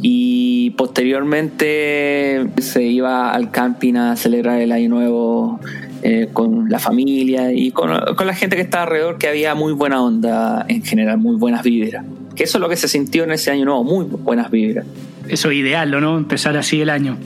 y 0.02 0.69
posteriormente 0.71 2.47
se 2.62 2.84
iba 2.84 3.32
al 3.32 3.52
camping 3.52 3.95
a 3.95 4.15
celebrar 4.15 4.62
el 4.62 4.71
año 4.71 4.88
nuevo 4.89 5.60
eh, 6.01 6.29
con 6.31 6.69
la 6.69 6.79
familia 6.79 7.51
y 7.51 7.71
con, 7.71 7.89
la 7.89 8.33
gente 8.33 8.55
que 8.55 8.62
estaba 8.62 8.83
alrededor, 8.83 9.17
que 9.17 9.27
había 9.27 9.53
muy 9.53 9.73
buena 9.73 10.01
onda 10.01 10.65
en 10.69 10.83
general, 10.83 11.17
muy 11.17 11.35
buenas 11.35 11.63
vibras. 11.63 12.05
Que 12.35 12.43
eso 12.43 12.57
es 12.57 12.62
lo 12.62 12.69
que 12.69 12.77
se 12.77 12.88
sintió 12.88 13.25
en 13.25 13.31
ese 13.31 13.51
año 13.51 13.65
nuevo, 13.65 13.83
muy 13.83 14.05
buenas 14.05 14.49
vibras. 14.49 14.85
eso 15.27 15.51
es 15.51 15.57
ideal, 15.57 15.91
¿no? 15.91 16.17
Empezar 16.17 16.55
así 16.55 16.79
el 16.79 16.89
año. 16.89 17.17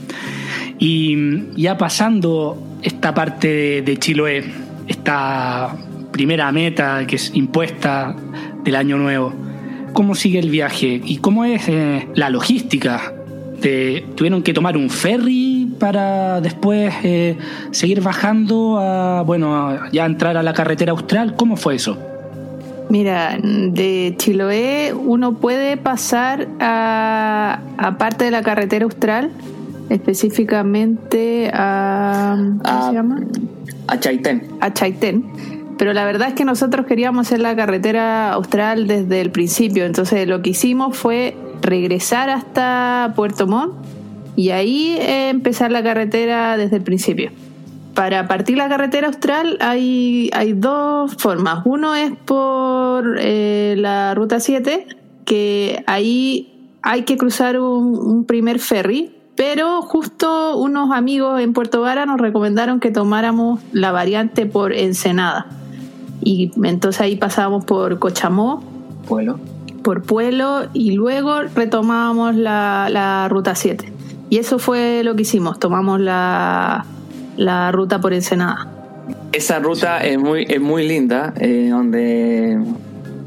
Y 0.80 1.52
ya 1.54 1.78
pasando 1.78 2.60
esta 2.82 3.14
parte 3.14 3.82
de, 3.82 3.96
Chiloé, 3.96 4.44
esta 4.88 5.76
primera 6.10 6.50
meta 6.50 7.06
que 7.06 7.16
es 7.16 7.30
impuesta 7.34 8.16
del 8.64 8.74
año 8.74 8.98
nuevo, 8.98 9.32
¿cómo 9.92 10.16
sigue 10.16 10.40
el 10.40 10.50
viaje? 10.50 11.00
¿Y 11.04 11.18
cómo 11.18 11.44
es 11.44 11.68
eh, 11.68 12.08
la 12.14 12.28
logística? 12.28 13.14
¿Tuvieron 14.16 14.42
que 14.42 14.52
tomar 14.52 14.76
un 14.76 14.90
ferry 14.90 15.63
para 15.74 16.40
después 16.40 16.94
eh, 17.02 17.36
seguir 17.70 18.00
bajando 18.00 18.78
a, 18.78 19.22
bueno, 19.22 19.90
ya 19.92 20.06
entrar 20.06 20.36
a 20.36 20.42
la 20.42 20.52
carretera 20.52 20.92
austral? 20.92 21.36
¿Cómo 21.36 21.56
fue 21.56 21.76
eso? 21.76 21.98
Mira, 22.88 23.38
de 23.42 24.14
Chiloé 24.18 24.92
uno 24.94 25.34
puede 25.34 25.76
pasar 25.76 26.48
a, 26.60 27.60
parte 27.98 28.26
de 28.26 28.30
la 28.30 28.42
carretera 28.42 28.84
austral, 28.84 29.30
específicamente 29.88 31.50
a. 31.52 32.36
¿Cómo 32.62 32.88
se 32.88 32.94
llama? 32.94 33.20
A 33.88 33.98
Chaitén. 33.98 34.48
A 34.60 34.72
Chaitén. 34.72 35.24
Pero 35.78 35.92
la 35.92 36.04
verdad 36.04 36.28
es 36.28 36.34
que 36.34 36.44
nosotros 36.44 36.86
queríamos 36.86 37.26
hacer 37.26 37.40
la 37.40 37.56
carretera 37.56 38.32
austral 38.32 38.86
desde 38.86 39.20
el 39.20 39.30
principio, 39.30 39.86
entonces 39.86 40.28
lo 40.28 40.40
que 40.40 40.50
hicimos 40.50 40.96
fue 40.96 41.36
regresar 41.62 42.30
hasta 42.30 43.12
Puerto 43.16 43.46
Montt 43.46 43.74
y 44.36 44.50
ahí 44.50 44.96
eh, 44.98 45.28
empezar 45.30 45.70
la 45.70 45.82
carretera 45.82 46.56
desde 46.56 46.76
el 46.76 46.82
principio 46.82 47.30
para 47.94 48.26
partir 48.26 48.58
la 48.58 48.68
carretera 48.68 49.06
austral 49.06 49.56
hay, 49.60 50.30
hay 50.32 50.52
dos 50.52 51.14
formas. 51.16 51.62
Uno 51.64 51.94
es 51.94 52.12
por 52.24 53.16
eh, 53.20 53.74
la 53.78 54.14
ruta 54.14 54.40
7, 54.40 54.86
que 55.24 55.82
ahí 55.86 56.52
hay 56.82 57.02
que 57.02 57.16
cruzar 57.16 57.58
un, 57.58 58.24
primer 58.24 58.58
ferry, 58.58 59.14
pero 59.36 59.80
justo 59.82 60.58
unos 60.58 60.90
amigos 60.90 61.40
en 61.40 61.52
Puerto 61.52 61.80
Vara 61.80 62.04
nos 62.04 62.20
recomendaron 62.20 62.80
que 62.80 62.90
tomáramos 62.90 63.60
la 63.72 63.92
variante 63.92 64.46
por 64.46 64.72
Ensenada. 64.72 65.46
Y 66.22 66.50
entonces 66.62 67.00
ahí 67.00 67.16
pasábamos 67.16 67.64
por 67.64 67.98
Cochamó. 67.98 68.62
Pueblo. 69.06 69.38
Por 69.82 70.02
Pueblo 70.02 70.68
y 70.72 70.92
luego 70.92 71.42
retomábamos 71.42 72.34
la, 72.34 72.88
la 72.90 73.28
ruta 73.28 73.54
7. 73.54 73.93
Y 74.34 74.38
eso 74.38 74.58
fue 74.58 75.04
lo 75.04 75.14
que 75.14 75.22
hicimos. 75.22 75.60
Tomamos 75.60 76.00
la, 76.00 76.84
la 77.36 77.70
ruta 77.70 78.00
por 78.00 78.12
Ensenada. 78.12 78.66
Esa 79.30 79.60
ruta 79.60 80.04
es 80.04 80.18
muy, 80.18 80.44
es 80.48 80.60
muy 80.60 80.88
linda, 80.88 81.32
eh, 81.38 81.68
donde, 81.70 82.58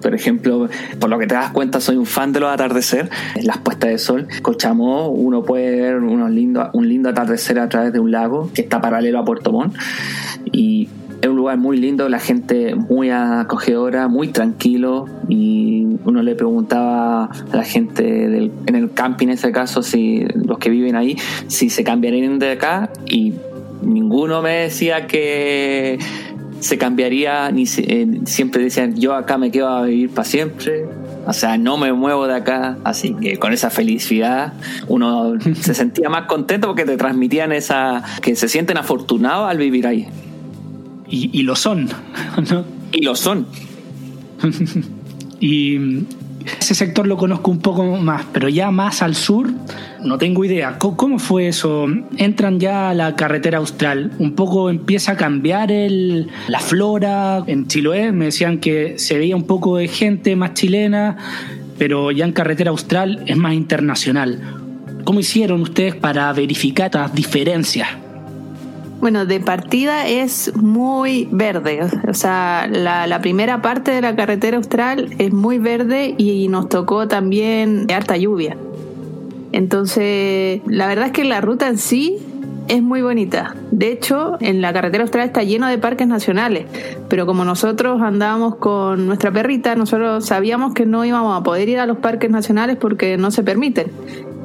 por 0.01 0.13
ejemplo, 0.13 0.67
por 0.99 1.09
lo 1.09 1.17
que 1.17 1.25
te 1.25 1.35
das 1.35 1.51
cuenta, 1.51 1.79
soy 1.79 1.95
un 1.95 2.05
fan 2.05 2.33
de 2.33 2.41
los 2.41 2.51
atardeceres, 2.51 3.09
las 3.41 3.57
puestas 3.59 3.91
de 3.91 3.99
sol. 3.99 4.27
Cochamó, 4.41 5.07
uno 5.07 5.43
puede 5.43 5.79
ver 5.79 5.95
unos 5.95 6.29
lindo, 6.29 6.69
un 6.73 6.89
lindo 6.89 7.07
atardecer 7.07 7.57
a 7.59 7.69
través 7.69 7.93
de 7.93 8.01
un 8.01 8.11
lago 8.11 8.51
que 8.53 8.63
está 8.63 8.81
paralelo 8.81 9.19
a 9.19 9.23
Puerto 9.23 9.53
Montt. 9.53 9.77
Es 11.21 11.27
un 11.27 11.35
lugar 11.35 11.57
muy 11.57 11.77
lindo, 11.77 12.07
la 12.09 12.19
gente 12.19 12.75
muy 12.75 13.09
acogedora, 13.09 14.07
muy 14.07 14.29
tranquilo 14.29 15.05
y 15.27 15.97
uno 16.05 16.21
le 16.21 16.35
preguntaba 16.35 17.25
a 17.25 17.55
la 17.55 17.63
gente 17.63 18.03
del, 18.03 18.51
en 18.65 18.75
el 18.75 18.91
camping 18.91 19.27
en 19.27 19.33
ese 19.33 19.51
caso, 19.51 19.81
si 19.81 20.25
los 20.35 20.57
que 20.59 20.69
viven 20.69 20.95
ahí, 20.95 21.17
si 21.47 21.69
se 21.69 21.83
cambiarían 21.83 22.39
de 22.39 22.51
acá 22.51 22.91
y 23.05 23.33
ninguno 23.81 24.41
me 24.41 24.51
decía 24.51 25.07
que 25.07 25.99
se 26.59 26.77
cambiaría, 26.77 27.51
ni 27.51 27.63
eh, 27.77 28.21
siempre 28.25 28.63
decían 28.63 28.95
yo 28.95 29.13
acá 29.13 29.37
me 29.37 29.51
quedo 29.51 29.67
a 29.67 29.83
vivir 29.83 30.09
para 30.09 30.27
siempre. 30.27 30.85
O 31.25 31.33
sea, 31.33 31.57
no 31.57 31.77
me 31.77 31.91
muevo 31.91 32.25
de 32.25 32.35
acá, 32.35 32.77
así 32.85 33.13
que 33.13 33.37
con 33.37 33.51
esa 33.51 33.69
felicidad 33.69 34.53
uno 34.87 35.33
se 35.59 35.73
sentía 35.73 36.09
más 36.09 36.25
contento 36.25 36.67
porque 36.67 36.85
te 36.85 36.95
transmitían 36.95 37.51
esa 37.51 38.01
que 38.21 38.35
se 38.37 38.47
sienten 38.47 38.77
afortunados 38.77 39.49
al 39.49 39.57
vivir 39.57 39.87
ahí. 39.87 40.07
Y, 41.09 41.29
y 41.37 41.43
lo 41.43 41.55
son, 41.55 41.89
¿no? 42.49 42.65
Y 42.91 43.03
lo 43.03 43.15
son. 43.15 43.47
y 45.39 46.05
ese 46.59 46.75
sector 46.75 47.07
lo 47.07 47.17
conozco 47.17 47.51
un 47.51 47.59
poco 47.59 47.83
más, 47.97 48.25
pero 48.31 48.49
ya 48.49 48.71
más 48.71 49.01
al 49.01 49.15
sur 49.15 49.49
no 50.03 50.17
tengo 50.17 50.45
idea. 50.45 50.77
¿Cómo 50.77 51.19
fue 51.19 51.47
eso? 51.47 51.87
Entran 52.17 52.59
ya 52.59 52.89
a 52.89 52.93
la 52.93 53.15
carretera 53.15 53.57
austral, 53.57 54.11
un 54.19 54.33
poco 54.33 54.69
empieza 54.69 55.13
a 55.13 55.17
cambiar 55.17 55.71
el, 55.71 56.27
la 56.47 56.59
flora. 56.59 57.43
En 57.47 57.67
Chiloé 57.67 58.11
me 58.11 58.25
decían 58.25 58.59
que 58.59 58.97
se 58.97 59.17
veía 59.17 59.35
un 59.35 59.43
poco 59.43 59.77
de 59.77 59.87
gente 59.87 60.35
más 60.35 60.53
chilena, 60.53 61.17
pero 61.77 62.11
ya 62.11 62.25
en 62.25 62.31
carretera 62.31 62.71
austral 62.71 63.23
es 63.25 63.37
más 63.37 63.53
internacional. 63.53 64.39
¿Cómo 65.03 65.19
hicieron 65.19 65.61
ustedes 65.61 65.95
para 65.95 66.31
verificar 66.33 66.87
estas 66.87 67.13
diferencias? 67.13 67.89
Bueno, 68.99 69.27
de 69.27 69.39
partida 69.39 70.07
es 70.07 70.55
muy 70.55 71.29
verde, 71.31 71.81
o 72.07 72.13
sea, 72.15 72.67
la, 72.67 73.19
primera 73.21 73.61
parte 73.61 73.91
de 73.91 74.01
la 74.01 74.15
carretera 74.15 74.57
austral 74.57 75.09
es 75.19 75.31
muy 75.31 75.59
verde 75.59 76.15
y 76.17 76.47
nos 76.47 76.67
tocó 76.67 77.07
también 77.07 77.85
harta 77.91 78.17
lluvia. 78.17 78.57
Entonces, 79.51 80.61
la 80.65 80.87
verdad 80.87 81.07
es 81.07 81.11
que 81.11 81.23
la 81.25 81.41
ruta 81.41 81.67
en 81.67 81.77
sí 81.77 82.17
es 82.67 82.81
muy 82.81 83.01
bonita. 83.01 83.55
De 83.71 83.91
hecho, 83.91 84.37
en 84.39 84.61
la 84.61 84.73
carretera 84.73 85.03
austral 85.03 85.27
está 85.27 85.43
lleno 85.43 85.67
de 85.67 85.77
parques 85.77 86.07
nacionales, 86.07 86.65
pero 87.07 87.25
como 87.25 87.45
nosotros 87.45 88.01
andábamos 88.01 88.55
con 88.55 89.05
nuestra 89.05 89.31
perrita, 89.31 89.75
nosotros 89.75 90.25
sabíamos 90.25 90.73
que 90.73 90.85
no 90.85 91.05
íbamos 91.05 91.39
a 91.39 91.43
poder 91.43 91.69
ir 91.69 91.79
a 91.79 91.85
los 91.85 91.97
parques 91.97 92.31
nacionales 92.31 92.77
porque 92.77 93.17
no 93.17 93.29
se 93.29 93.43
permiten. 93.43 93.91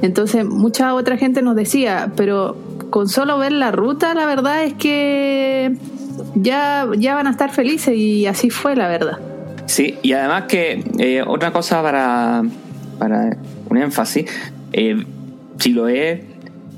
Entonces, 0.03 0.45
mucha 0.45 0.95
otra 0.95 1.17
gente 1.17 1.43
nos 1.43 1.57
decía, 1.57 2.13
pero 2.17 2.57
con 2.91 3.09
solo 3.09 3.39
ver 3.39 3.53
la 3.53 3.71
ruta, 3.71 4.15
la 4.15 4.27
verdad 4.27 4.65
es 4.65 4.75
que 4.75 5.77
ya, 6.35 6.89
ya 6.99 7.15
van 7.15 7.27
a 7.27 7.31
estar 7.31 7.51
felices 7.51 7.97
y 7.97 8.27
así 8.27 8.51
fue, 8.51 8.77
la 8.77 8.89
verdad. 8.89 9.19
Sí, 9.67 9.97
y 10.03 10.13
además 10.13 10.45
que 10.49 10.85
eh, 10.99 11.23
otra 11.27 11.53
cosa 11.53 11.83
para, 11.83 12.43
para 12.99 13.37
un 13.71 13.77
énfasis, 13.79 14.27
eh, 14.73 15.05
Chiloé 15.57 16.32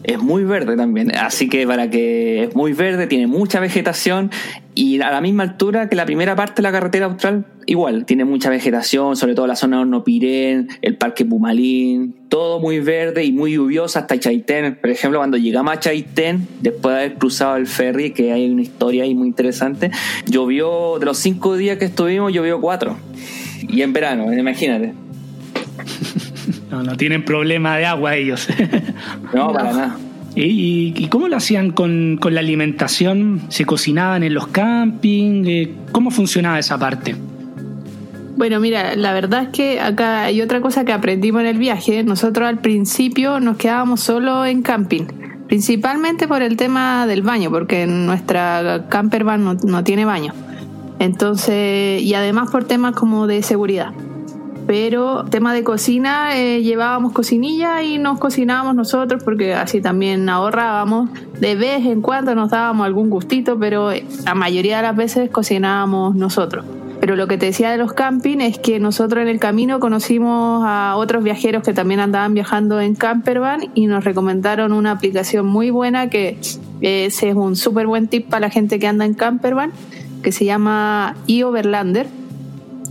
es 0.05 0.23
muy 0.23 0.45
verde 0.45 0.77
también, 0.77 1.17
así 1.17 1.49
que 1.49 1.67
para 1.67 1.89
que 1.89 2.45
es 2.45 2.55
muy 2.55 2.75
verde, 2.75 3.07
tiene 3.07 3.27
mucha 3.27 3.59
vegetación 3.59 4.31
y 4.75 5.01
a 5.01 5.11
la 5.11 5.23
misma 5.23 5.45
altura 5.45 5.89
que 5.89 5.97
la 5.97 6.05
primera 6.05 6.37
parte 6.37 6.57
de 6.57 6.63
la 6.63 6.73
carretera 6.73 7.07
austral, 7.07 7.47
igual, 7.65 8.05
tiene 8.05 8.27
mucha 8.27 8.51
vegetación, 8.51 9.17
sobre 9.17 9.35
todo 9.35 9.47
la 9.47 9.57
zona 9.57 9.79
de 9.79 9.83
Hornopirén, 9.83 10.69
el 10.83 10.99
parque 10.99 11.25
Pumalín, 11.25 12.15
todo 12.29 12.61
muy 12.61 12.81
verde 12.81 13.25
y 13.25 13.33
muy 13.33 13.53
lluvioso 13.53 13.99
hasta 13.99 14.19
Chaitén. 14.19 14.77
Por 14.79 14.91
ejemplo, 14.91 15.21
cuando 15.21 15.39
llegamos 15.39 15.73
a 15.73 15.81
Chaitén, 15.81 16.49
después 16.61 16.95
de 16.95 17.01
haber 17.01 17.15
cruzado 17.15 17.57
el 17.57 17.67
ferry, 17.67 18.13
que 18.13 18.33
hay 18.33 18.51
una 18.51 18.63
historia 18.63 19.05
ahí 19.05 19.15
muy 19.15 19.29
interesante, 19.29 19.91
llovió, 20.27 20.99
de 20.99 21.07
los 21.07 21.17
cinco 21.17 21.57
días 21.57 21.79
que 21.79 21.87
estuvimos, 21.87 22.31
llovió 22.31 22.61
cuatro. 22.61 22.99
Y 23.69 23.81
en 23.81 23.95
verano, 23.95 24.31
imagínate. 24.35 24.93
No, 26.75 26.83
no 26.83 26.97
tienen 26.97 27.25
problema 27.25 27.77
de 27.77 27.87
agua 27.87 28.17
ellos. 28.17 28.49
No, 29.33 29.53
para 29.53 29.73
nada. 29.73 29.97
¿Y, 30.35 31.07
cómo 31.07 31.29
lo 31.29 31.37
hacían 31.37 31.71
con, 31.71 32.19
la 32.21 32.41
alimentación? 32.41 33.43
¿Se 33.49 33.65
cocinaban 33.65 34.25
en 34.25 34.35
los 34.35 34.49
campings? 34.49 35.47
Eh, 35.47 35.73
¿Cómo 35.93 36.11
funcionaba 36.11 36.59
esa 36.59 36.77
parte? 36.77 37.15
Bueno, 38.37 38.59
mira, 38.59 38.97
la 38.97 39.13
verdad 39.13 39.45
es 39.45 39.49
que 39.51 39.81
acá 39.81 40.25
hay 40.25 40.43
otra 40.43 40.61
cosa 40.61 40.85
que 40.85 40.93
aprendimos 40.93 41.43
en 41.43 41.47
el 41.47 41.59
viaje. 41.59 42.03
Nosotros 42.03 42.49
al 42.49 42.59
principio 42.59 43.39
nos 43.39 43.57
quedábamos 43.57 44.01
solo 44.01 44.45
en 44.45 44.63
camping, 44.63 45.05
principalmente 45.47 46.27
por 46.27 46.43
el 46.43 46.57
tema 46.57 47.07
del 47.07 47.23
baño, 47.23 47.51
porque 47.51 47.87
nuestra 47.87 48.87
camper 48.89 49.23
van 49.23 49.45
no, 49.45 49.55
no 49.55 49.85
tiene 49.85 50.05
baño. 50.05 50.33
Entonces, 50.99 52.03
y 52.03 52.15
además 52.15 52.51
por 52.51 52.65
temas 52.65 52.97
como 52.97 53.29
de 53.29 53.43
seguridad 53.45 53.93
pero 54.67 55.25
tema 55.25 55.53
de 55.53 55.63
cocina 55.63 56.37
eh, 56.39 56.63
llevábamos 56.63 57.13
cocinilla 57.13 57.83
y 57.83 57.99
nos 57.99 58.19
cocinábamos 58.19 58.75
nosotros 58.75 59.23
porque 59.23 59.55
así 59.55 59.81
también 59.81 60.29
ahorrábamos. 60.29 61.11
De 61.39 61.55
vez 61.55 61.85
en 61.85 62.01
cuando 62.01 62.35
nos 62.35 62.51
dábamos 62.51 62.87
algún 62.87 63.11
gustito 63.11 63.59
pero 63.59 63.91
la 64.25 64.35
mayoría 64.35 64.79
de 64.79 64.83
las 64.85 64.97
veces 64.97 65.31
cocinábamos 65.31 66.15
nosotros. 66.15 66.65
Pero 67.01 67.17
lo 67.17 67.27
que 67.27 67.37
te 67.37 67.47
decía 67.47 67.71
de 67.71 67.77
los 67.77 67.93
camping 67.93 68.39
es 68.39 68.59
que 68.59 68.81
nosotros 68.81 69.21
en 69.21 69.29
el 69.29 69.39
camino 69.39 69.79
conocimos 69.79 70.63
a 70.65 70.95
otros 70.97 71.23
viajeros 71.23 71.63
que 71.63 71.75
también 71.75 72.01
andaban 72.01 72.33
viajando 72.33 72.81
en 72.81 72.95
campervan 72.95 73.71
y 73.75 73.87
nos 73.87 74.05
recomendaron 74.05 74.73
una 74.73 74.93
aplicación 74.93 75.45
muy 75.45 75.69
buena 75.69 76.09
que 76.09 76.39
ese 76.81 77.29
es 77.29 77.35
un 77.35 77.57
súper 77.57 77.87
buen 77.87 78.09
tip 78.09 78.31
para 78.31 78.47
la 78.47 78.51
gente 78.51 78.79
que 78.79 78.87
anda 78.87 79.05
en 79.05 79.13
campervan 79.13 79.73
que 80.23 80.33
se 80.33 80.47
llama 80.47 81.17
eOverlander 81.29 82.07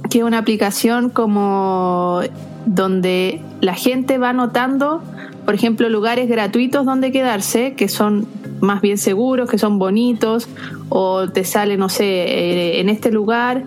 que 0.10 0.20
es 0.20 0.24
una 0.24 0.38
aplicación 0.40 1.10
como 1.10 2.22
donde 2.66 3.42
la 3.62 3.74
gente 3.74 4.18
va 4.18 4.34
notando, 4.34 5.02
por 5.46 5.54
ejemplo, 5.56 5.90
lugares 5.90 6.30
gratuitos 6.30 6.86
donde 6.86 7.12
quedarse, 7.12 7.74
que 7.74 7.90
son 7.90 8.28
más 8.62 8.82
bien 8.82 8.98
seguros, 8.98 9.50
que 9.50 9.58
son 9.58 9.80
bonitos, 9.80 10.48
o 10.90 11.28
te 11.28 11.44
sale, 11.44 11.76
no 11.78 11.90
sé, 11.90 12.06
eh, 12.06 12.80
en 12.80 12.90
este 12.90 13.12
lugar 13.12 13.64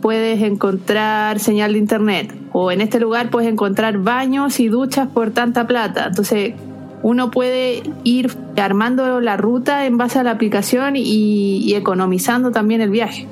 puedes 0.00 0.42
encontrar 0.42 1.38
señal 1.38 1.74
de 1.74 1.78
internet 1.78 2.34
o 2.52 2.72
en 2.72 2.80
este 2.80 3.00
lugar 3.00 3.30
puedes 3.30 3.50
encontrar 3.50 3.98
baños 3.98 4.60
y 4.60 4.68
duchas 4.68 5.08
por 5.08 5.30
tanta 5.30 5.66
plata. 5.66 6.06
Entonces 6.08 6.54
uno 7.02 7.30
puede 7.30 7.82
ir 8.04 8.30
armando 8.56 9.20
la 9.20 9.36
ruta 9.36 9.86
en 9.86 9.96
base 9.96 10.18
a 10.18 10.22
la 10.22 10.32
aplicación 10.32 10.94
y, 10.96 11.74
economizando 11.74 12.50
también 12.50 12.80
el 12.80 12.90
viaje. 12.90 13.26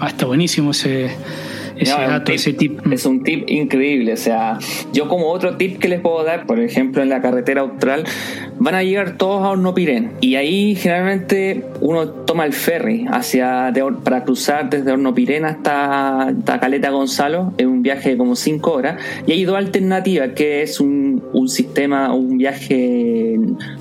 Ah, 0.00 0.08
está 0.08 0.26
buenísimo 0.26 0.72
ese, 0.72 1.16
ese 1.76 2.52
tip. 2.52 2.80
Es 2.90 3.06
un 3.06 3.22
tip 3.22 3.48
increíble. 3.48 4.12
O 4.12 4.16
sea, 4.16 4.58
yo 4.92 5.08
como 5.08 5.28
otro 5.28 5.56
tip 5.56 5.78
que 5.78 5.88
les 5.88 6.00
puedo 6.00 6.24
dar, 6.24 6.46
por 6.46 6.60
ejemplo, 6.60 7.02
en 7.02 7.08
la 7.08 7.20
carretera 7.20 7.62
austral, 7.62 8.04
van 8.58 8.74
a 8.74 8.82
llegar 8.82 9.16
todos 9.16 9.42
a 9.42 9.50
Hornopirén. 9.50 10.12
Y 10.20 10.36
ahí 10.36 10.74
generalmente 10.74 11.64
uno 11.80 12.08
toma 12.08 12.46
el 12.46 12.52
ferry 12.52 13.06
hacia 13.10 13.72
para 14.02 14.24
cruzar 14.24 14.70
desde 14.70 14.92
Hornopirén 14.92 15.44
hasta, 15.44 16.28
hasta 16.28 16.60
Caleta 16.60 16.90
Gonzalo. 16.90 17.52
Es 17.58 17.66
un 17.66 17.82
viaje 17.82 18.10
de 18.10 18.16
como 18.16 18.36
5 18.36 18.72
horas. 18.72 19.02
Y 19.26 19.32
hay 19.32 19.44
dos 19.44 19.56
alternativas, 19.56 20.30
que 20.30 20.62
es 20.62 20.80
un, 20.80 21.22
un 21.32 21.48
sistema, 21.48 22.14
un 22.14 22.38
viaje 22.38 23.38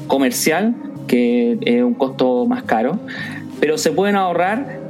comercial, 0.07 0.75
que 1.07 1.57
es 1.61 1.83
un 1.83 1.93
costo 1.93 2.45
más 2.45 2.63
caro 2.63 2.99
pero 3.63 3.77
se 3.77 3.93
pueden 3.93 4.17
ahorrar 4.17 4.81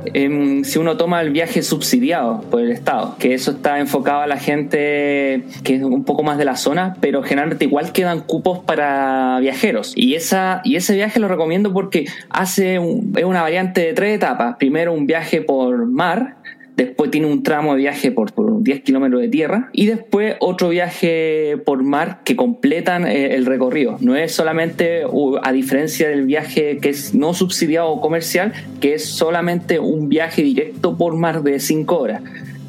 si 0.64 0.80
uno 0.80 0.98
toma 0.98 1.22
el 1.22 1.32
viaje 1.32 1.62
subsidiado 1.62 2.42
por 2.50 2.62
el 2.62 2.72
Estado, 2.72 3.16
que 3.20 3.34
eso 3.34 3.52
está 3.52 3.80
enfocado 3.80 4.22
a 4.22 4.28
la 4.28 4.38
gente 4.38 5.44
que 5.64 5.76
es 5.76 5.84
un 5.84 6.04
poco 6.04 6.24
más 6.24 6.38
de 6.38 6.46
la 6.46 6.56
zona, 6.56 6.96
pero 7.00 7.24
generalmente 7.24 7.66
igual 7.66 7.92
quedan 7.92 8.22
cupos 8.22 8.60
para 8.60 9.40
viajeros. 9.40 9.94
Y, 9.96 10.16
esa, 10.16 10.62
y 10.64 10.76
ese 10.76 10.96
viaje 10.96 11.20
lo 11.20 11.28
recomiendo 11.28 11.74
porque 11.74 12.06
hace 12.30 12.76
es 12.76 13.24
una 13.24 13.42
variante 13.42 13.82
de 13.82 13.94
tres 13.94 14.16
etapas. 14.16 14.56
Primero 14.58 14.94
un 14.94 15.06
viaje 15.06 15.42
por 15.42 15.86
mar, 15.86 16.38
después 16.76 17.12
tiene 17.12 17.28
un 17.28 17.44
tramo 17.44 17.74
de 17.74 17.80
viaje 17.80 18.12
por, 18.12 18.34
por 18.34 18.64
10 18.64 18.82
kilómetros 18.82 19.22
de 19.22 19.30
tierra 19.30 19.70
y 19.74 19.86
después 19.86 20.36
otro 20.40 20.70
viaje 20.70 21.58
por 21.66 21.84
mar 21.84 22.22
que 22.24 22.36
completan 22.36 23.06
eh, 23.06 23.36
el 23.36 23.46
recorrido. 23.46 23.98
No 24.00 24.16
es 24.16 24.34
solamente, 24.34 25.04
a 25.42 25.52
diferencia 25.52 26.10
del 26.10 26.26
viaje 26.26 26.80
que 26.80 26.90
es 26.90 27.14
no 27.14 27.34
subsidiado 27.34 27.90
o 27.90 28.02
comercial, 28.02 28.54
que 28.80 28.96
es 28.96 29.06
solamente 29.06 29.80
un 29.80 30.10
viaje 30.10 30.42
directo 30.42 30.98
por 30.98 31.16
mar 31.16 31.44
de 31.44 31.60
5 31.60 31.98
horas 31.98 32.22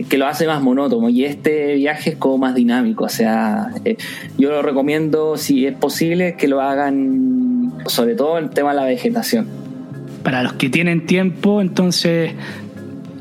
que 0.09 0.19
lo 0.19 0.27
hace 0.27 0.47
más 0.47 0.61
monótono 0.61 1.09
y 1.09 1.25
este 1.25 1.77
viaje 1.77 2.11
es 2.11 2.17
como 2.17 2.39
más 2.39 2.55
dinámico, 2.55 3.05
o 3.05 3.09
sea, 3.09 3.71
eh, 3.85 3.97
yo 4.37 4.51
lo 4.51 4.61
recomiendo 4.61 5.37
si 5.37 5.67
es 5.67 5.75
posible 5.75 6.35
que 6.37 6.49
lo 6.49 6.61
hagan 6.61 7.73
sobre 7.87 8.15
todo 8.15 8.39
el 8.39 8.51
tema 8.51 8.71
de 8.71 8.77
la 8.77 8.85
vegetación. 8.85 9.47
Para 10.25 10.43
los 10.43 10.55
que 10.55 10.69
tienen 10.69 11.07
tiempo, 11.07 11.61
entonces 11.61 12.33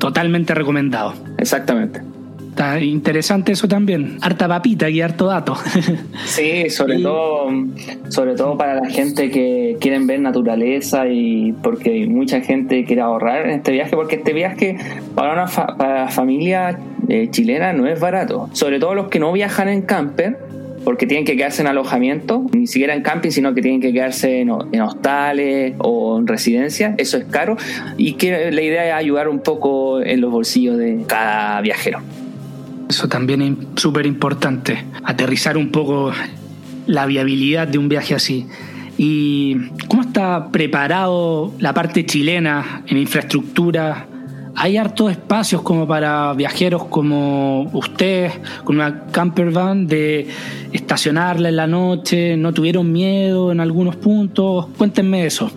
totalmente 0.03 0.53
recomendado. 0.53 1.13
Exactamente. 1.37 2.01
Está 2.49 2.77
interesante 2.81 3.53
eso 3.53 3.69
también. 3.69 4.17
Harta 4.19 4.49
papita 4.49 4.89
y 4.89 4.99
harto 4.99 5.27
dato. 5.27 5.55
Sí, 6.25 6.69
sobre 6.69 6.99
todo, 6.99 7.47
sobre 8.09 8.35
todo 8.35 8.57
para 8.57 8.75
la 8.75 8.89
gente 8.89 9.31
que 9.31 9.77
quieren 9.79 10.05
ver 10.05 10.19
naturaleza 10.19 11.07
y 11.07 11.53
porque 11.63 12.05
mucha 12.05 12.41
gente 12.41 12.83
quiere 12.83 13.01
ahorrar 13.01 13.45
en 13.45 13.51
este 13.51 13.71
viaje, 13.71 13.95
porque 13.95 14.15
este 14.17 14.33
viaje 14.33 14.75
para 15.15 15.31
una 15.31 15.45
para 15.77 16.05
la 16.05 16.09
familia 16.09 16.77
eh, 17.07 17.29
chilena 17.31 17.71
no 17.71 17.87
es 17.87 17.97
barato. 17.97 18.49
Sobre 18.51 18.79
todo 18.81 18.95
los 18.95 19.07
que 19.07 19.19
no 19.19 19.31
viajan 19.31 19.69
en 19.69 19.83
camper, 19.83 20.37
porque 20.83 21.07
tienen 21.07 21.25
que 21.25 21.35
quedarse 21.35 21.61
en 21.61 21.67
alojamiento, 21.67 22.45
ni 22.51 22.67
siquiera 22.67 22.93
en 22.95 23.01
camping, 23.01 23.31
sino 23.31 23.53
que 23.53 23.61
tienen 23.61 23.81
que 23.81 23.93
quedarse 23.93 24.41
en, 24.41 24.49
hostales 24.49 25.75
o 25.79 26.19
en 26.19 26.27
residencias. 26.27 26.95
Eso 26.97 27.17
es 27.17 27.25
caro 27.25 27.57
y 27.97 28.13
que 28.13 28.51
la 28.51 28.61
idea 28.61 28.87
es 28.87 28.93
ayudar 28.93 29.29
un 29.29 29.39
poco 29.39 30.01
en 30.01 30.21
los 30.21 30.31
bolsillos 30.31 30.77
de 30.77 31.03
cada 31.07 31.61
viajero. 31.61 32.01
Eso 32.89 33.07
también 33.07 33.41
es 33.41 33.81
súper 33.81 34.05
importante, 34.05 34.83
aterrizar 35.03 35.57
un 35.57 35.71
poco 35.71 36.11
la 36.85 37.05
viabilidad 37.05 37.67
de 37.67 37.77
un 37.77 37.89
viaje 37.89 38.13
así. 38.13 38.45
¿Y 38.97 39.69
cómo 39.87 40.03
está 40.03 40.49
preparado 40.51 41.51
la 41.59 41.73
parte 41.73 42.05
chilena 42.05 42.83
en 42.87 42.97
infraestructura 42.97 44.07
hay 44.55 44.77
hartos 44.77 45.11
espacios 45.11 45.61
como 45.61 45.87
para 45.87 46.33
viajeros 46.33 46.85
como 46.85 47.63
usted, 47.73 48.31
con 48.63 48.75
una 48.75 49.05
camper 49.07 49.51
van, 49.51 49.87
de 49.87 50.27
estacionarla 50.71 51.49
en 51.49 51.55
la 51.55 51.67
noche, 51.67 52.37
no 52.37 52.53
tuvieron 52.53 52.91
miedo 52.91 53.51
en 53.51 53.59
algunos 53.59 53.95
puntos. 53.95 54.67
Cuéntenme 54.77 55.25
eso. 55.25 55.51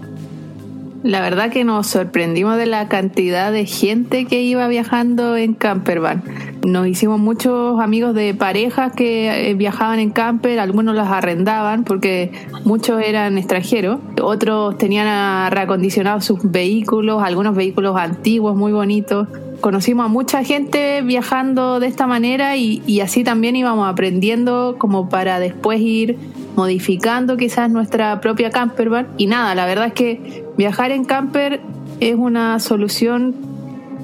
La 1.02 1.20
verdad 1.20 1.50
que 1.50 1.64
nos 1.64 1.86
sorprendimos 1.86 2.56
de 2.56 2.66
la 2.66 2.88
cantidad 2.88 3.52
de 3.52 3.66
gente 3.66 4.24
que 4.24 4.42
iba 4.42 4.66
viajando 4.66 5.36
en 5.36 5.54
campervan. 5.54 6.22
Nos 6.66 6.88
hicimos 6.88 7.20
muchos 7.20 7.80
amigos 7.80 8.12
de 8.14 8.34
parejas 8.34 8.92
que 8.92 9.50
eh, 9.50 9.54
viajaban 9.54 10.00
en 10.00 10.10
camper, 10.10 10.58
algunos 10.58 10.96
las 10.96 11.08
arrendaban 11.08 11.84
porque 11.84 12.32
muchos 12.64 13.00
eran 13.00 13.38
extranjeros, 13.38 14.00
otros 14.20 14.76
tenían 14.78 15.50
reacondicionados 15.52 16.24
sus 16.24 16.40
vehículos, 16.42 17.22
algunos 17.22 17.54
vehículos 17.54 17.96
antiguos 17.96 18.56
muy 18.56 18.72
bonitos. 18.72 19.28
Conocimos 19.60 20.06
a 20.06 20.08
mucha 20.08 20.42
gente 20.42 21.02
viajando 21.02 21.78
de 21.78 21.86
esta 21.86 22.08
manera 22.08 22.56
y, 22.56 22.82
y 22.86 23.00
así 23.00 23.22
también 23.22 23.54
íbamos 23.54 23.88
aprendiendo 23.88 24.74
como 24.78 25.08
para 25.08 25.38
después 25.38 25.80
ir 25.80 26.18
modificando 26.56 27.36
quizás 27.36 27.70
nuestra 27.70 28.20
propia 28.20 28.50
campervan. 28.50 29.08
Y 29.16 29.26
nada, 29.26 29.54
la 29.54 29.66
verdad 29.66 29.86
es 29.86 29.92
que 29.92 30.44
viajar 30.56 30.90
en 30.90 31.04
camper 31.04 31.60
es 32.00 32.14
una 32.14 32.58
solución 32.58 33.34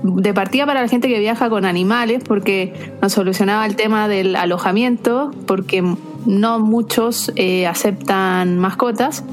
de 0.03 0.35
partida 0.35 0.67
para 0.67 0.83
la 0.83 0.88
gente 0.88 1.09
que 1.09 1.19
viaja 1.19 1.49
con 1.49 1.65
animales, 1.65 2.23
porque 2.25 2.73
nos 3.01 3.12
solucionaba 3.12 3.67
el 3.67 3.77
tema 3.77 4.09
del 4.09 4.37
alojamiento, 4.37 5.31
porque 5.47 5.83
no 6.27 6.59
muchos 6.59 7.33
eh, 7.37 7.67
aceptan 7.67 8.59
mascotas. 8.59 9.25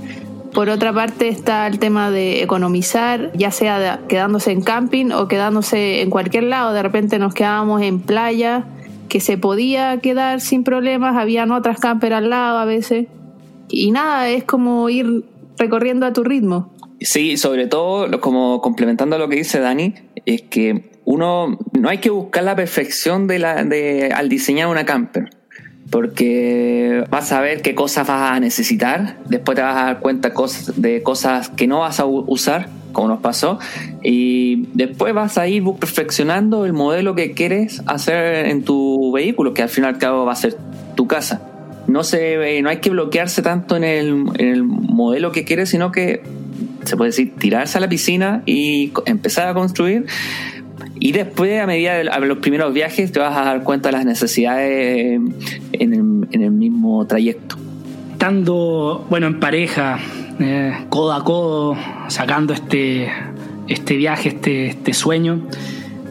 Por 0.53 0.69
otra 0.69 0.93
parte 0.93 1.27
está 1.27 1.67
el 1.67 1.77
tema 1.77 2.09
de 2.09 2.41
economizar, 2.41 3.31
ya 3.35 3.51
sea 3.51 4.01
quedándose 4.07 4.51
en 4.51 4.61
camping 4.61 5.11
o 5.11 5.27
quedándose 5.27 6.01
en 6.01 6.09
cualquier 6.09 6.45
lado. 6.45 6.73
De 6.73 6.81
repente 6.81 7.19
nos 7.19 7.33
quedábamos 7.33 7.81
en 7.81 7.99
playa 7.99 8.65
que 9.09 9.19
se 9.19 9.37
podía 9.37 9.99
quedar 9.99 10.39
sin 10.39 10.63
problemas, 10.63 11.17
habían 11.17 11.51
otras 11.51 11.79
camper 11.79 12.13
al 12.13 12.29
lado 12.29 12.59
a 12.59 12.65
veces. 12.65 13.07
Y 13.67 13.91
nada, 13.91 14.29
es 14.29 14.43
como 14.45 14.89
ir 14.89 15.25
recorriendo 15.57 16.05
a 16.05 16.13
tu 16.13 16.23
ritmo. 16.23 16.73
Sí, 17.01 17.37
sobre 17.37 17.67
todo, 17.67 18.19
como 18.21 18.61
complementando 18.61 19.17
lo 19.17 19.27
que 19.29 19.37
dice 19.37 19.59
Dani, 19.59 19.95
es 20.25 20.43
que 20.43 20.91
uno 21.05 21.57
no 21.73 21.89
hay 21.89 21.99
que 21.99 22.09
buscar 22.09 22.43
la 22.43 22.55
perfección 22.55 23.27
de 23.27 23.39
la, 23.39 23.63
de, 23.63 24.11
al 24.13 24.29
diseñar 24.29 24.67
una 24.67 24.85
camper. 24.85 25.29
Porque 25.89 27.03
vas 27.09 27.31
a 27.31 27.41
ver 27.41 27.63
qué 27.63 27.73
cosas 27.73 28.07
vas 28.07 28.33
a 28.33 28.39
necesitar, 28.39 29.17
después 29.27 29.55
te 29.55 29.63
vas 29.63 29.75
a 29.75 29.85
dar 29.85 29.99
cuenta 30.01 30.31
de 30.75 31.01
cosas 31.01 31.49
que 31.49 31.65
no 31.65 31.79
vas 31.79 31.99
a 31.99 32.05
usar 32.05 32.69
como 32.91 33.07
nos 33.07 33.19
pasó, 33.19 33.59
y 34.03 34.67
después 34.73 35.13
vas 35.13 35.37
a 35.37 35.47
ir 35.47 35.63
perfeccionando 35.79 36.65
el 36.65 36.73
modelo 36.73 37.15
que 37.15 37.31
quieres 37.31 37.81
hacer 37.85 38.47
en 38.47 38.63
tu 38.63 39.11
vehículo, 39.11 39.53
que 39.53 39.61
al 39.61 39.69
fin 39.69 39.83
y 39.83 39.87
al 39.87 39.97
cabo 39.97 40.25
va 40.25 40.33
a 40.33 40.35
ser 40.35 40.57
tu 40.95 41.07
casa. 41.07 41.41
No, 41.87 42.03
se, 42.03 42.61
no 42.61 42.69
hay 42.69 42.77
que 42.77 42.89
bloquearse 42.91 43.41
tanto 43.41 43.75
en 43.75 43.83
el, 43.83 44.07
en 44.37 44.47
el 44.47 44.63
modelo 44.63 45.31
que 45.31 45.43
quieres, 45.43 45.69
sino 45.69 45.91
que 45.91 46.21
se 46.85 46.97
puede 46.97 47.09
decir 47.09 47.33
tirarse 47.37 47.77
a 47.77 47.81
la 47.81 47.89
piscina 47.89 48.43
y 48.45 48.91
empezar 49.05 49.47
a 49.47 49.53
construir. 49.53 50.05
Y 50.99 51.13
después, 51.13 51.61
a 51.61 51.65
medida 51.65 51.95
de 51.95 52.03
los 52.03 52.39
primeros 52.39 52.73
viajes, 52.73 53.11
te 53.11 53.19
vas 53.19 53.35
a 53.37 53.45
dar 53.45 53.63
cuenta 53.63 53.89
de 53.89 53.93
las 53.93 54.05
necesidades 54.05 55.19
en 55.71 55.93
el, 55.93 56.27
en 56.31 56.43
el 56.43 56.51
mismo 56.51 57.05
trayecto. 57.07 57.55
Estando, 58.11 59.05
bueno, 59.09 59.27
en 59.27 59.39
pareja, 59.39 59.99
eh, 60.39 60.85
codo 60.89 61.13
a 61.13 61.23
codo, 61.23 61.77
sacando 62.07 62.53
este, 62.53 63.11
este 63.67 63.95
viaje, 63.97 64.29
este, 64.29 64.67
este 64.67 64.93
sueño. 64.93 65.41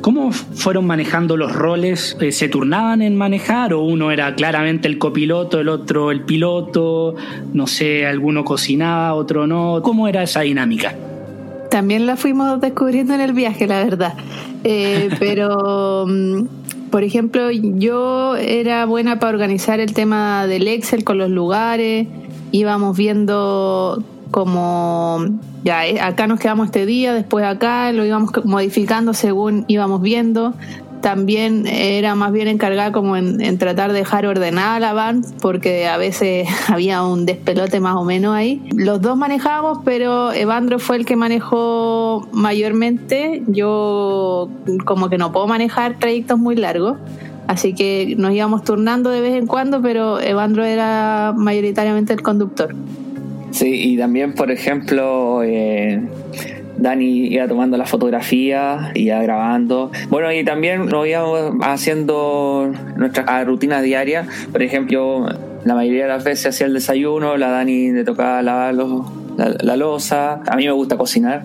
¿Cómo 0.00 0.32
fueron 0.32 0.86
manejando 0.86 1.36
los 1.36 1.52
roles? 1.52 2.16
Eh, 2.20 2.30
¿Se 2.32 2.48
turnaban 2.48 3.02
en 3.02 3.16
manejar 3.16 3.74
o 3.74 3.82
uno 3.82 4.10
era 4.10 4.34
claramente 4.34 4.86
el 4.86 4.98
copiloto, 4.98 5.60
el 5.60 5.68
otro 5.68 6.10
el 6.10 6.22
piloto? 6.22 7.16
No 7.52 7.66
sé, 7.66 8.06
alguno 8.06 8.44
cocinaba, 8.44 9.14
otro 9.14 9.46
no. 9.46 9.80
¿Cómo 9.82 10.08
era 10.08 10.22
esa 10.22 10.42
dinámica? 10.42 10.94
También 11.70 12.06
la 12.06 12.16
fuimos 12.16 12.60
descubriendo 12.60 13.14
en 13.14 13.20
el 13.20 13.32
viaje, 13.32 13.66
la 13.66 13.84
verdad. 13.84 14.14
Eh, 14.64 15.10
pero, 15.18 16.06
mm, 16.06 16.46
por 16.90 17.02
ejemplo, 17.02 17.50
yo 17.50 18.36
era 18.36 18.86
buena 18.86 19.18
para 19.18 19.32
organizar 19.32 19.80
el 19.80 19.92
tema 19.92 20.46
del 20.46 20.68
Excel 20.68 21.04
con 21.04 21.18
los 21.18 21.30
lugares. 21.30 22.06
Íbamos 22.52 22.96
viendo 22.96 24.02
como 24.30 25.26
ya 25.64 25.86
eh, 25.86 26.00
acá 26.00 26.26
nos 26.26 26.38
quedamos 26.38 26.66
este 26.66 26.86
día, 26.86 27.12
después 27.14 27.44
acá, 27.44 27.92
lo 27.92 28.04
íbamos 28.04 28.30
modificando 28.44 29.14
según 29.14 29.64
íbamos 29.68 30.02
viendo. 30.02 30.54
también 31.00 31.66
era 31.68 32.16
más 32.16 32.32
bien 32.32 32.48
encargada 32.48 32.90
como 32.90 33.16
en, 33.16 33.58
tratar 33.58 33.92
de 33.92 33.98
dejar 33.98 34.26
ordenada 34.26 34.80
la 34.80 34.92
van, 34.92 35.22
porque 35.40 35.86
a 35.86 35.96
veces 35.96 36.48
había 36.68 37.02
un 37.02 37.26
despelote 37.26 37.80
más 37.80 37.96
o 37.96 38.04
menos 38.04 38.34
ahí. 38.34 38.62
Los 38.74 39.00
dos 39.00 39.16
manejábamos, 39.16 39.78
pero 39.84 40.32
Evandro 40.32 40.78
fue 40.78 40.96
el 40.96 41.06
que 41.06 41.16
manejó 41.16 42.26
mayormente. 42.32 43.42
Yo 43.46 44.48
como 44.84 45.08
que 45.08 45.18
no 45.18 45.32
puedo 45.32 45.46
manejar 45.46 45.98
trayectos 45.98 46.38
muy 46.38 46.56
largos. 46.56 46.96
Así 47.46 47.74
que 47.74 48.14
nos 48.18 48.32
íbamos 48.32 48.62
turnando 48.62 49.08
de 49.08 49.22
vez 49.22 49.34
en 49.34 49.46
cuando, 49.46 49.80
pero 49.80 50.20
Evandro 50.20 50.64
era 50.64 51.32
mayoritariamente 51.34 52.12
el 52.12 52.20
conductor. 52.20 52.74
Sí, 53.50 53.92
y 53.92 53.96
también, 53.96 54.34
por 54.34 54.50
ejemplo, 54.50 55.42
eh, 55.42 56.00
Dani 56.76 57.26
iba 57.26 57.48
tomando 57.48 57.76
la 57.76 57.87
fotografía, 57.87 58.92
iba 58.94 59.20
grabando. 59.22 59.90
Bueno, 60.08 60.32
y 60.32 60.44
también 60.44 60.87
nos 60.87 61.06
íbamos 61.06 61.52
haciendo 61.62 62.72
nuestras 62.96 63.46
rutinas 63.46 63.82
diarias. 63.82 64.28
Por 64.52 64.62
ejemplo, 64.62 65.26
la 65.64 65.74
mayoría 65.74 66.04
de 66.04 66.08
las 66.08 66.24
veces 66.24 66.46
hacía 66.46 66.66
el 66.66 66.74
desayuno, 66.74 67.37
la 67.37 67.50
Dani 67.50 67.90
le 67.90 68.04
tocaba 68.04 68.42
lavar 68.42 68.74
la, 68.74 69.56
la 69.61 69.76
losa. 69.76 70.40
A 70.46 70.56
mí 70.56 70.66
me 70.66 70.72
gusta 70.72 70.96
cocinar, 70.96 71.44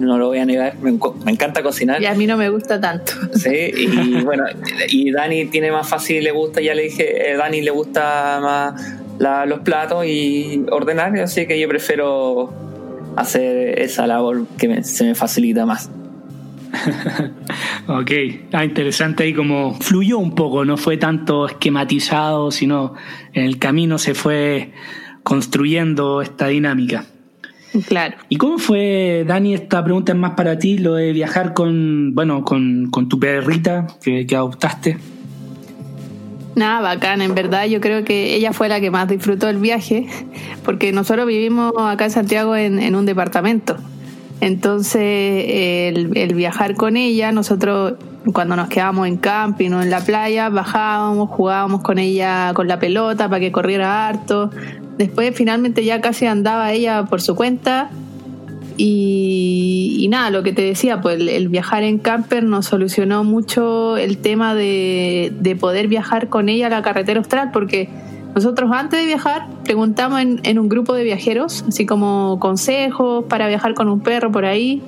no 0.00 0.16
lo 0.16 0.28
voy 0.28 0.38
a 0.38 0.46
negar, 0.46 0.74
me, 0.80 0.90
encanta 1.30 1.62
cocinar. 1.62 2.00
Y 2.00 2.06
a 2.06 2.14
mí 2.14 2.26
no 2.26 2.36
me 2.36 2.48
gusta 2.48 2.80
tanto. 2.80 3.12
Sí, 3.34 3.70
y 3.76 4.20
bueno, 4.24 4.44
y 4.88 5.12
Dani 5.12 5.46
tiene 5.46 5.70
más 5.70 5.86
fácil, 5.86 6.24
le 6.24 6.32
gusta, 6.32 6.60
ya 6.60 6.74
le 6.74 6.84
dije, 6.84 7.32
eh, 7.32 7.36
Dani 7.36 7.60
le 7.60 7.70
gusta 7.70 8.38
más 8.40 8.99
los 9.46 9.60
platos 9.60 10.06
y 10.06 10.64
ordenar, 10.70 11.16
así 11.18 11.46
que 11.46 11.60
yo 11.60 11.68
prefiero 11.68 12.52
hacer 13.16 13.78
esa 13.78 14.06
labor 14.06 14.46
que 14.58 14.82
se 14.82 15.04
me 15.04 15.14
facilita 15.14 15.66
más. 15.66 15.90
ok, 17.88 18.10
ah, 18.52 18.64
interesante 18.64 19.24
ahí 19.24 19.34
como 19.34 19.74
fluyó 19.74 20.18
un 20.18 20.34
poco, 20.34 20.64
no 20.64 20.76
fue 20.76 20.96
tanto 20.96 21.46
esquematizado, 21.46 22.50
sino 22.50 22.94
en 23.32 23.44
el 23.44 23.58
camino 23.58 23.98
se 23.98 24.14
fue 24.14 24.72
construyendo 25.22 26.22
esta 26.22 26.46
dinámica. 26.46 27.04
Claro. 27.86 28.16
¿Y 28.28 28.36
cómo 28.36 28.58
fue, 28.58 29.24
Dani, 29.26 29.54
esta 29.54 29.84
pregunta 29.84 30.12
es 30.12 30.18
más 30.18 30.32
para 30.32 30.58
ti, 30.58 30.78
lo 30.78 30.94
de 30.94 31.12
viajar 31.12 31.54
con, 31.54 32.14
bueno, 32.14 32.44
con, 32.44 32.90
tu 33.08 33.18
perrita 33.18 33.86
que, 34.02 34.26
que 34.26 34.36
adoptaste? 34.36 34.98
Nada, 36.60 36.82
bacán, 36.82 37.22
en 37.22 37.34
verdad 37.34 37.64
yo 37.64 37.80
creo 37.80 38.04
que 38.04 38.34
ella 38.34 38.52
fue 38.52 38.68
la 38.68 38.80
que 38.80 38.90
más 38.90 39.08
disfrutó 39.08 39.48
el 39.48 39.56
viaje, 39.56 40.06
porque 40.62 40.92
nosotros 40.92 41.26
vivimos 41.26 41.72
acá 41.78 42.04
en 42.04 42.10
Santiago 42.10 42.54
en, 42.54 42.94
un 42.94 43.06
departamento. 43.06 43.78
Entonces, 44.42 45.00
el, 45.00 46.34
viajar 46.34 46.74
con 46.74 46.98
ella, 46.98 47.32
nosotros 47.32 47.94
cuando 48.34 48.56
nos 48.56 48.68
quedábamos 48.68 49.08
en 49.08 49.16
camping 49.16 49.70
o 49.70 49.80
en 49.80 49.88
la 49.88 50.00
playa, 50.00 50.50
bajábamos, 50.50 51.30
jugábamos 51.30 51.80
con 51.80 51.98
ella 51.98 52.52
con 52.52 52.68
la 52.68 52.78
pelota 52.78 53.30
para 53.30 53.40
que 53.40 53.52
corriera 53.52 54.06
harto. 54.06 54.50
Después, 54.98 55.34
finalmente, 55.34 55.82
ya 55.86 56.02
casi 56.02 56.26
andaba 56.26 56.72
ella 56.72 57.06
por 57.06 57.22
su 57.22 57.36
cuenta 57.36 57.90
y, 58.82 60.08
nada, 60.08 60.30
lo 60.30 60.42
que 60.42 60.54
te 60.54 60.62
decía, 60.62 61.02
pues 61.02 61.20
el, 61.20 61.48
viajar 61.48 61.82
en 61.82 61.98
camper 61.98 62.44
nos 62.44 62.64
solucionó 62.64 63.24
mucho 63.24 63.98
el 63.98 64.16
tema 64.16 64.54
de, 64.54 65.56
poder 65.60 65.86
viajar 65.86 66.30
con 66.30 66.48
ella 66.48 66.68
a 66.68 66.70
la 66.70 66.80
carretera 66.80 67.18
austral, 67.18 67.50
porque 67.52 67.90
nosotros 68.34 68.70
antes 68.72 69.00
de 69.00 69.04
viajar 69.04 69.48
preguntamos 69.64 70.20
en, 70.20 70.58
un 70.58 70.68
grupo 70.70 70.94
de 70.94 71.04
viajeros, 71.04 71.62
así 71.68 71.84
como 71.84 72.38
consejos 72.40 73.26
para 73.26 73.48
viajar 73.48 73.74
con 73.74 73.90
un 73.90 74.00
perro 74.00 74.32
por 74.32 74.46
ahí, 74.46 74.82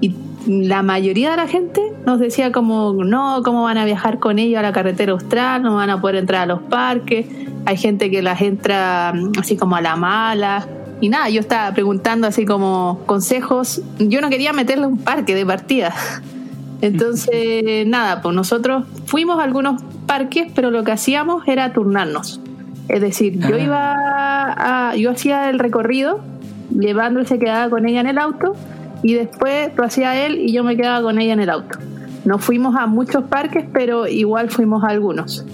y 0.00 0.14
la 0.46 0.82
mayoría 0.82 1.32
de 1.32 1.36
la 1.36 1.46
gente 1.46 1.82
nos 2.06 2.20
decía 2.20 2.50
como, 2.50 2.94
no, 3.04 3.42
¿cómo 3.44 3.64
van 3.64 3.76
a 3.76 3.84
viajar 3.84 4.20
con 4.20 4.38
ella 4.38 4.60
a 4.60 4.62
la 4.62 4.72
carretera 4.72 5.12
austral? 5.12 5.62
No 5.62 5.74
van 5.74 5.90
a 5.90 6.00
poder 6.00 6.16
entrar 6.16 6.42
a 6.42 6.46
los 6.46 6.62
parques. 6.62 7.26
Hay 7.66 7.76
gente 7.76 8.10
que 8.10 8.22
las 8.22 8.40
entra 8.40 9.12
así 9.38 9.58
como 9.58 9.76
a 9.76 9.82
la 9.82 9.96
mala 9.96 10.66
y 11.00 11.08
nada, 11.08 11.28
yo 11.28 11.40
estaba 11.40 11.72
preguntando 11.72 12.26
así 12.26 12.44
como 12.44 13.00
consejos. 13.06 13.82
Yo 13.98 14.20
no 14.20 14.30
quería 14.30 14.52
meterle 14.52 14.86
un 14.86 14.98
parque 14.98 15.34
de 15.34 15.44
partida. 15.44 15.94
Entonces, 16.80 17.86
nada, 17.86 18.22
pues 18.22 18.34
nosotros 18.34 18.86
fuimos 19.06 19.38
a 19.38 19.44
algunos 19.44 19.82
parques, 20.06 20.50
pero 20.54 20.70
lo 20.70 20.84
que 20.84 20.92
hacíamos 20.92 21.46
era 21.46 21.72
turnarnos. 21.72 22.40
Es 22.88 23.00
decir, 23.00 23.38
yo 23.40 23.56
iba 23.56 23.94
a, 24.90 24.94
yo 24.96 25.10
hacía 25.10 25.48
el 25.48 25.58
recorrido, 25.58 26.20
llevando 26.70 27.24
se 27.24 27.38
quedaba 27.38 27.70
con 27.70 27.86
ella 27.86 28.00
en 28.00 28.08
el 28.08 28.18
auto, 28.18 28.54
y 29.02 29.14
después 29.14 29.70
lo 29.76 29.84
hacía 29.84 30.26
él 30.26 30.38
y 30.38 30.52
yo 30.52 30.64
me 30.64 30.76
quedaba 30.76 31.02
con 31.02 31.18
ella 31.18 31.32
en 31.32 31.40
el 31.40 31.48
auto. 31.48 31.78
No 32.26 32.38
fuimos 32.38 32.76
a 32.76 32.86
muchos 32.86 33.24
parques, 33.24 33.64
pero 33.72 34.06
igual 34.06 34.50
fuimos 34.50 34.84
a 34.84 34.88
algunos 34.88 35.44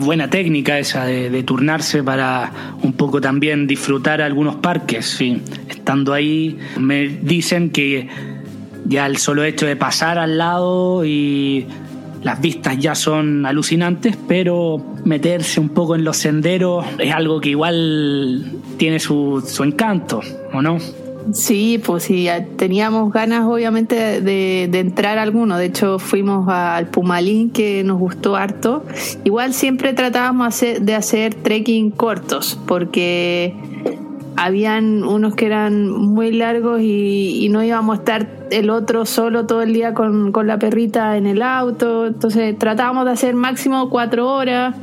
buena 0.00 0.28
técnica 0.28 0.78
esa 0.78 1.04
de, 1.04 1.42
turnarse 1.42 2.02
para 2.02 2.52
un 2.82 2.92
poco 2.92 3.20
también 3.20 3.66
disfrutar 3.66 4.20
algunos 4.20 4.56
parques. 4.56 5.06
Sí. 5.06 5.40
Estando 5.68 6.12
ahí, 6.12 6.58
me 6.78 7.08
dicen 7.08 7.70
que 7.70 8.08
ya 8.84 9.06
el 9.06 9.16
solo 9.16 9.44
hecho 9.44 9.66
de 9.66 9.76
pasar 9.76 10.18
al 10.18 10.38
lado 10.38 11.04
y 11.04 11.66
las 12.22 12.40
vistas 12.40 12.78
ya 12.78 12.94
son 12.94 13.46
alucinantes, 13.46 14.16
pero 14.28 14.84
meterse 15.04 15.60
un 15.60 15.68
poco 15.68 15.94
en 15.94 16.04
los 16.04 16.16
senderos 16.16 16.84
es 16.98 17.12
algo 17.12 17.40
que 17.40 17.50
igual 17.50 18.44
tiene 18.78 18.98
su, 18.98 19.44
su 19.46 19.62
encanto, 19.62 20.20
¿o 20.52 20.60
no? 20.60 20.78
Sí, 21.32 21.80
pues 21.84 22.04
sí, 22.04 22.28
teníamos 22.56 23.12
ganas 23.12 23.46
obviamente 23.46 24.20
de, 24.20 24.64
entrar 24.64 25.18
a 25.18 25.22
alguno. 25.22 25.56
De 25.58 25.66
hecho, 25.66 25.98
fuimos 25.98 26.48
al 26.48 26.88
Pumalín 26.88 27.50
que 27.50 27.82
nos 27.84 27.98
gustó 27.98 28.36
harto. 28.36 28.84
Igual 29.24 29.52
siempre 29.52 29.92
tratábamos 29.92 30.60
de 30.60 30.94
hacer 30.94 31.34
trekking 31.34 31.90
cortos 31.90 32.58
porque 32.66 33.54
habían 34.36 35.02
unos 35.02 35.34
que 35.34 35.46
eran 35.46 35.90
muy 35.90 36.30
largos 36.32 36.80
y, 36.82 37.48
no 37.50 37.62
íbamos 37.62 37.96
a 37.96 37.98
estar 38.00 38.28
el 38.50 38.70
otro 38.70 39.06
solo 39.06 39.46
todo 39.46 39.62
el 39.62 39.72
día 39.72 39.94
con, 39.94 40.30
con 40.30 40.46
la 40.46 40.58
perrita 40.58 41.16
en 41.16 41.26
el 41.26 41.42
auto. 41.42 42.06
Entonces 42.06 42.56
tratábamos 42.58 43.04
de 43.06 43.12
hacer 43.12 43.34
máximo 43.34 43.90
cuatro 43.90 44.32
horas. 44.32 44.76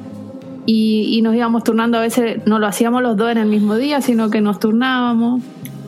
Y, 0.66 1.18
y, 1.18 1.22
nos 1.22 1.36
íbamos 1.36 1.66
turnando 1.66 1.98
a 1.98 2.02
veces, 2.02 2.46
no 2.46 2.58
lo 2.58 2.68
hacíamos 2.68 3.04
los 3.04 3.18
dos 3.18 3.30
en 3.30 3.38
el 3.38 3.48
mismo 3.48 3.76
día, 3.76 4.00
sino 4.00 4.30
que 4.30 4.40
nos 4.40 4.60
turnábamos 4.60 5.42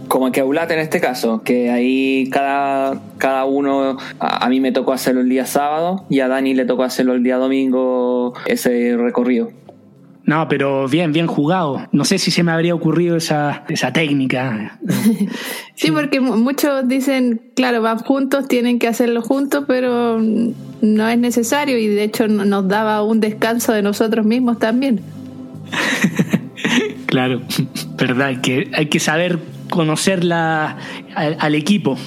como 0.08 0.32
que 0.32 0.42
Aulat 0.42 0.72
en 0.72 0.80
este 0.80 1.00
caso, 1.00 1.42
que 1.44 1.70
ahí 1.70 2.30
cada, 2.32 3.02
cada 3.18 3.46
uno, 3.46 3.98
a, 4.20 4.50
mí 4.50 4.60
me 4.60 4.72
tocó 4.72 4.94
hacerlo 4.94 5.22
el 5.22 5.30
día 5.30 5.46
sábado 5.46 6.06
y 6.10 6.20
a 6.20 6.28
Dani 6.28 6.54
le 6.54 6.66
tocó 6.66 6.84
hacerlo 6.84 7.14
el 7.14 7.24
día 7.24 7.38
domingo 7.38 8.34
ese 8.46 8.96
recorrido. 8.98 9.52
No, 10.26 10.48
pero 10.48 10.88
bien, 10.88 11.12
bien 11.14 11.28
jugado. 11.28 11.88
No 11.92 12.04
sé 12.04 12.18
si 12.18 12.32
se 12.32 12.42
me 12.42 12.52
habría 12.52 12.74
ocurrido 12.74 13.16
esa, 13.16 13.64
esa 13.70 13.94
técnica. 13.94 14.80
sí, 15.76 15.92
porque 15.92 16.20
muchos 16.20 16.88
dicen, 16.88 17.52
claro, 17.56 17.84
van 17.84 18.00
juntos, 18.00 18.48
tienen 18.48 18.80
que 18.80 18.88
hacerlo 18.88 19.22
juntos, 19.22 19.66
pero 19.68 20.20
no 20.20 21.08
es 21.08 21.18
necesario 21.20 21.78
y 21.78 21.88
de 21.88 22.04
hecho 22.04 22.28
nos 22.28 22.68
daba 22.68 23.04
un 23.04 23.20
descanso 23.20 23.72
de 23.72 23.84
nosotros 23.84 24.26
mismos 24.26 24.58
también. 24.58 25.02
claro, 27.06 27.42
verdad, 27.98 28.42
que 28.42 28.70
hay 28.74 28.88
que 28.88 29.00
saber 29.00 29.40
conocerla 29.76 30.78
al, 31.16 31.56
equipo. 31.56 31.98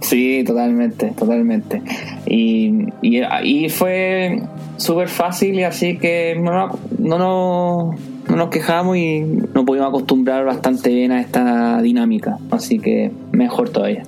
Sí, 0.00 0.44
totalmente, 0.46 1.12
totalmente. 1.18 1.82
Y, 2.26 2.86
y, 3.02 3.68
fue 3.68 4.42
súper 4.76 5.08
fácil 5.08 5.58
y 5.58 5.64
así 5.64 5.98
que 5.98 6.36
no, 6.40 6.52
no, 6.98 7.18
no, 7.18 7.90
no, 8.28 8.36
nos 8.36 8.48
quejamos 8.48 8.96
y 8.96 9.20
nos 9.20 9.64
pudimos 9.64 9.88
acostumbrar 9.88 10.44
bastante 10.44 10.90
bien 10.90 11.12
a 11.12 11.20
esta 11.20 11.82
dinámica. 11.82 12.38
Así 12.50 12.78
que 12.78 13.10
mejor 13.32 13.70
todavía. 13.70 14.04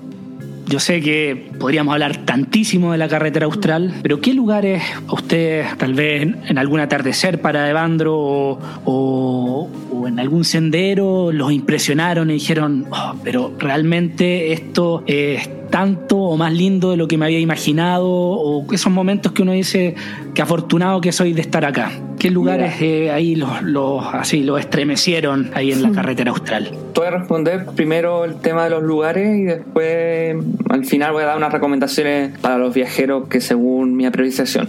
Yo 0.70 0.78
sé 0.78 1.00
que 1.00 1.50
podríamos 1.58 1.92
hablar 1.92 2.18
tantísimo 2.18 2.92
de 2.92 2.98
la 2.98 3.08
carretera 3.08 3.46
austral, 3.46 3.92
pero 4.02 4.20
¿qué 4.20 4.32
lugares 4.34 4.80
a 5.08 5.12
ustedes, 5.14 5.76
tal 5.76 5.94
vez 5.94 6.22
en 6.22 6.58
algún 6.58 6.78
atardecer 6.78 7.40
para 7.40 7.68
Evandro 7.68 8.56
o, 8.84 9.68
en 10.06 10.20
algún 10.20 10.44
sendero, 10.44 11.32
los 11.32 11.50
impresionaron 11.50 12.30
y 12.30 12.34
dijeron, 12.34 12.86
oh, 12.92 13.16
pero 13.24 13.52
realmente 13.58 14.52
esto 14.52 15.02
es 15.08 15.48
tanto 15.70 16.18
o 16.18 16.36
más 16.36 16.52
lindo 16.52 16.90
de 16.90 16.96
lo 16.96 17.08
que 17.08 17.16
me 17.16 17.26
había 17.26 17.40
imaginado, 17.40 18.08
o 18.08 18.72
esos 18.72 18.92
momentos 18.92 19.32
que 19.32 19.42
uno 19.42 19.52
dice 19.52 19.94
que 20.34 20.42
afortunado 20.42 21.00
que 21.00 21.12
soy 21.12 21.32
de 21.32 21.40
estar 21.40 21.64
acá. 21.64 21.92
¿Qué 22.18 22.30
lugares 22.30 22.74
eh, 22.82 23.10
ahí 23.10 23.34
los, 23.34 23.62
los, 23.62 24.04
así 24.12 24.42
los 24.42 24.60
estremecieron 24.60 25.50
ahí 25.54 25.72
en 25.72 25.82
la 25.82 25.90
carretera 25.90 26.32
austral? 26.32 26.70
Voy 26.94 27.06
a 27.06 27.10
responder 27.12 27.64
primero 27.74 28.26
el 28.26 28.34
tema 28.36 28.64
de 28.64 28.70
los 28.70 28.82
lugares 28.82 29.38
y 29.38 29.44
después 29.44 30.36
al 30.68 30.84
final 30.84 31.12
voy 31.12 31.22
a 31.22 31.26
dar 31.26 31.36
unas 31.38 31.50
recomendaciones 31.50 32.38
para 32.38 32.58
los 32.58 32.74
viajeros 32.74 33.28
que 33.28 33.40
según 33.40 33.96
mi 33.96 34.04
apreciación. 34.04 34.68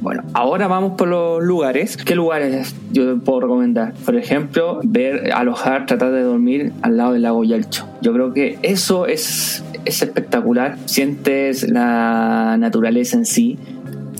Bueno, 0.00 0.22
ahora 0.32 0.68
vamos 0.68 0.92
por 0.96 1.08
los 1.08 1.42
lugares. 1.42 1.96
¿Qué 1.96 2.14
lugares 2.14 2.74
yo 2.92 3.18
puedo 3.18 3.40
recomendar? 3.42 3.94
Por 4.04 4.16
ejemplo, 4.16 4.80
ver, 4.84 5.32
alojar, 5.32 5.86
tratar 5.86 6.12
de 6.12 6.22
dormir 6.22 6.72
al 6.82 6.96
lado 6.96 7.12
del 7.12 7.22
lago 7.22 7.44
Yelcho. 7.44 7.86
Yo 8.00 8.12
creo 8.12 8.32
que 8.32 8.58
eso 8.62 9.06
es, 9.06 9.64
es 9.88 10.02
espectacular. 10.02 10.76
Sientes 10.86 11.68
la 11.68 12.56
naturaleza 12.58 13.16
en 13.16 13.26
sí 13.26 13.58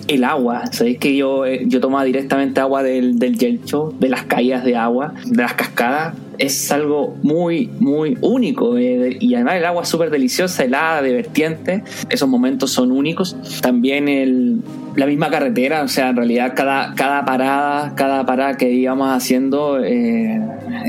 el 0.08 0.24
agua. 0.24 0.66
Sabéis 0.72 0.98
que 0.98 1.16
yo, 1.16 1.46
eh, 1.46 1.64
yo 1.66 1.80
tomaba 1.80 2.04
directamente 2.04 2.60
agua 2.60 2.82
del, 2.82 3.18
del 3.18 3.38
Yelcho, 3.38 3.94
de 3.98 4.08
las 4.08 4.24
caídas 4.24 4.64
de 4.64 4.76
agua, 4.76 5.14
de 5.24 5.42
las 5.42 5.54
cascadas. 5.54 6.14
Es 6.38 6.70
algo 6.70 7.16
muy, 7.22 7.68
muy 7.80 8.16
único. 8.20 8.78
eh, 8.78 9.16
y 9.20 9.34
además 9.34 9.56
el 9.56 9.64
agua 9.64 9.82
es 9.82 9.88
súper 9.88 10.10
deliciosa, 10.10 10.64
helada, 10.64 11.02
de 11.02 11.12
vertiente. 11.12 11.82
Esos 12.08 12.28
momentos 12.28 12.70
son 12.70 12.92
únicos. 12.92 13.36
También 13.60 14.08
el, 14.08 14.60
la 14.94 15.06
misma 15.06 15.30
carretera, 15.30 15.82
o 15.82 15.88
sea, 15.88 16.10
en 16.10 16.16
realidad 16.16 16.52
cada, 16.54 16.94
cada 16.94 17.24
parada, 17.24 17.94
cada 17.96 18.24
parada 18.24 18.56
que 18.56 18.70
íbamos 18.70 19.10
haciendo 19.10 19.82
eh, 19.84 20.40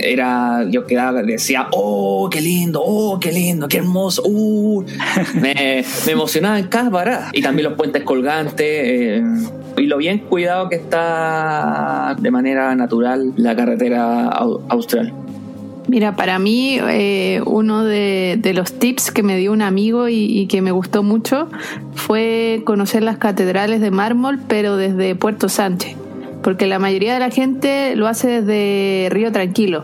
era, 0.03 0.65
yo 0.69 0.85
quedaba, 0.85 1.23
decía, 1.23 1.67
oh, 1.71 2.29
qué 2.31 2.41
lindo, 2.41 2.81
oh, 2.83 3.19
qué 3.19 3.31
lindo, 3.31 3.67
qué 3.67 3.77
hermoso, 3.77 4.21
uh. 4.25 4.83
me, 5.41 5.83
me 6.05 6.11
emocionaba 6.11 6.59
en 6.59 6.67
cada 6.67 6.91
parada. 6.91 7.31
Y 7.33 7.41
también 7.41 7.69
los 7.69 7.77
puentes 7.77 8.03
colgantes, 8.03 8.65
eh, 8.67 9.23
y 9.77 9.83
lo 9.87 9.97
bien 9.97 10.19
cuidado 10.19 10.69
que 10.69 10.75
está 10.75 12.15
de 12.19 12.31
manera 12.31 12.75
natural 12.75 13.33
la 13.37 13.55
carretera 13.55 14.29
au- 14.29 14.61
austral. 14.69 15.13
Mira, 15.89 16.15
para 16.15 16.37
mí 16.37 16.77
eh, 16.79 17.41
uno 17.47 17.83
de, 17.83 18.39
los 18.53 18.73
tips 18.73 19.09
que 19.09 19.23
me 19.23 19.37
dio 19.37 19.51
un 19.51 19.63
amigo 19.63 20.07
y, 20.07 20.25
y 20.25 20.45
que 20.45 20.61
me 20.61 20.71
gustó 20.71 21.01
mucho 21.01 21.49
fue 21.95 22.61
conocer 22.63 23.01
las 23.01 23.17
catedrales 23.17 23.81
de 23.81 23.89
mármol, 23.89 24.39
pero 24.47 24.77
desde 24.77 25.15
Puerto 25.15 25.49
Sánchez, 25.49 25.95
porque 26.43 26.67
la 26.67 26.77
mayoría 26.77 27.15
de 27.15 27.19
la 27.19 27.31
gente 27.31 27.95
lo 27.95 28.07
hace 28.07 28.43
desde 28.43 29.09
Río 29.09 29.31
Tranquilo. 29.31 29.83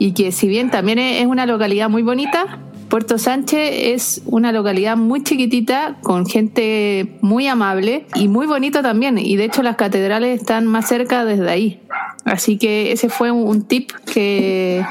Y 0.00 0.12
que 0.12 0.32
si 0.32 0.48
bien 0.48 0.72
también 0.72 0.98
es 0.98 1.26
una 1.26 1.46
localidad 1.46 1.88
muy 1.88 2.02
bonita, 2.02 2.58
Puerto 2.88 3.18
Sánchez 3.18 3.70
es 3.72 4.22
una 4.24 4.50
localidad 4.50 4.96
muy 4.96 5.22
chiquitita 5.22 5.96
con 6.02 6.24
gente 6.26 7.18
muy 7.20 7.46
amable 7.46 8.06
y 8.14 8.28
muy 8.28 8.46
bonito 8.46 8.82
también 8.82 9.18
y 9.18 9.36
de 9.36 9.44
hecho 9.44 9.62
las 9.62 9.76
catedrales 9.76 10.40
están 10.40 10.66
más 10.66 10.88
cerca 10.88 11.24
desde 11.24 11.50
ahí. 11.50 11.80
Así 12.24 12.58
que 12.58 12.92
ese 12.92 13.08
fue 13.08 13.30
un, 13.30 13.62
tip 13.62 13.90
que, 14.12 14.84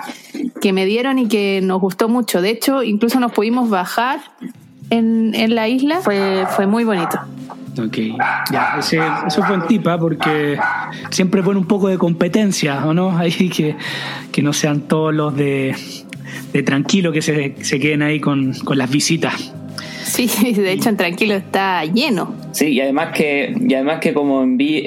que 0.61 0.73
me 0.73 0.85
dieron 0.85 1.19
y 1.19 1.27
que 1.27 1.59
nos 1.61 1.79
gustó 1.79 2.09
mucho. 2.09 2.41
De 2.41 2.49
hecho, 2.49 2.83
incluso 2.83 3.19
nos 3.19 3.31
pudimos 3.31 3.69
bajar 3.69 4.19
en, 4.89 5.35
en 5.35 5.53
la 5.53 5.67
isla. 5.67 5.99
Fue, 6.01 6.45
fue 6.55 6.65
muy 6.65 6.83
bonito. 6.83 7.19
Ok, 7.79 7.97
ya, 8.51 8.75
ese, 8.79 8.99
eso 9.27 9.43
fue 9.43 9.55
un 9.55 9.67
tip, 9.67 9.87
¿ah? 9.87 9.99
porque 9.99 10.57
siempre 11.11 11.43
pone 11.43 11.59
un 11.59 11.67
poco 11.67 11.89
de 11.89 11.99
competencia, 11.99 12.83
¿o 12.85 12.93
no? 12.93 13.15
Ahí 13.17 13.49
que, 13.49 13.75
que 14.31 14.41
no 14.41 14.51
sean 14.51 14.81
todos 14.81 15.13
los 15.13 15.35
de, 15.35 15.75
de 16.53 16.63
tranquilo 16.63 17.11
que 17.11 17.21
se, 17.21 17.55
se 17.61 17.79
queden 17.79 18.01
ahí 18.01 18.19
con, 18.19 18.53
con 18.53 18.77
las 18.77 18.89
visitas. 18.89 19.53
Sí, 20.03 20.29
de 20.55 20.71
hecho 20.71 20.89
en 20.89 20.97
Tranquilo 20.97 21.35
está 21.35 21.83
lleno. 21.85 22.33
Sí, 22.53 22.67
y 22.67 22.81
además 22.81 23.09
que, 23.13 23.53
y 23.59 23.73
además 23.73 23.99
que 23.99 24.13
como 24.13 24.41
en, 24.43 24.57
Vi- 24.57 24.83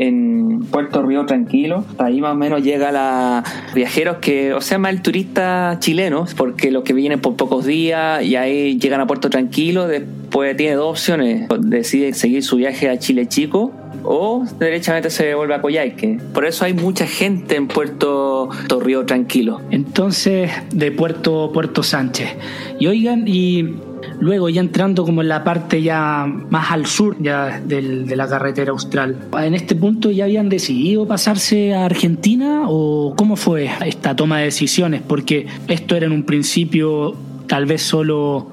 Puerto 0.70 1.02
Río 1.02 1.26
Tranquilo, 1.26 1.84
ahí 1.98 2.20
más 2.20 2.32
o 2.32 2.36
menos 2.36 2.62
llega 2.62 2.92
la 2.92 3.44
viajeros 3.74 4.18
que, 4.18 4.52
o 4.52 4.61
sea, 4.61 4.78
más 4.78 4.92
el 4.92 5.02
turista 5.02 5.76
chileno, 5.80 6.26
porque 6.36 6.70
los 6.70 6.84
que 6.84 6.92
vienen 6.92 7.20
por 7.20 7.36
pocos 7.36 7.64
días 7.64 8.22
y 8.22 8.36
ahí 8.36 8.78
llegan 8.78 9.00
a 9.00 9.06
Puerto 9.06 9.30
Tranquilo, 9.30 9.86
después 9.86 10.56
tiene 10.56 10.74
dos 10.74 10.90
opciones, 10.90 11.48
decide 11.61 12.12
seguir 12.14 12.42
su 12.42 12.56
viaje 12.56 12.88
a 12.88 12.98
Chile 12.98 13.26
Chico 13.26 13.72
o 14.04 14.44
derechamente 14.58 15.11
se 15.11 15.34
vuelve 15.34 15.54
a 15.54 15.61
Coyhaique. 15.61 16.18
Por 16.32 16.44
eso 16.44 16.64
hay 16.64 16.74
mucha 16.74 17.06
gente 17.06 17.56
en 17.56 17.68
Puerto, 17.68 18.48
Puerto 18.48 18.80
Río 18.80 19.06
Tranquilo. 19.06 19.61
Entonces, 19.70 20.50
de 20.72 20.90
Puerto, 20.92 21.50
Puerto 21.52 21.82
Sánchez. 21.82 22.30
Y 22.78 22.86
oigan, 22.86 23.24
y 23.26 23.74
luego 24.21 24.49
ya 24.49 24.61
entrando 24.61 25.05
como 25.05 25.23
en 25.23 25.29
la 25.29 25.43
parte 25.45 25.83
ya 25.83 26.27
más 26.51 26.71
al 26.71 26.87
sur 26.87 27.16
ya 27.21 27.61
del- 27.61 28.07
de 28.07 28.16
la 28.16 28.29
carretera 28.29 28.71
austral, 28.73 29.16
¿en 29.43 29.55
este 29.55 29.75
punto 29.75 30.11
ya 30.11 30.25
habían 30.25 30.49
decidido 30.49 31.07
pasarse 31.07 31.75
a 31.75 31.85
Argentina 31.87 32.64
o 32.68 33.14
cómo 33.16 33.37
fue 33.37 33.71
esta 33.87 34.14
toma 34.14 34.39
de 34.39 34.45
decisiones? 34.45 35.03
Porque 35.07 35.47
esto 35.68 35.97
era 35.97 36.07
en 36.07 36.12
un 36.12 36.23
principio 36.25 37.14
tal 37.47 37.66
vez 37.66 37.83
solo 37.83 38.49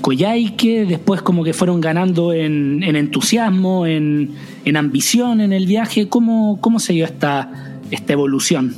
Coyhaique, 0.00 0.86
después 0.86 1.20
como 1.20 1.44
que 1.44 1.52
fueron 1.52 1.80
ganando 1.80 2.32
en, 2.32 2.82
en 2.82 2.96
entusiasmo, 2.96 3.86
en, 3.86 4.30
en 4.64 4.76
ambición 4.76 5.40
en 5.42 5.52
el 5.52 5.66
viaje. 5.66 6.08
¿Cómo, 6.08 6.58
cómo 6.60 6.78
se 6.78 6.94
dio 6.94 7.04
esta, 7.04 7.50
esta 7.90 8.12
evolución? 8.14 8.74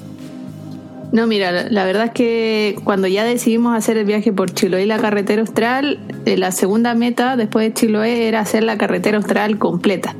No, 1.12 1.26
mira, 1.26 1.68
la- 1.68 1.84
verdad 1.84 2.06
es 2.06 2.10
que 2.12 2.76
cuando 2.84 3.06
ya 3.06 3.22
decidimos 3.24 3.76
hacer 3.76 3.98
el 3.98 4.06
viaje 4.06 4.32
por 4.32 4.52
Chiloé 4.52 4.84
y 4.84 4.86
la 4.86 4.98
carretera 4.98 5.42
austral, 5.42 5.98
eh, 6.24 6.38
la 6.38 6.52
segunda 6.52 6.94
meta 6.94 7.36
después 7.36 7.66
de 7.68 7.74
Chiloé 7.74 8.28
era 8.28 8.40
hacer 8.40 8.64
la 8.64 8.78
carretera 8.78 9.18
austral 9.18 9.58
completa. 9.58 10.16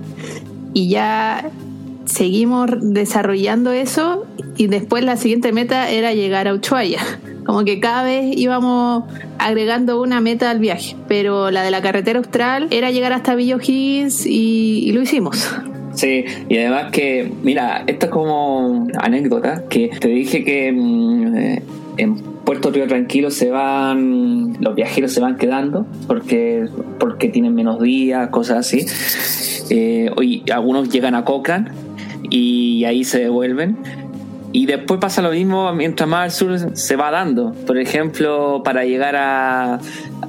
Y 0.75 0.91
ya 0.91 1.49
seguimos 2.05 2.71
desarrollando 2.81 3.73
eso 3.73 4.27
y 4.59 4.67
después 4.67 5.03
la 5.03 5.17
siguiente 5.17 5.53
meta 5.53 5.89
era 5.91 6.13
llegar 6.13 6.47
a 6.47 6.53
Ushuaia. 6.55 7.01
Como 7.47 7.65
que 7.65 7.81
cada 7.81 8.03
vez 8.05 8.37
íbamos 8.37 9.05
agregando 9.39 10.01
una 10.01 10.21
meta 10.21 10.51
al 10.51 10.59
viaje, 10.59 10.95
pero 11.09 11.51
la 11.51 11.63
de 11.63 11.71
la 11.71 11.81
carretera 11.81 12.19
austral 12.19 12.69
era 12.71 12.91
llegar 12.91 13.15
hasta 13.15 13.35
Villa 13.35 13.57
y 13.67 14.93
lo 14.93 15.01
hicimos. 15.03 15.49
Sí, 15.95 16.25
y 16.49 16.57
además 16.59 16.91
que, 16.91 17.31
mira, 17.43 17.85
esto 17.87 18.07
es 18.07 18.13
como 18.13 18.87
anécdota, 18.99 19.65
que 19.69 19.91
te 20.01 20.09
dije 20.09 20.43
que 20.45 20.73
mm, 20.73 21.37
eh, 21.37 21.63
en 21.99 22.17
Puerto 22.45 22.71
Río 22.71 22.87
Tranquilo 22.87 23.31
se 23.31 23.51
van, 23.51 24.57
los 24.61 24.75
viajeros 24.75 25.13
se 25.13 25.21
van 25.21 25.37
quedando 25.37 25.87
porque, 26.07 26.67
porque 26.99 27.29
tienen 27.29 27.55
menos 27.55 27.81
días, 27.81 28.29
cosas 28.31 28.59
así. 28.59 28.87
Eh, 29.71 30.11
hoy 30.17 30.43
algunos 30.53 30.89
llegan 30.89 31.15
a 31.15 31.25
Cochrane 31.25 31.71
y 32.31 32.85
ahí 32.85 33.05
se 33.05 33.21
devuelven. 33.21 33.79
Y 34.55 34.67
después 34.67 35.01
pasa 35.01 35.23
lo 35.23 35.31
mismo 35.31 35.73
mientras 35.73 36.07
más 36.09 36.25
al 36.25 36.31
sur 36.31 36.77
se 36.77 36.97
va 36.97 37.11
dando. 37.11 37.53
Por 37.67 37.79
ejemplo, 37.79 38.63
para 38.63 38.85
llegar 38.85 39.17
a. 39.17 39.81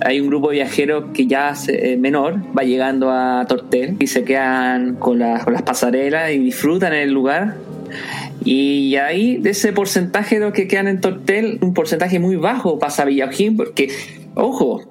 Hay 0.05 0.19
un 0.21 0.27
grupo 0.27 0.49
de 0.49 0.55
viajeros 0.55 1.05
que 1.13 1.27
ya 1.27 1.53
se- 1.55 1.93
eh, 1.93 1.97
menor 1.97 2.35
va 2.57 2.63
llegando 2.63 3.11
a 3.11 3.45
Tortel 3.47 3.97
y 3.99 4.07
se 4.07 4.23
quedan 4.23 4.95
con, 4.95 5.19
las- 5.19 5.43
con 5.43 5.53
las 5.53 5.61
pasarelas 5.63 6.31
y 6.31 6.39
disfrutan 6.39 6.93
el 6.93 7.11
lugar. 7.11 7.55
Y 8.45 8.95
ahí, 8.95 9.37
de 9.37 9.51
ese 9.51 9.71
porcentaje 9.73 10.39
de 10.39 10.45
los 10.45 10.53
que 10.53 10.67
quedan 10.67 10.87
en 10.87 10.99
Tortel, 11.01 11.59
un 11.61 11.73
porcentaje 11.73 12.19
muy 12.19 12.35
bajo 12.37 12.79
pasa 12.79 13.03
a 13.03 13.05
Villaujín, 13.05 13.55
porque, 13.57 13.89
ojo, 14.35 14.81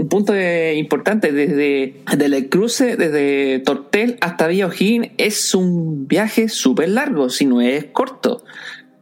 un 0.00 0.08
punto 0.08 0.32
de- 0.32 0.74
importante, 0.76 1.30
desde, 1.32 2.02
desde 2.16 2.36
el 2.36 2.48
cruce, 2.48 2.96
desde 2.96 3.58
Tortel 3.60 4.16
hasta 4.20 4.46
Villaujín, 4.46 5.12
es 5.18 5.54
un 5.54 6.08
viaje 6.08 6.48
súper 6.48 6.88
largo, 6.88 7.28
si 7.28 7.44
no 7.46 7.60
es 7.60 7.86
corto. 7.92 8.42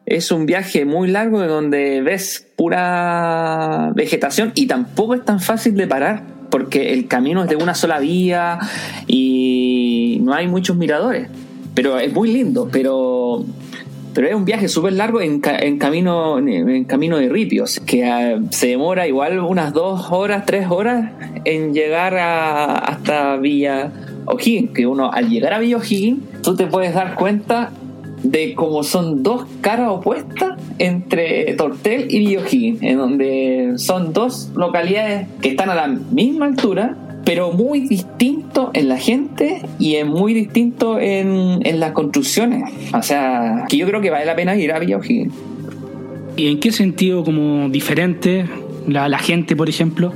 Es 0.07 0.33
un 0.33 0.47
viaje 0.47 0.85
muy 0.85 1.09
largo 1.09 1.41
de 1.41 1.49
donde 1.49 2.01
ves 2.03 2.47
pura 2.57 3.93
vegetación 3.95 4.53
y 4.55 4.67
tampoco 4.67 5.15
es 5.15 5.25
tan 5.25 5.39
fácil 5.39 5.75
de 5.77 5.87
parar, 5.87 6.25
porque 6.51 6.93
el 6.95 7.07
camino 7.09 7.45
es 7.45 7.51
de 7.51 7.57
una 7.57 7.75
sola 7.75 7.99
vía 7.99 8.59
y 9.07 10.19
no 10.23 10.33
hay 10.35 10.47
muchos 10.49 10.77
miradores. 10.77 11.29
Pero 11.75 11.99
es 11.99 12.13
muy 12.13 12.33
lindo, 12.33 12.69
pero 12.73 13.45
pero 14.19 14.31
es 14.31 14.35
un 14.35 14.45
viaje 14.45 14.67
súper 14.67 14.95
largo 14.95 15.21
en, 15.21 15.39
ca- 15.39 15.61
en 15.61 15.79
camino 15.79 16.39
en 16.41 16.83
camino 16.87 17.19
de 17.19 17.29
ripios 17.29 17.79
que 17.87 18.05
ah, 18.05 18.41
se 18.51 18.67
demora 18.67 19.07
igual 19.07 19.39
unas 19.39 19.73
dos 19.73 20.11
horas 20.11 20.43
tres 20.45 20.67
horas 20.69 21.13
en 21.45 21.73
llegar 21.73 22.17
a- 22.17 22.75
hasta 22.79 23.37
Villa 23.37 23.93
O'Higgins 24.27 24.73
que 24.73 24.89
uno 24.89 25.13
al 25.13 25.29
llegar 25.31 25.55
a 25.55 25.61
Villa 25.61 25.77
O'Higgins 25.77 26.43
tú 26.43 26.57
te 26.57 26.67
puedes 26.67 26.95
dar 26.95 27.15
cuenta 27.15 27.71
de 28.25 28.55
cómo 28.57 28.83
son 28.83 29.23
dos 29.23 29.45
caras 29.61 29.91
opuestas 29.91 30.61
entre 30.79 31.55
Tortel 31.55 32.07
y 32.13 32.19
Villa 32.19 32.41
O'Higgins 32.41 32.83
en 32.83 32.99
donde 32.99 33.73
son 33.77 34.13
dos 34.13 34.51
localidades 34.57 35.29
que 35.41 35.51
están 35.51 35.71
a 35.71 35.77
la 35.77 35.87
misma 35.87 36.47
altura 36.47 36.97
pero 37.29 37.53
muy 37.53 37.81
distinto 37.81 38.71
en 38.73 38.89
la 38.89 38.97
gente 38.97 39.61
y 39.79 39.97
es 39.97 40.07
muy 40.07 40.33
distinto 40.33 40.99
en, 40.99 41.61
en 41.63 41.79
las 41.79 41.93
construcciones. 41.93 42.73
O 42.95 43.03
sea, 43.03 43.67
que 43.69 43.77
yo 43.77 43.87
creo 43.87 44.01
que 44.01 44.09
vale 44.09 44.25
la 44.25 44.35
pena 44.35 44.57
ir 44.57 44.73
a 44.73 44.79
Villa 44.79 44.97
O'Higgins. 44.97 45.35
¿Y 46.39 46.51
en 46.51 46.59
qué 46.59 46.73
sentido 46.73 47.25
como 47.25 47.69
diferente 47.69 48.47
la, 48.87 49.11
la 49.11 49.19
gente, 49.19 49.57
por 49.57 49.69
ejemplo? 49.69 50.15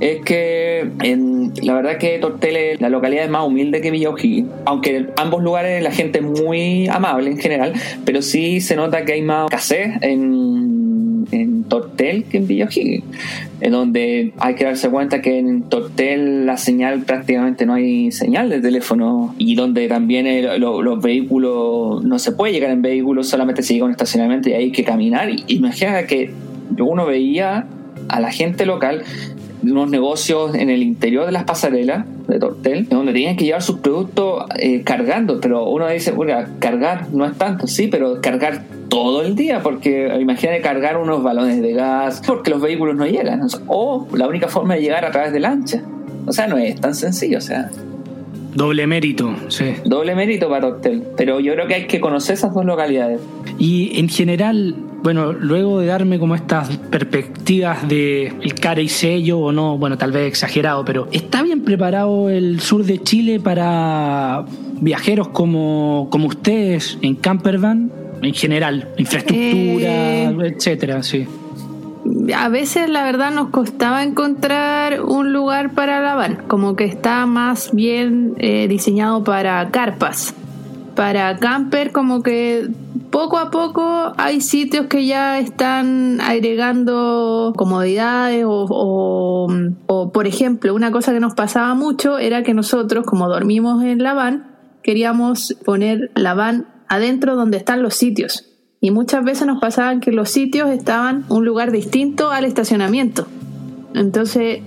Es 0.00 0.20
que 0.22 0.90
en, 1.04 1.52
la 1.62 1.74
verdad 1.74 1.96
que 1.96 2.18
Tortel 2.18 2.76
la 2.80 2.88
localidad 2.88 3.24
es 3.24 3.30
más 3.30 3.46
humilde 3.46 3.80
que 3.80 3.92
Villa 3.92 4.10
O'Higgins. 4.10 4.48
Aunque 4.64 4.96
en 4.96 5.10
ambos 5.16 5.44
lugares 5.44 5.80
la 5.80 5.92
gente 5.92 6.18
es 6.18 6.24
muy 6.24 6.88
amable 6.88 7.30
en 7.30 7.38
general, 7.38 7.72
pero 8.04 8.20
sí 8.20 8.60
se 8.60 8.74
nota 8.74 9.04
que 9.04 9.12
hay 9.12 9.22
más 9.22 9.44
escasez 9.44 9.90
en, 10.02 10.65
en 11.32 11.64
Tortel 11.64 12.24
que 12.24 12.38
en 12.38 12.46
Villa. 12.46 12.68
En 13.60 13.72
donde 13.72 14.32
hay 14.38 14.54
que 14.54 14.64
darse 14.64 14.88
cuenta 14.90 15.22
que 15.22 15.38
en 15.38 15.62
Tortel 15.62 16.46
la 16.46 16.56
señal 16.56 17.02
prácticamente 17.02 17.66
no 17.66 17.74
hay 17.74 18.10
señal 18.12 18.50
de 18.50 18.60
teléfono 18.60 19.34
y 19.38 19.54
donde 19.54 19.88
también 19.88 20.26
los 20.60 21.02
vehículos 21.02 22.04
no 22.04 22.18
se 22.18 22.32
puede 22.32 22.52
llegar 22.52 22.70
en 22.70 22.82
vehículos, 22.82 23.28
solamente 23.28 23.62
se 23.62 23.74
llega 23.74 23.84
a 23.84 23.86
un 23.86 23.92
estacionamiento 23.92 24.48
y 24.48 24.52
hay 24.52 24.72
que 24.72 24.84
caminar. 24.84 25.28
Imagina 25.46 26.04
que 26.04 26.32
uno 26.78 27.06
veía 27.06 27.66
a 28.08 28.20
la 28.20 28.30
gente 28.30 28.66
local 28.66 29.02
unos 29.62 29.90
negocios 29.90 30.54
en 30.54 30.70
el 30.70 30.82
interior 30.82 31.26
de 31.26 31.32
las 31.32 31.44
pasarelas 31.44 32.04
de 32.28 32.38
Tortel, 32.38 32.88
donde 32.88 33.12
tenían 33.12 33.36
que 33.36 33.44
llevar 33.44 33.62
sus 33.62 33.78
productos 33.78 34.44
eh, 34.58 34.82
cargando, 34.82 35.40
pero 35.40 35.68
uno 35.68 35.88
dice, 35.88 36.12
bueno, 36.12 36.36
cargar 36.58 37.08
no 37.12 37.24
es 37.24 37.36
tanto, 37.36 37.66
sí, 37.66 37.88
pero 37.88 38.20
cargar 38.20 38.64
todo 38.88 39.22
el 39.22 39.34
día, 39.34 39.60
porque 39.62 40.16
imagínate 40.20 40.60
cargar 40.60 40.96
unos 40.96 41.22
balones 41.22 41.60
de 41.60 41.72
gas, 41.72 42.22
porque 42.26 42.50
los 42.50 42.60
vehículos 42.60 42.96
no 42.96 43.06
llegan, 43.06 43.42
o 43.66 44.06
la 44.14 44.28
única 44.28 44.48
forma 44.48 44.74
de 44.74 44.82
llegar 44.82 45.04
a 45.04 45.10
través 45.10 45.32
de 45.32 45.40
lancha. 45.40 45.82
O 46.26 46.32
sea, 46.32 46.46
no 46.48 46.58
es 46.58 46.80
tan 46.80 46.94
sencillo, 46.94 47.38
o 47.38 47.40
sea. 47.40 47.70
Doble 48.54 48.86
mérito, 48.86 49.34
sí. 49.48 49.74
Doble 49.84 50.14
mérito 50.14 50.48
para 50.48 50.62
Tortel, 50.62 51.02
pero 51.16 51.40
yo 51.40 51.52
creo 51.52 51.66
que 51.66 51.74
hay 51.74 51.86
que 51.86 52.00
conocer 52.00 52.34
esas 52.34 52.54
dos 52.54 52.64
localidades. 52.64 53.20
Y 53.58 53.98
en 54.00 54.08
general, 54.08 54.74
bueno, 55.02 55.32
luego 55.32 55.80
de 55.80 55.86
darme 55.86 56.18
como 56.18 56.34
estas 56.34 56.76
perspectivas 56.90 57.88
de 57.88 58.28
el 58.40 58.54
cara 58.54 58.80
y 58.80 58.88
sello 58.88 59.38
o 59.38 59.52
no, 59.52 59.78
bueno, 59.78 59.96
tal 59.96 60.12
vez 60.12 60.26
exagerado, 60.26 60.84
pero 60.84 61.08
¿está 61.12 61.42
bien 61.42 61.62
preparado 61.62 62.28
el 62.28 62.60
sur 62.60 62.84
de 62.84 63.02
Chile 63.02 63.38
para 63.38 64.44
viajeros 64.80 65.28
como, 65.28 66.08
como 66.10 66.26
ustedes 66.26 66.98
en 67.02 67.14
campervan? 67.14 67.92
En 68.22 68.34
general, 68.34 68.88
infraestructura, 68.96 69.86
Eh, 69.86 70.36
etcétera, 70.56 71.02
sí. 71.02 71.26
a 72.34 72.48
veces 72.48 72.88
la 72.88 73.04
verdad 73.04 73.30
nos 73.30 73.48
costaba 73.50 74.02
encontrar 74.02 75.02
un 75.02 75.32
lugar 75.32 75.74
para 75.74 76.00
la 76.00 76.14
van, 76.14 76.36
como 76.48 76.74
que 76.76 76.84
está 76.84 77.26
más 77.26 77.70
bien 77.72 78.34
eh, 78.38 78.66
diseñado 78.68 79.22
para 79.22 79.68
carpas. 79.70 80.34
Para 80.94 81.36
camper 81.36 81.92
como 81.92 82.22
que 82.22 82.68
poco 83.10 83.38
a 83.38 83.50
poco 83.50 84.12
hay 84.16 84.40
sitios 84.40 84.86
que 84.86 85.06
ya 85.06 85.38
están 85.38 86.20
agregando 86.20 87.52
comodidades 87.56 88.44
o, 88.44 88.66
o, 88.68 89.48
o, 89.86 90.12
por 90.12 90.26
ejemplo 90.26 90.74
una 90.74 90.90
cosa 90.90 91.12
que 91.12 91.20
nos 91.20 91.34
pasaba 91.34 91.74
mucho 91.74 92.18
era 92.18 92.42
que 92.42 92.54
nosotros 92.54 93.06
como 93.06 93.28
dormimos 93.28 93.82
en 93.84 94.02
la 94.02 94.14
van 94.14 94.56
queríamos 94.82 95.56
poner 95.64 96.10
la 96.14 96.34
van 96.34 96.66
adentro 96.88 97.36
donde 97.36 97.56
están 97.56 97.82
los 97.82 97.94
sitios 97.94 98.56
y 98.80 98.90
muchas 98.90 99.24
veces 99.24 99.46
nos 99.46 99.60
pasaban 99.60 100.00
que 100.00 100.12
los 100.12 100.30
sitios 100.30 100.70
estaban 100.70 101.24
un 101.28 101.44
lugar 101.44 101.72
distinto 101.72 102.30
al 102.30 102.44
estacionamiento. 102.44 103.26
Entonces, 103.94 104.60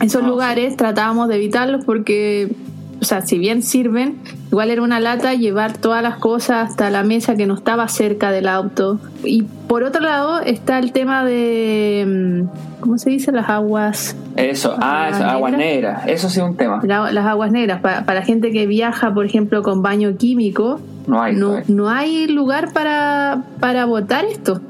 esos 0.00 0.22
lugares 0.22 0.76
tratábamos 0.76 1.28
de 1.28 1.36
evitarlos 1.36 1.84
porque, 1.84 2.52
o 3.00 3.04
sea, 3.04 3.22
si 3.22 3.38
bien 3.38 3.62
sirven, 3.62 4.18
igual 4.50 4.70
era 4.70 4.82
una 4.82 4.98
lata 5.00 5.34
llevar 5.34 5.76
todas 5.76 6.02
las 6.02 6.16
cosas 6.16 6.68
hasta 6.70 6.90
la 6.90 7.02
mesa 7.02 7.36
que 7.36 7.46
no 7.46 7.54
estaba 7.54 7.86
cerca 7.88 8.30
del 8.30 8.48
auto. 8.48 8.98
Y 9.24 9.42
por 9.42 9.82
otro 9.82 10.00
lado 10.00 10.40
está 10.40 10.78
el 10.78 10.92
tema 10.92 11.24
de, 11.24 12.04
mm, 12.46 12.80
¿cómo 12.80 12.98
se 12.98 13.10
dice? 13.10 13.30
Las 13.32 13.48
aguas. 13.50 14.16
Eso, 14.36 14.74
ah, 14.80 15.08
eso, 15.10 15.24
aguas 15.24 15.52
negras, 15.52 16.02
eso 16.06 16.28
sí 16.30 16.40
es 16.40 16.46
un 16.46 16.56
tema. 16.56 16.80
la- 16.84 17.12
las 17.12 17.26
aguas 17.26 17.50
negras. 17.50 17.80
Para, 17.80 18.04
para 18.04 18.22
gente 18.22 18.50
que 18.50 18.66
viaja, 18.66 19.12
por 19.12 19.26
ejemplo, 19.26 19.62
con 19.62 19.82
baño 19.82 20.16
químico, 20.16 20.80
No 21.06 21.20
hay, 21.22 21.34
no 21.34 21.56
no 21.68 21.88
hay 21.90 22.26
lugar 22.28 22.72
para, 22.72 23.42
para 23.60 23.84
botar 23.86 24.24
esto. 24.24 24.60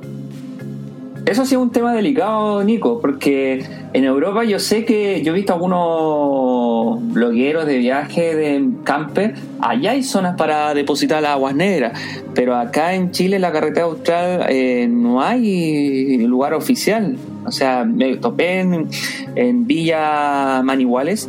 Eso 1.28 1.44
sí 1.44 1.56
es 1.56 1.60
un 1.60 1.68
tema 1.70 1.92
delicado, 1.92 2.64
Nico, 2.64 3.02
porque 3.02 3.62
en 3.92 4.04
Europa 4.04 4.44
yo 4.44 4.58
sé 4.58 4.86
que 4.86 5.20
yo 5.22 5.32
he 5.32 5.36
visto 5.36 5.52
algunos 5.52 7.06
blogueros 7.12 7.66
de 7.66 7.76
viaje 7.76 8.34
de 8.34 8.66
camper, 8.82 9.34
allá 9.60 9.90
hay 9.90 10.02
zonas 10.02 10.36
para 10.36 10.72
depositar 10.72 11.20
las 11.20 11.32
aguas 11.32 11.54
negras, 11.54 12.00
pero 12.34 12.56
acá 12.56 12.94
en 12.94 13.10
Chile, 13.10 13.38
la 13.38 13.52
carretera 13.52 13.84
austral, 13.84 14.46
eh, 14.48 14.88
no 14.90 15.20
hay 15.20 16.16
lugar 16.26 16.54
oficial. 16.54 17.18
O 17.44 17.52
sea, 17.52 17.84
me 17.84 18.16
topé 18.16 18.60
en, 18.60 18.88
en 19.34 19.66
Villa 19.66 20.62
Maniguales 20.64 21.28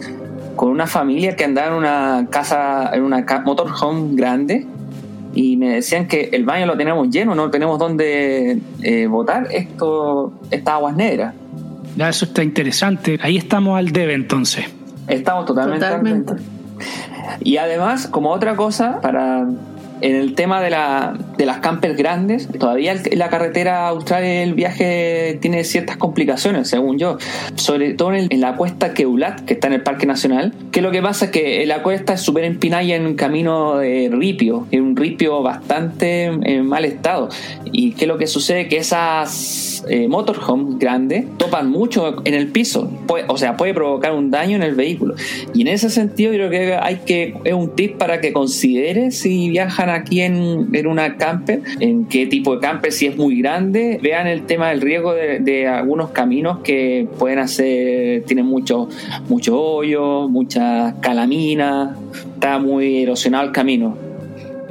con 0.56 0.70
una 0.70 0.88
familia 0.88 1.36
que 1.36 1.44
andaba 1.44 1.68
en 1.68 1.74
una 1.74 2.28
casa, 2.30 2.90
en 2.94 3.04
una 3.04 3.26
motorhome 3.44 4.16
grande, 4.16 4.66
y 5.34 5.58
me 5.58 5.76
decían 5.76 6.08
que 6.08 6.30
el 6.34 6.46
baño 6.46 6.66
lo 6.66 6.78
tenemos 6.78 7.10
lleno, 7.10 7.36
no 7.36 7.50
tenemos 7.50 7.78
dónde 7.80 8.60
eh, 8.82 9.08
botar 9.08 9.48
esto, 9.52 10.34
estas 10.50 10.74
aguas 10.76 10.96
negras. 10.96 11.36
Ya, 11.96 12.10
eso 12.10 12.26
está 12.26 12.44
interesante. 12.44 13.20
Ahí 13.22 13.38
estamos 13.38 13.78
al 13.78 13.92
debe 13.92 14.14
entonces. 14.14 14.66
Estamos 15.08 15.46
totalmente. 15.46 15.86
Totalmente. 15.86 16.32
al 16.32 16.40
frente. 16.40 16.60
Y 17.42 17.58
además, 17.58 18.08
como 18.08 18.30
otra 18.32 18.56
cosa, 18.56 19.00
para 19.02 19.48
en 20.02 20.16
el 20.16 20.36
tema 20.36 20.62
de, 20.62 20.70
la, 20.70 21.18
de 21.38 21.46
las 21.46 21.58
campers 21.60 21.96
grandes, 21.98 22.48
todavía 22.48 22.92
el- 22.94 23.18
la 23.20 23.30
carretera 23.30 23.88
austral 23.88 24.24
el 24.24 24.54
viaje 24.54 25.38
tiene 25.42 25.64
ciertas 25.64 25.98
complicaciones, 25.98 26.70
según 26.70 26.98
yo. 26.98 27.18
Sobre 27.56 27.94
todo 27.94 28.14
en, 28.14 28.28
en 28.32 28.42
la 28.42 28.56
cuesta 28.56 28.94
Queulat, 28.94 29.42
que 29.46 29.54
está 29.56 29.68
en 29.68 29.74
el 29.74 29.82
Parque 29.84 30.06
Nacional, 30.06 30.54
que 30.72 30.82
lo 30.82 30.92
que 30.92 31.02
pasa 31.02 31.26
es 31.26 31.32
que 31.32 31.66
la 31.66 31.84
cuesta 31.84 32.14
es 32.14 32.22
súper 32.22 32.44
empinada 32.46 32.84
y 32.84 32.94
en 32.94 33.06
un 33.06 33.16
camino 33.16 33.78
de 33.78 34.10
ripio, 34.12 34.68
es 34.72 34.80
un 34.80 34.96
ripio 34.96 35.42
bastante 35.42 36.26
en 36.26 36.66
mal 36.66 36.86
estado. 36.86 37.30
Y 37.66 37.92
que 37.94 38.08
lo 38.08 38.18
que 38.18 38.28
sucede 38.28 38.68
que 38.68 38.78
esas 38.78 39.79
eh, 39.88 40.08
motorhomes 40.08 40.78
grandes 40.80 41.26
topan 41.38 41.70
mucho 41.70 42.22
en 42.26 42.34
el 42.34 42.48
piso, 42.48 42.92
o 43.28 43.38
sea, 43.38 43.58
puede 43.58 43.74
provocar 43.74 44.14
un 44.14 44.32
daño 44.32 44.56
en 44.56 44.64
el 44.64 44.76
vehículo. 44.76 45.16
Y 45.54 45.62
en 45.62 45.68
ese 45.70 45.90
sentido, 45.90 46.32
creo 46.32 46.50
que 46.50 46.76
hay 46.76 46.98
que, 47.06 47.36
es 47.44 47.54
un 47.54 47.76
tip 47.76 47.98
para 47.98 48.22
que 48.22 48.34
considere 48.34 49.12
si 49.12 49.50
viajan 49.50 49.90
aquí 49.90 50.22
en, 50.22 50.70
en 50.74 50.88
una 50.88 51.18
camper, 51.18 51.62
en 51.80 52.06
qué 52.06 52.26
tipo 52.28 52.56
de 52.56 52.62
camper, 52.62 52.92
si 52.92 53.08
es 53.08 53.18
muy 53.18 53.42
grande, 53.42 54.00
vean 54.02 54.28
el 54.28 54.44
tema 54.44 54.70
del 54.70 54.82
riesgo 54.82 55.14
de, 55.14 55.68
algunos 55.68 56.12
caminos 56.12 56.60
que 56.60 57.08
pueden 57.18 57.40
hacer, 57.40 58.24
tienen 58.24 58.46
muchos 58.46 58.88
muchos 59.28 59.56
hoyos, 59.58 60.30
muchas 60.30 60.96
calaminas, 61.02 61.98
está 62.34 62.60
muy 62.60 63.04
erosionado 63.04 63.46
el 63.46 63.52
camino. 63.52 63.98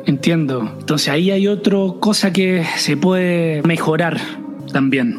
Entiendo. 0.06 0.72
Entonces 0.80 1.09
ahí 1.09 1.30
hay 1.30 1.48
otra 1.48 1.76
cosa 2.00 2.32
que 2.32 2.64
se 2.76 2.96
puede 2.96 3.62
mejorar 3.62 4.18
también. 4.73 5.16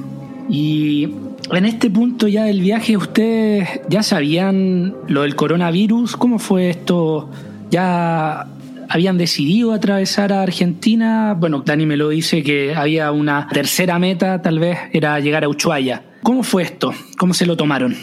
Y 0.49 1.09
en 1.51 1.65
este 1.65 1.89
punto 1.89 2.27
ya 2.27 2.43
del 2.45 2.61
viaje, 2.61 2.97
¿ustedes 2.97 3.81
ya 3.89 4.03
sabían 4.03 4.95
lo 5.07 5.21
del 5.21 5.35
coronavirus? 5.35 6.15
¿Cómo 6.17 6.39
fue 6.39 6.69
esto? 6.69 7.29
¿Ya 7.69 8.47
habían 8.89 9.17
decidido 9.17 9.71
atravesar 9.73 10.33
a 10.33 10.41
Argentina? 10.41 11.35
Bueno, 11.39 11.61
Dani 11.65 11.85
me 11.85 11.97
lo 11.97 12.09
dice 12.09 12.43
que 12.43 12.75
había 12.75 13.11
una 13.11 13.47
tercera 13.47 13.99
meta, 13.99 14.41
tal 14.41 14.59
vez 14.59 14.77
era 14.91 15.19
llegar 15.19 15.43
a 15.43 15.49
Ushuaia. 15.49 16.03
¿Cómo 16.23 16.43
fue 16.43 16.63
esto? 16.63 16.93
¿Cómo 17.17 17.33
se 17.33 17.45
lo 17.45 17.55
tomaron? 17.55 17.95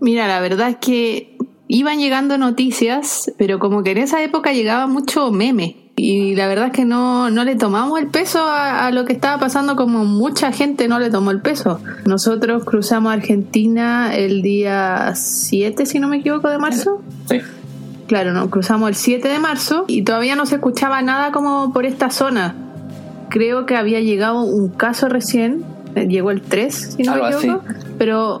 Mira, 0.00 0.28
la 0.28 0.40
verdad 0.40 0.70
es 0.70 0.76
que 0.76 1.36
iban 1.68 1.98
llegando 1.98 2.38
noticias, 2.38 3.32
pero 3.38 3.58
como 3.58 3.82
que 3.82 3.92
en 3.92 3.98
esa 3.98 4.22
época 4.22 4.52
llegaba 4.52 4.86
mucho 4.86 5.30
meme. 5.30 5.89
Y 6.02 6.34
la 6.34 6.48
verdad 6.48 6.66
es 6.68 6.72
que 6.72 6.86
no, 6.86 7.28
no 7.30 7.44
le 7.44 7.56
tomamos 7.56 8.00
el 8.00 8.06
peso 8.06 8.38
a, 8.40 8.86
a 8.86 8.90
lo 8.90 9.04
que 9.04 9.12
estaba 9.12 9.38
pasando 9.38 9.76
como 9.76 10.06
mucha 10.06 10.50
gente 10.50 10.88
no 10.88 10.98
le 10.98 11.10
tomó 11.10 11.30
el 11.30 11.42
peso. 11.42 11.78
Nosotros 12.06 12.64
cruzamos 12.64 13.12
Argentina 13.12 14.14
el 14.16 14.40
día 14.40 15.12
7, 15.14 15.84
si 15.84 15.98
no 15.98 16.08
me 16.08 16.16
equivoco, 16.16 16.48
de 16.48 16.56
marzo. 16.56 17.02
Sí. 17.28 17.40
Claro, 18.06 18.32
nos 18.32 18.48
cruzamos 18.48 18.88
el 18.88 18.94
7 18.94 19.28
de 19.28 19.38
marzo 19.40 19.84
y 19.88 20.02
todavía 20.02 20.36
no 20.36 20.46
se 20.46 20.54
escuchaba 20.54 21.02
nada 21.02 21.32
como 21.32 21.70
por 21.74 21.84
esta 21.84 22.08
zona. 22.08 22.54
Creo 23.28 23.66
que 23.66 23.76
había 23.76 24.00
llegado 24.00 24.40
un 24.40 24.70
caso 24.70 25.08
recién, 25.10 25.64
eh, 25.96 26.06
llegó 26.08 26.30
el 26.30 26.40
3, 26.40 26.94
si 26.96 27.02
no 27.02 27.12
Algo 27.12 27.26
me 27.26 27.34
así. 27.34 27.46
equivoco, 27.46 27.64
pero 27.98 28.40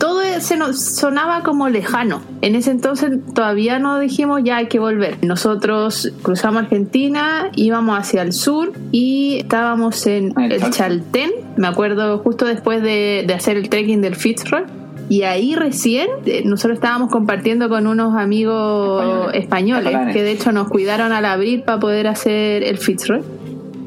todo 0.00 0.22
se 0.40 0.56
nos 0.56 0.80
sonaba 0.80 1.42
como 1.42 1.68
lejano. 1.68 2.22
En 2.40 2.54
ese 2.54 2.70
entonces 2.70 3.18
todavía 3.34 3.78
no 3.78 4.00
dijimos 4.00 4.40
ya 4.42 4.56
hay 4.56 4.66
que 4.66 4.78
volver. 4.78 5.18
Nosotros 5.22 6.10
cruzamos 6.22 6.62
Argentina, 6.62 7.50
íbamos 7.54 7.98
hacia 7.98 8.22
el 8.22 8.32
sur 8.32 8.72
y 8.92 9.40
estábamos 9.40 10.06
en 10.06 10.32
el 10.40 10.70
Chaltén. 10.70 11.30
Me 11.58 11.68
acuerdo 11.68 12.18
justo 12.18 12.46
después 12.46 12.82
de, 12.82 13.24
de 13.26 13.34
hacer 13.34 13.58
el 13.58 13.68
trekking 13.68 14.00
del 14.00 14.16
Fitzroy. 14.16 14.64
Y 15.10 15.24
ahí 15.24 15.54
recién 15.54 16.08
eh, 16.24 16.42
nosotros 16.46 16.76
estábamos 16.76 17.10
compartiendo 17.10 17.68
con 17.68 17.86
unos 17.86 18.16
amigos 18.16 19.02
Españoles. 19.34 19.86
españoles, 19.86 20.14
que 20.14 20.22
de 20.22 20.30
hecho 20.30 20.52
nos 20.52 20.68
cuidaron 20.68 21.12
al 21.12 21.26
abrir 21.26 21.64
para 21.64 21.78
poder 21.78 22.06
hacer 22.06 22.62
el 22.62 22.78
Fitzroy. 22.78 23.20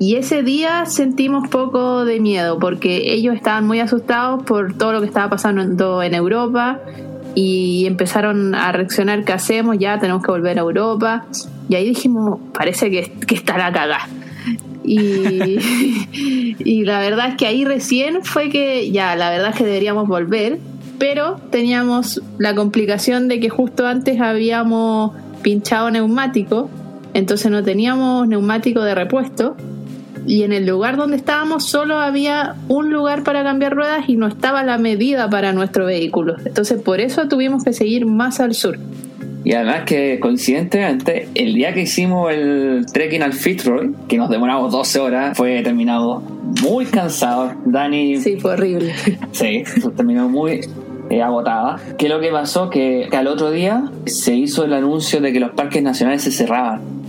Y 0.06 0.18
ese 0.18 0.44
día 0.44 0.86
sentimos 0.86 1.48
poco 1.48 2.04
de 2.04 2.20
miedo 2.20 2.60
porque 2.60 3.14
ellos 3.14 3.36
estaban 3.36 3.66
muy 3.66 3.80
asustados 3.80 4.44
por 4.44 4.74
todo 4.78 4.92
lo 4.92 5.00
que 5.00 5.06
estaba 5.06 5.30
pasando 5.30 6.04
en 6.04 6.14
Europa 6.14 6.82
y 7.36 7.86
empezaron 7.88 8.54
a 8.54 8.74
reaccionar, 8.74 9.24
¿qué 9.24 9.32
hacemos? 9.32 9.78
Ya 9.80 9.98
tenemos 10.00 10.22
que 10.22 10.30
volver 10.30 10.58
a 10.58 10.62
Europa. 10.64 11.26
Y 11.70 11.76
ahí 11.76 11.86
dijimos, 11.86 12.38
parece 12.54 12.92
que, 12.92 13.14
que 13.26 13.36
está 13.36 13.58
la 13.58 13.72
cagada. 13.72 14.10
Y, 14.84 15.58
y 16.60 16.84
la 16.84 17.00
verdad 17.00 17.30
es 17.30 17.36
que 17.36 17.48
ahí 17.48 17.64
recién 17.64 18.26
fue 18.26 18.50
que 18.50 18.92
ya, 18.92 19.16
la 19.16 19.30
verdad 19.30 19.52
es 19.52 19.56
que 19.56 19.64
deberíamos 19.64 20.10
volver, 20.10 20.60
pero 21.00 21.38
teníamos 21.50 22.22
la 22.40 22.54
complicación 22.56 23.30
de 23.30 23.40
que 23.40 23.48
justo 23.48 23.88
antes 23.88 24.20
habíamos 24.20 25.14
pinchado 25.44 25.90
neumático, 25.92 26.70
entonces 27.14 27.50
no 27.50 27.64
teníamos 27.64 28.28
neumático 28.28 28.82
de 28.82 28.96
repuesto 28.96 29.56
y 30.26 30.44
en 30.44 30.54
el 30.54 30.66
lugar 30.66 30.98
donde 30.98 31.18
estábamos 31.18 31.66
solo 31.66 31.98
había 31.98 32.56
un 32.68 32.92
lugar 32.92 33.24
para 33.24 33.44
cambiar 33.44 33.76
ruedas 33.76 34.08
y 34.08 34.16
no 34.16 34.28
estaba 34.28 34.64
la 34.64 34.78
medida 34.78 35.30
para 35.30 35.54
nuestro 35.54 35.86
vehículo. 35.86 36.36
Entonces 36.46 36.82
por 36.82 37.00
eso 37.00 37.28
tuvimos 37.28 37.64
que 37.64 37.74
seguir 37.74 38.06
más 38.06 38.40
al 38.40 38.54
sur. 38.54 38.78
Y 39.46 39.54
además 39.54 39.84
que 39.86 40.20
coincidentemente, 40.22 41.28
el 41.36 41.54
día 41.54 41.74
que 41.74 41.82
hicimos 41.82 42.32
el 42.32 42.86
trekking 42.92 43.24
al 43.24 43.34
Fitzroy, 43.34 43.94
que 44.08 44.18
nos 44.18 44.30
demoramos 44.30 44.72
12 44.72 45.00
horas, 45.00 45.38
fue 45.38 45.62
terminado 45.62 46.22
muy 46.62 46.86
cansado. 46.86 47.52
Dani... 47.66 48.18
Sí, 48.18 48.38
fue 48.38 48.54
horrible. 48.54 48.94
Sí, 49.32 49.64
terminó 49.98 50.30
muy 50.30 50.62
eh, 51.10 51.22
agotada. 51.22 51.78
¿Qué 51.98 52.06
es 52.06 52.12
lo 52.12 52.22
que 52.22 52.30
pasó? 52.30 52.70
Que, 52.70 53.08
que 53.12 53.18
al 53.18 53.28
otro 53.28 53.52
día 53.52 53.92
se 54.06 54.34
hizo 54.34 54.64
el 54.64 54.74
anuncio 54.74 55.20
de 55.20 55.34
que 55.34 55.42
los 55.42 55.52
parques 55.52 55.84
nacionales 55.84 56.22
se 56.22 56.32
cerraban. 56.32 57.03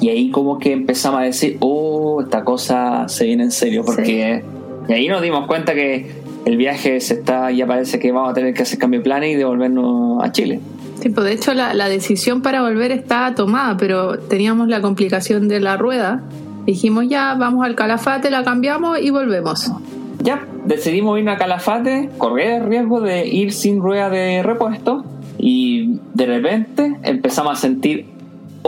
Y 0.00 0.08
ahí 0.08 0.30
como 0.30 0.58
que 0.58 0.72
empezamos 0.72 1.20
a 1.20 1.24
decir, 1.24 1.56
oh, 1.60 2.20
esta 2.22 2.44
cosa 2.44 3.08
se 3.08 3.26
viene 3.26 3.44
en 3.44 3.50
serio, 3.50 3.84
porque... 3.84 4.44
Y 4.88 4.92
ahí 4.92 5.08
nos 5.08 5.20
dimos 5.20 5.46
cuenta 5.46 5.74
que 5.74 6.10
el 6.44 6.56
viaje 6.56 7.00
se 7.00 7.14
está, 7.14 7.50
ya 7.50 7.66
parece 7.66 7.98
que 7.98 8.12
vamos 8.12 8.30
a 8.30 8.34
tener 8.34 8.54
que 8.54 8.62
hacer 8.62 8.78
cambio 8.78 9.00
de 9.00 9.04
planes 9.04 9.32
y 9.32 9.34
devolvernos 9.34 10.22
a 10.22 10.30
Chile. 10.30 10.60
Sí, 11.00 11.10
pues 11.10 11.26
de 11.26 11.32
hecho 11.32 11.54
la, 11.54 11.74
la 11.74 11.88
decisión 11.88 12.40
para 12.40 12.62
volver 12.62 12.92
estaba 12.92 13.34
tomada, 13.34 13.76
pero 13.76 14.18
teníamos 14.20 14.68
la 14.68 14.80
complicación 14.80 15.48
de 15.48 15.58
la 15.58 15.76
rueda. 15.76 16.22
Dijimos 16.64 17.08
ya, 17.08 17.34
vamos 17.34 17.64
al 17.64 17.74
Calafate, 17.74 18.30
la 18.30 18.44
cambiamos 18.44 19.00
y 19.00 19.10
volvemos. 19.10 19.72
Ya, 20.22 20.46
decidimos 20.64 21.18
ir 21.20 21.28
a 21.28 21.36
Calafate, 21.36 22.10
correr 22.16 22.62
el 22.62 22.68
riesgo 22.68 23.00
de 23.00 23.26
ir 23.26 23.52
sin 23.52 23.80
rueda 23.80 24.08
de 24.08 24.42
repuesto 24.42 25.04
y 25.38 25.98
de 26.14 26.26
repente 26.26 26.96
empezamos 27.02 27.52
a 27.52 27.56
sentir 27.56 28.06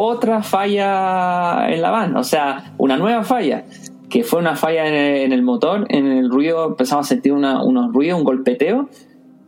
otra 0.01 0.43
falla 0.43 1.69
en 1.69 1.83
la 1.83 1.91
van, 1.91 2.17
o 2.17 2.23
sea, 2.23 2.73
una 2.79 2.97
nueva 2.97 3.25
falla, 3.25 3.65
que 4.09 4.23
fue 4.23 4.39
una 4.39 4.55
falla 4.55 4.87
en 4.87 5.33
el, 5.33 5.43
motor, 5.43 5.87
en 5.89 6.07
el 6.07 6.31
ruido 6.31 6.69
empezamos 6.69 7.07
a 7.07 7.09
sentir 7.09 7.33
una, 7.33 7.63
unos 7.65 7.93
ruidos, 7.93 8.19
un 8.19 8.25
golpeteo, 8.25 8.89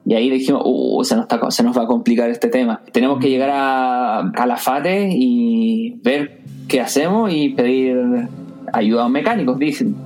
y 0.05 0.15
ahí 0.15 0.29
dijimos, 0.29 0.63
uh, 0.65 1.05
se 1.05 1.15
nos, 1.15 1.25
está, 1.31 1.51
se 1.51 1.63
nos 1.63 1.77
va 1.77 1.83
a 1.83 1.87
complicar 1.87 2.29
este 2.31 2.49
tema. 2.49 2.81
Tenemos 2.91 3.21
que 3.21 3.31
llegar 3.31 3.51
a 3.53 4.33
Calafate 4.35 5.11
y 5.13 6.01
ver 6.03 6.41
qué 6.67 6.81
hacemos 6.81 7.33
y 7.33 7.51
pedir 7.51 8.29
ayuda 8.73 9.03
a 9.03 9.07
un 9.07 9.13
mecánico. 9.13 9.57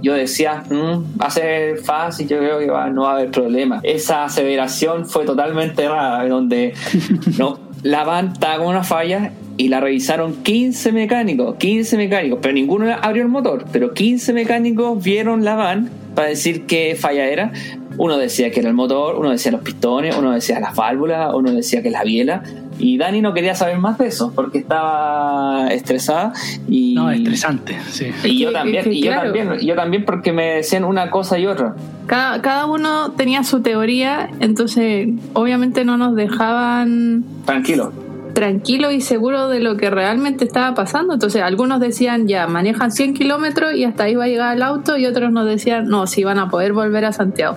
Yo 0.02 0.12
decía, 0.12 0.62
mm, 0.68 1.20
va 1.20 1.26
a 1.26 1.30
ser 1.30 1.78
fácil, 1.78 2.28
yo 2.28 2.38
creo 2.38 2.58
que 2.58 2.66
no 2.66 3.02
va 3.02 3.12
a 3.12 3.14
haber 3.14 3.30
problema. 3.30 3.80
Esa 3.82 4.24
aceleración 4.24 5.06
fue 5.06 5.24
totalmente 5.24 5.88
rara, 5.88 6.28
donde 6.28 6.74
no, 7.38 7.58
la 7.84 8.02
van 8.02 8.32
con 8.34 8.66
una 8.66 8.82
falla 8.82 9.32
y 9.58 9.68
la 9.68 9.78
revisaron 9.78 10.42
15 10.42 10.90
mecánicos, 10.90 11.56
15 11.56 11.98
mecánicos, 11.98 12.38
pero 12.40 12.54
ninguno 12.54 12.90
abrió 12.90 13.22
el 13.22 13.28
motor, 13.28 13.66
pero 13.70 13.92
15 13.92 14.32
mecánicos 14.32 15.00
vieron 15.04 15.44
la 15.44 15.54
van 15.54 15.90
para 16.14 16.28
decir 16.28 16.64
qué 16.64 16.96
falla 16.98 17.26
era. 17.26 17.52
Uno 17.98 18.16
decía 18.16 18.50
que 18.50 18.60
era 18.60 18.70
el 18.70 18.74
motor, 18.74 19.16
uno 19.18 19.30
decía 19.30 19.52
los 19.52 19.60
pistones, 19.60 20.16
uno 20.16 20.32
decía 20.32 20.58
las 20.60 20.74
válvulas, 20.74 21.32
uno 21.34 21.52
decía 21.52 21.82
que 21.82 21.90
la 21.90 22.02
biela. 22.02 22.42
Y 22.78 22.98
Dani 22.98 23.20
no 23.20 23.34
quería 23.34 23.54
saber 23.54 23.78
más 23.78 23.98
de 23.98 24.06
eso 24.06 24.32
porque 24.34 24.58
estaba 24.58 25.68
estresada 25.68 26.32
y 26.68 26.94
no 26.94 27.10
estresante 27.10 27.78
sí. 27.90 28.06
Y 28.24 28.38
yo 28.40 28.52
también 28.52 28.92
y 28.92 29.02
yo 29.02 29.12
también 29.12 29.58
yo 29.60 29.74
también 29.74 30.04
porque 30.04 30.32
me 30.32 30.56
decían 30.56 30.84
una 30.84 31.10
cosa 31.10 31.38
y 31.38 31.46
otra. 31.46 31.74
Cada, 32.06 32.42
cada 32.42 32.66
uno 32.66 33.12
tenía 33.12 33.44
su 33.44 33.60
teoría 33.62 34.28
entonces 34.40 35.08
obviamente 35.32 35.84
no 35.84 35.96
nos 35.96 36.14
dejaban 36.16 37.24
tranquilo. 37.44 37.92
tranquilo 38.34 38.90
y 38.90 39.00
seguro 39.00 39.48
de 39.48 39.60
lo 39.60 39.76
que 39.76 39.90
realmente 39.90 40.44
estaba 40.44 40.74
pasando. 40.74 41.14
Entonces, 41.14 41.42
algunos 41.42 41.80
decían 41.80 42.26
ya, 42.26 42.46
manejan 42.46 42.90
100 42.90 43.14
kilómetros 43.14 43.74
y 43.74 43.84
hasta 43.84 44.04
ahí 44.04 44.14
va 44.14 44.24
a 44.24 44.28
llegar 44.28 44.56
el 44.56 44.62
auto, 44.62 44.96
y 44.98 45.06
otros 45.06 45.32
nos 45.32 45.46
decían 45.46 45.88
no, 45.88 46.06
si 46.06 46.24
van 46.24 46.38
a 46.38 46.48
poder 46.48 46.72
volver 46.72 47.04
a 47.04 47.12
Santiago 47.12 47.56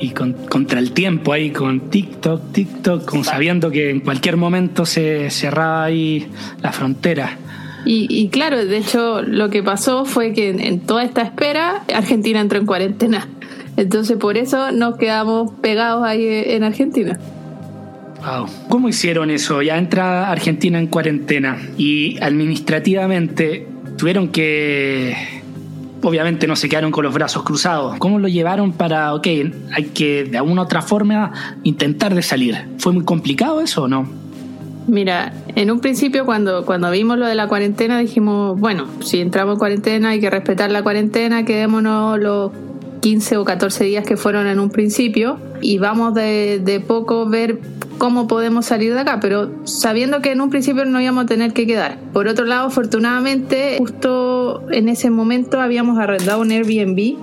y 0.00 0.10
contra 0.10 0.80
el 0.80 0.92
tiempo 0.92 1.32
ahí 1.32 1.50
con 1.50 1.88
TikTok, 1.90 2.52
TikTok, 2.52 3.04
como 3.04 3.24
sabiendo 3.24 3.70
que 3.70 3.90
en 3.90 4.00
cualquier 4.00 4.36
momento 4.36 4.86
se 4.86 5.30
cerraba 5.30 5.84
ahí 5.84 6.26
la 6.62 6.72
frontera. 6.72 7.38
Y, 7.86 8.28
claro, 8.28 8.64
de 8.64 8.78
hecho 8.78 9.20
lo 9.20 9.50
que 9.50 9.62
pasó 9.62 10.06
fue 10.06 10.32
que 10.32 10.48
en, 10.48 10.80
toda 10.80 11.04
esta 11.04 11.20
espera 11.20 11.84
Argentina 11.94 12.40
entró 12.40 12.58
en 12.58 12.66
cuarentena. 12.66 13.28
Entonces 13.76 14.16
por 14.16 14.38
eso 14.38 14.72
nos 14.72 14.96
quedamos 14.96 15.52
pegados 15.60 16.02
ahí 16.04 16.26
en 16.26 16.64
Argentina. 16.64 17.18
Wow. 18.24 18.46
¿Cómo 18.70 18.88
hicieron 18.88 19.30
eso? 19.30 19.60
Ya 19.60 19.76
entra 19.76 20.30
Argentina 20.30 20.78
en 20.78 20.86
cuarentena 20.86 21.58
y 21.76 22.16
administrativamente 22.22 23.68
tuvieron 23.98 24.28
que 24.28 25.42
obviamente 26.04 26.46
no 26.46 26.56
se 26.56 26.68
quedaron 26.68 26.90
con 26.90 27.04
los 27.04 27.14
brazos 27.14 27.42
cruzados. 27.42 27.96
¿Cómo 27.98 28.18
lo 28.18 28.28
llevaron 28.28 28.72
para, 28.72 29.14
ok, 29.14 29.26
hay 29.72 29.84
que 29.94 30.24
de 30.24 30.38
alguna 30.38 30.62
otra 30.62 30.82
forma 30.82 31.32
intentar 31.62 32.14
de 32.14 32.22
salir? 32.22 32.56
¿Fue 32.78 32.92
muy 32.92 33.04
complicado 33.04 33.60
eso 33.60 33.84
o 33.84 33.88
no? 33.88 34.08
Mira, 34.86 35.32
en 35.54 35.70
un 35.70 35.80
principio 35.80 36.26
cuando, 36.26 36.66
cuando 36.66 36.90
vimos 36.90 37.16
lo 37.16 37.26
de 37.26 37.34
la 37.34 37.48
cuarentena 37.48 37.98
dijimos, 37.98 38.58
bueno, 38.60 38.86
si 39.00 39.20
entramos 39.20 39.54
en 39.54 39.58
cuarentena 39.58 40.10
hay 40.10 40.20
que 40.20 40.28
respetar 40.28 40.70
la 40.70 40.82
cuarentena, 40.82 41.44
quedémonos 41.44 42.18
los 42.18 42.52
15 43.04 43.36
o 43.36 43.44
14 43.44 43.84
días 43.84 44.06
que 44.06 44.16
fueron 44.16 44.46
en 44.46 44.58
un 44.58 44.70
principio 44.70 45.36
y 45.60 45.76
vamos 45.76 46.14
de, 46.14 46.58
de 46.64 46.80
poco 46.80 47.28
ver 47.28 47.58
cómo 47.98 48.26
podemos 48.26 48.64
salir 48.64 48.94
de 48.94 49.00
acá, 49.00 49.18
pero 49.20 49.50
sabiendo 49.64 50.22
que 50.22 50.32
en 50.32 50.40
un 50.40 50.48
principio 50.48 50.86
no 50.86 50.98
íbamos 50.98 51.24
a 51.24 51.26
tener 51.26 51.52
que 51.52 51.66
quedar. 51.66 51.98
Por 52.14 52.28
otro 52.28 52.46
lado, 52.46 52.68
afortunadamente, 52.68 53.76
justo 53.78 54.64
en 54.70 54.88
ese 54.88 55.10
momento 55.10 55.60
habíamos 55.60 55.98
arrendado 55.98 56.40
un 56.40 56.50
Airbnb 56.50 57.18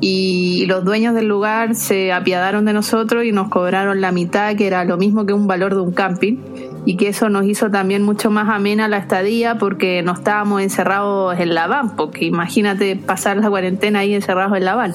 y 0.00 0.66
los 0.66 0.84
dueños 0.84 1.16
del 1.16 1.26
lugar 1.26 1.74
se 1.74 2.12
apiadaron 2.12 2.64
de 2.64 2.72
nosotros 2.72 3.24
y 3.24 3.32
nos 3.32 3.48
cobraron 3.48 4.00
la 4.00 4.12
mitad, 4.12 4.54
que 4.54 4.68
era 4.68 4.84
lo 4.84 4.98
mismo 4.98 5.26
que 5.26 5.32
un 5.32 5.48
valor 5.48 5.74
de 5.74 5.80
un 5.80 5.90
camping, 5.90 6.36
y 6.84 6.96
que 6.96 7.08
eso 7.08 7.28
nos 7.28 7.44
hizo 7.44 7.70
también 7.70 8.02
mucho 8.02 8.30
más 8.30 8.48
amena 8.48 8.88
la 8.88 8.98
estadía 8.98 9.56
porque 9.58 10.02
no 10.02 10.12
estábamos 10.12 10.62
encerrados 10.62 11.38
en 11.38 11.54
la 11.54 11.66
van, 11.66 11.96
porque 11.96 12.24
imagínate 12.24 12.96
pasar 12.96 13.36
la 13.38 13.48
cuarentena 13.48 14.00
ahí 14.00 14.14
encerrados 14.14 14.56
en 14.56 14.64
la 14.64 14.74
van. 14.74 14.94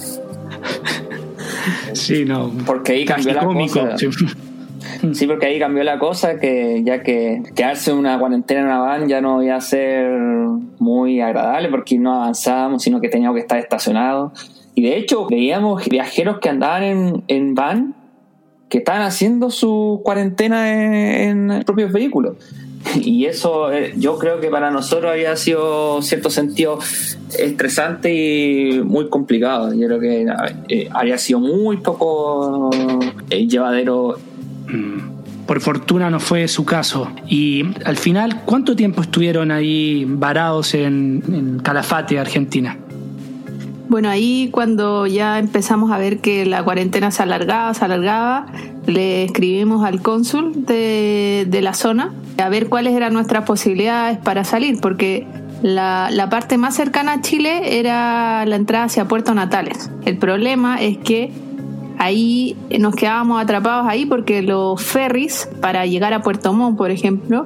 Sí, 1.94 2.26
no. 2.26 2.52
Porque 2.66 2.94
ahí 2.94 3.06
cambió 3.06 3.34
la 3.34 3.44
cosa. 3.44 3.96
Sí, 5.14 5.28
porque 5.28 5.48
ahí 5.48 5.60
cambió 5.60 5.84
la 5.84 5.98
cosa, 5.98 6.40
que 6.40 6.82
ya 6.84 7.04
que 7.04 7.42
quedarse 7.56 7.92
una 7.92 8.20
cuarentena 8.20 8.62
en 8.62 8.68
una 8.68 8.80
van 8.80 9.08
ya 9.08 9.22
no 9.22 9.42
iba 9.42 9.56
a 9.56 9.62
ser 9.62 10.10
muy 10.80 11.22
agradable 11.22 11.70
porque 11.70 11.98
no 11.98 12.16
avanzábamos, 12.16 12.84
sino 12.84 13.02
que 13.02 13.10
teníamos 13.10 13.36
que 13.36 13.42
estar 13.42 13.58
estacionados. 13.60 14.32
Y 14.76 14.84
de 14.84 14.98
hecho, 14.98 15.28
veíamos 15.28 15.88
viajeros 15.88 16.40
que 16.40 16.50
andaban 16.50 16.84
en, 16.84 17.24
en 17.28 17.56
van 17.56 17.96
que 18.74 18.80
estaban 18.80 19.04
haciendo 19.04 19.52
su 19.52 20.02
cuarentena 20.04 20.74
en, 20.74 21.52
en 21.52 21.64
propios 21.64 21.92
vehículos. 21.92 22.38
Y 22.96 23.26
eso 23.26 23.72
eh, 23.72 23.94
yo 23.96 24.18
creo 24.18 24.42
que 24.42 24.50
para 24.50 24.72
nosotros 24.72 25.12
había 25.12 25.38
sido 25.38 26.02
cierto 26.02 26.30
sentido 26.30 26.80
estresante 27.38 28.14
y 28.14 28.82
muy 28.82 29.10
complicado. 29.10 29.74
Yo 29.74 29.88
creo 29.88 30.00
que 30.00 30.26
eh, 30.68 30.90
había 30.92 31.18
sido 31.18 31.40
muy 31.40 31.78
poco 31.78 32.72
eh, 33.30 33.48
llevadero 33.48 34.18
Mm. 34.68 35.46
Por 35.46 35.60
fortuna 35.60 36.10
no 36.10 36.20
fue 36.20 36.48
su 36.48 36.66
caso. 36.66 37.12
Y 37.28 37.64
al 37.86 37.98
final, 37.98 38.42
¿cuánto 38.46 38.76
tiempo 38.76 39.02
estuvieron 39.02 39.52
ahí 39.52 40.06
varados 40.08 40.74
en, 40.74 41.60
Calafate, 41.62 42.18
Argentina? 42.18 42.78
Bueno, 43.94 44.10
ahí 44.10 44.50
cuando 44.52 45.06
ya 45.06 45.38
empezamos 45.38 45.92
a 45.92 46.00
ver 46.00 46.18
que 46.18 46.48
la 46.48 46.64
cuarentena 46.64 47.12
se 47.12 47.22
alargaba, 47.22 47.72
se 47.76 47.86
alargaba, 47.86 48.48
le 48.88 49.24
escribimos 49.24 49.86
al 49.86 50.02
cónsul 50.02 50.66
de, 50.66 51.60
la 51.62 51.76
zona 51.76 52.12
a 52.40 52.50
ver 52.50 52.70
cuáles 52.70 52.96
eran 52.96 53.14
nuestras 53.14 53.46
posibilidades 53.46 54.18
para 54.18 54.46
salir, 54.46 54.82
porque 54.82 55.28
la, 55.62 56.10
la, 56.12 56.28
parte 56.28 56.58
más 56.58 56.74
cercana 56.74 57.12
a 57.12 57.22
Chile 57.22 57.78
era 57.78 58.48
la 58.48 58.56
entrada 58.56 58.86
hacia 58.86 59.08
Puerto 59.08 59.36
Natales. 59.36 59.92
El 60.06 60.18
problema 60.18 60.82
es 60.82 60.98
que 60.98 61.32
ahí 62.00 62.58
nos 62.80 62.96
quedábamos 62.96 63.44
atrapados 63.44 63.86
ahí 63.88 64.08
porque 64.08 64.42
los 64.42 64.82
ferries 64.82 65.48
para 65.62 65.86
llegar 65.86 66.14
a 66.14 66.24
Puerto 66.24 66.52
Montt, 66.52 66.80
por 66.80 66.90
ejemplo, 66.90 67.46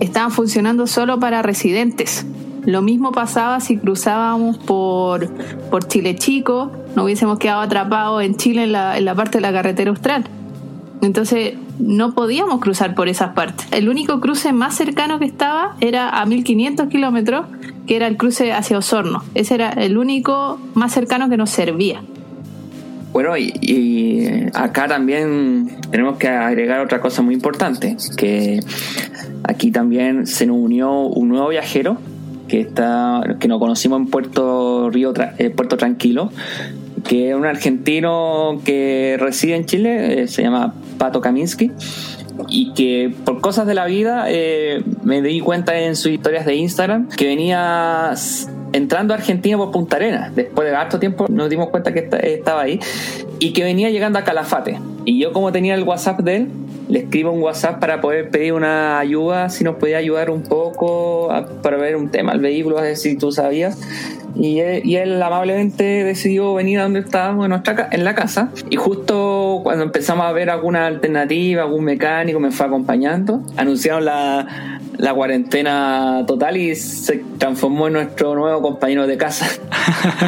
estaban 0.00 0.30
funcionando 0.30 0.86
solo 0.86 1.20
para 1.20 1.42
residentes. 1.42 2.24
Lo 2.64 2.80
mismo 2.80 3.12
pasaba 3.12 3.60
si 3.60 3.76
cruzábamos 3.76 4.56
por, 4.58 5.28
por 5.70 5.86
Chile 5.88 6.14
Chico, 6.14 6.70
nos 6.94 7.04
hubiésemos 7.04 7.38
quedado 7.38 7.60
atrapados 7.60 8.22
en 8.22 8.36
Chile 8.36 8.64
en 8.64 8.72
la, 8.72 8.96
en 8.96 9.04
la 9.04 9.14
parte 9.14 9.38
de 9.38 9.42
la 9.42 9.52
carretera 9.52 9.90
austral. 9.90 10.24
Entonces 11.00 11.54
no 11.80 12.14
podíamos 12.14 12.60
cruzar 12.60 12.94
por 12.94 13.08
esas 13.08 13.32
partes. 13.32 13.66
El 13.72 13.88
único 13.88 14.20
cruce 14.20 14.52
más 14.52 14.76
cercano 14.76 15.18
que 15.18 15.24
estaba 15.24 15.74
era 15.80 16.10
a 16.10 16.24
1500 16.26 16.86
kilómetros, 16.88 17.46
que 17.88 17.96
era 17.96 18.06
el 18.06 18.16
cruce 18.16 18.52
hacia 18.52 18.78
Osorno. 18.78 19.24
Ese 19.34 19.54
era 19.54 19.70
el 19.70 19.98
único 19.98 20.60
más 20.74 20.92
cercano 20.92 21.28
que 21.28 21.36
nos 21.36 21.50
servía. 21.50 22.02
Bueno, 23.12 23.36
y, 23.36 24.46
acá 24.54 24.88
también 24.88 25.76
tenemos 25.90 26.16
que 26.16 26.28
agregar 26.28 26.80
otra 26.80 27.00
cosa 27.00 27.20
muy 27.20 27.34
importante, 27.34 27.96
que 28.16 28.60
aquí 29.44 29.70
también 29.70 30.26
se 30.26 30.46
nos 30.46 30.56
unió 30.56 30.92
un 31.00 31.28
nuevo 31.28 31.48
viajero 31.48 31.98
que 32.52 32.60
está 32.60 33.22
que 33.40 33.48
nos 33.48 33.58
conocimos 33.58 33.98
en 33.98 34.08
Puerto 34.08 34.90
Río 34.90 35.14
eh, 35.38 35.48
Puerto 35.48 35.78
Tranquilo 35.78 36.30
que 37.02 37.30
es 37.30 37.34
un 37.34 37.46
argentino 37.46 38.60
que 38.64 39.16
reside 39.18 39.56
en 39.56 39.64
Chile, 39.64 40.22
eh, 40.22 40.28
se 40.28 40.42
llama 40.42 40.74
Pato 40.98 41.22
Kaminsky, 41.22 41.72
y 42.48 42.74
que 42.74 43.12
por 43.24 43.40
cosas 43.40 43.66
de 43.66 43.74
la 43.74 43.86
vida 43.86 44.26
eh, 44.28 44.84
me 45.02 45.22
di 45.22 45.40
cuenta 45.40 45.80
en 45.80 45.96
sus 45.96 46.12
historias 46.12 46.44
de 46.44 46.54
Instagram 46.54 47.08
que 47.08 47.26
venía 47.26 48.12
entrando 48.72 49.14
a 49.14 49.16
Argentina 49.16 49.56
por 49.56 49.70
Punta 49.70 49.96
Arenas. 49.96 50.34
Después 50.36 50.68
de 50.68 50.76
harto 50.76 50.98
tiempo 50.98 51.26
nos 51.28 51.48
dimos 51.48 51.70
cuenta 51.70 51.92
que 51.94 52.08
estaba 52.22 52.60
ahí 52.60 52.78
y 53.38 53.54
que 53.54 53.64
venía 53.64 53.88
llegando 53.88 54.18
a 54.18 54.24
Calafate. 54.24 54.78
Y 55.06 55.18
yo 55.18 55.32
como 55.32 55.50
tenía 55.50 55.74
el 55.74 55.82
WhatsApp 55.82 56.20
de 56.20 56.36
él, 56.36 56.48
le 56.92 56.98
escribo 56.98 57.30
un 57.30 57.42
WhatsApp 57.42 57.80
para 57.80 58.02
poder 58.02 58.28
pedir 58.28 58.52
una 58.52 58.98
ayuda, 58.98 59.48
si 59.48 59.64
nos 59.64 59.76
podía 59.76 59.96
ayudar 59.96 60.28
un 60.28 60.42
poco 60.42 61.28
para 61.62 61.78
ver 61.78 61.96
un 61.96 62.10
tema 62.10 62.32
al 62.32 62.40
vehículo, 62.40 62.78
a 62.78 62.82
ver 62.82 62.98
si 62.98 63.16
tú 63.16 63.32
sabías. 63.32 63.80
Y 64.34 64.60
él, 64.60 65.22
amablemente 65.22 65.84
decidió 66.04 66.52
venir 66.52 66.80
a 66.80 66.82
donde 66.82 67.00
estábamos 67.00 67.46
en, 67.46 67.50
nuestra, 67.50 67.88
en 67.90 68.04
la 68.04 68.14
casa. 68.14 68.50
Y 68.68 68.76
justo 68.76 69.60
cuando 69.62 69.84
empezamos 69.84 70.26
a 70.26 70.32
ver 70.32 70.50
alguna 70.50 70.86
alternativa, 70.86 71.62
algún 71.62 71.84
mecánico 71.84 72.38
me 72.40 72.50
fue 72.50 72.66
acompañando, 72.66 73.42
anunciaron 73.56 74.04
la, 74.04 74.80
la 74.98 75.14
cuarentena 75.14 76.24
total 76.26 76.56
y 76.56 76.74
se 76.74 77.22
transformó 77.38 77.86
en 77.86 77.94
nuestro 77.94 78.34
nuevo 78.34 78.62
compañero 78.62 79.06
de 79.06 79.16
casa. 79.16 79.46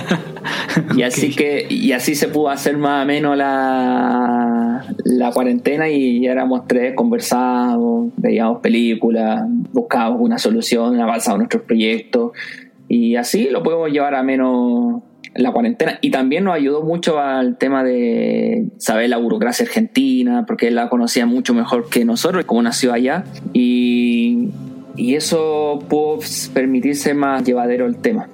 y 0.97 1.03
así 1.03 1.35
que 1.35 1.67
y 1.69 1.93
así 1.93 2.15
se 2.15 2.29
pudo 2.29 2.49
hacer 2.49 2.77
más 2.77 3.05
o 3.05 3.07
menos 3.07 3.37
la, 3.37 4.85
la 5.05 5.31
cuarentena 5.31 5.89
y 5.89 6.27
éramos 6.27 6.67
tres, 6.67 6.95
conversábamos, 6.95 8.13
veíamos 8.17 8.61
películas, 8.61 9.45
buscábamos 9.73 10.21
una 10.21 10.39
solución, 10.39 11.01
avanzábamos 11.01 11.41
nuestros 11.41 11.63
proyectos. 11.63 12.33
Y 12.89 13.17
así 13.17 13.49
lo 13.51 13.63
podemos 13.63 13.91
llevar 13.91 14.15
a 14.15 14.23
menos 14.23 15.03
la 15.35 15.53
cuarentena. 15.53 15.99
Y 16.01 16.11
también 16.11 16.45
nos 16.45 16.55
ayudó 16.55 16.83
mucho 16.83 17.19
al 17.19 17.57
tema 17.59 17.83
de 17.85 18.69
saber 18.79 19.11
la 19.11 19.17
burocracia 19.17 19.65
argentina 19.65 20.45
porque 20.47 20.69
él 20.69 20.77
la 20.77 20.89
conocía 20.89 21.27
mucho 21.27 21.55
mejor 21.55 21.89
que 21.89 22.05
nosotros 22.05 22.45
como 22.45 22.63
nació 22.63 22.93
allá. 22.93 23.25
Y, 23.53 24.14
y 24.97 25.15
eso 25.15 25.85
pudo 25.89 26.21
permitirse 26.53 27.15
más 27.15 27.45
llevadero 27.45 27.87
el 27.87 27.97
tema. 27.97 28.29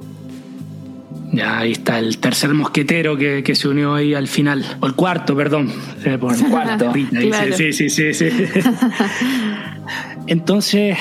Ya 1.32 1.60
ahí 1.60 1.72
está 1.72 1.98
el 1.98 2.18
tercer 2.18 2.52
mosquetero 2.54 3.16
que, 3.16 3.42
que, 3.44 3.54
se 3.54 3.68
unió 3.68 3.94
ahí 3.94 4.14
al 4.14 4.26
final. 4.26 4.64
O 4.80 4.86
el 4.86 4.94
cuarto, 4.94 5.36
perdón. 5.36 5.70
Eh, 6.04 6.18
por 6.18 6.34
el 6.34 6.44
cuarto. 6.44 6.92
Sí, 7.56 7.72
sí, 7.72 7.88
sí, 7.88 8.12
sí. 8.12 8.28
Entonces, 10.26 10.96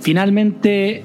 finalmente 0.00 1.02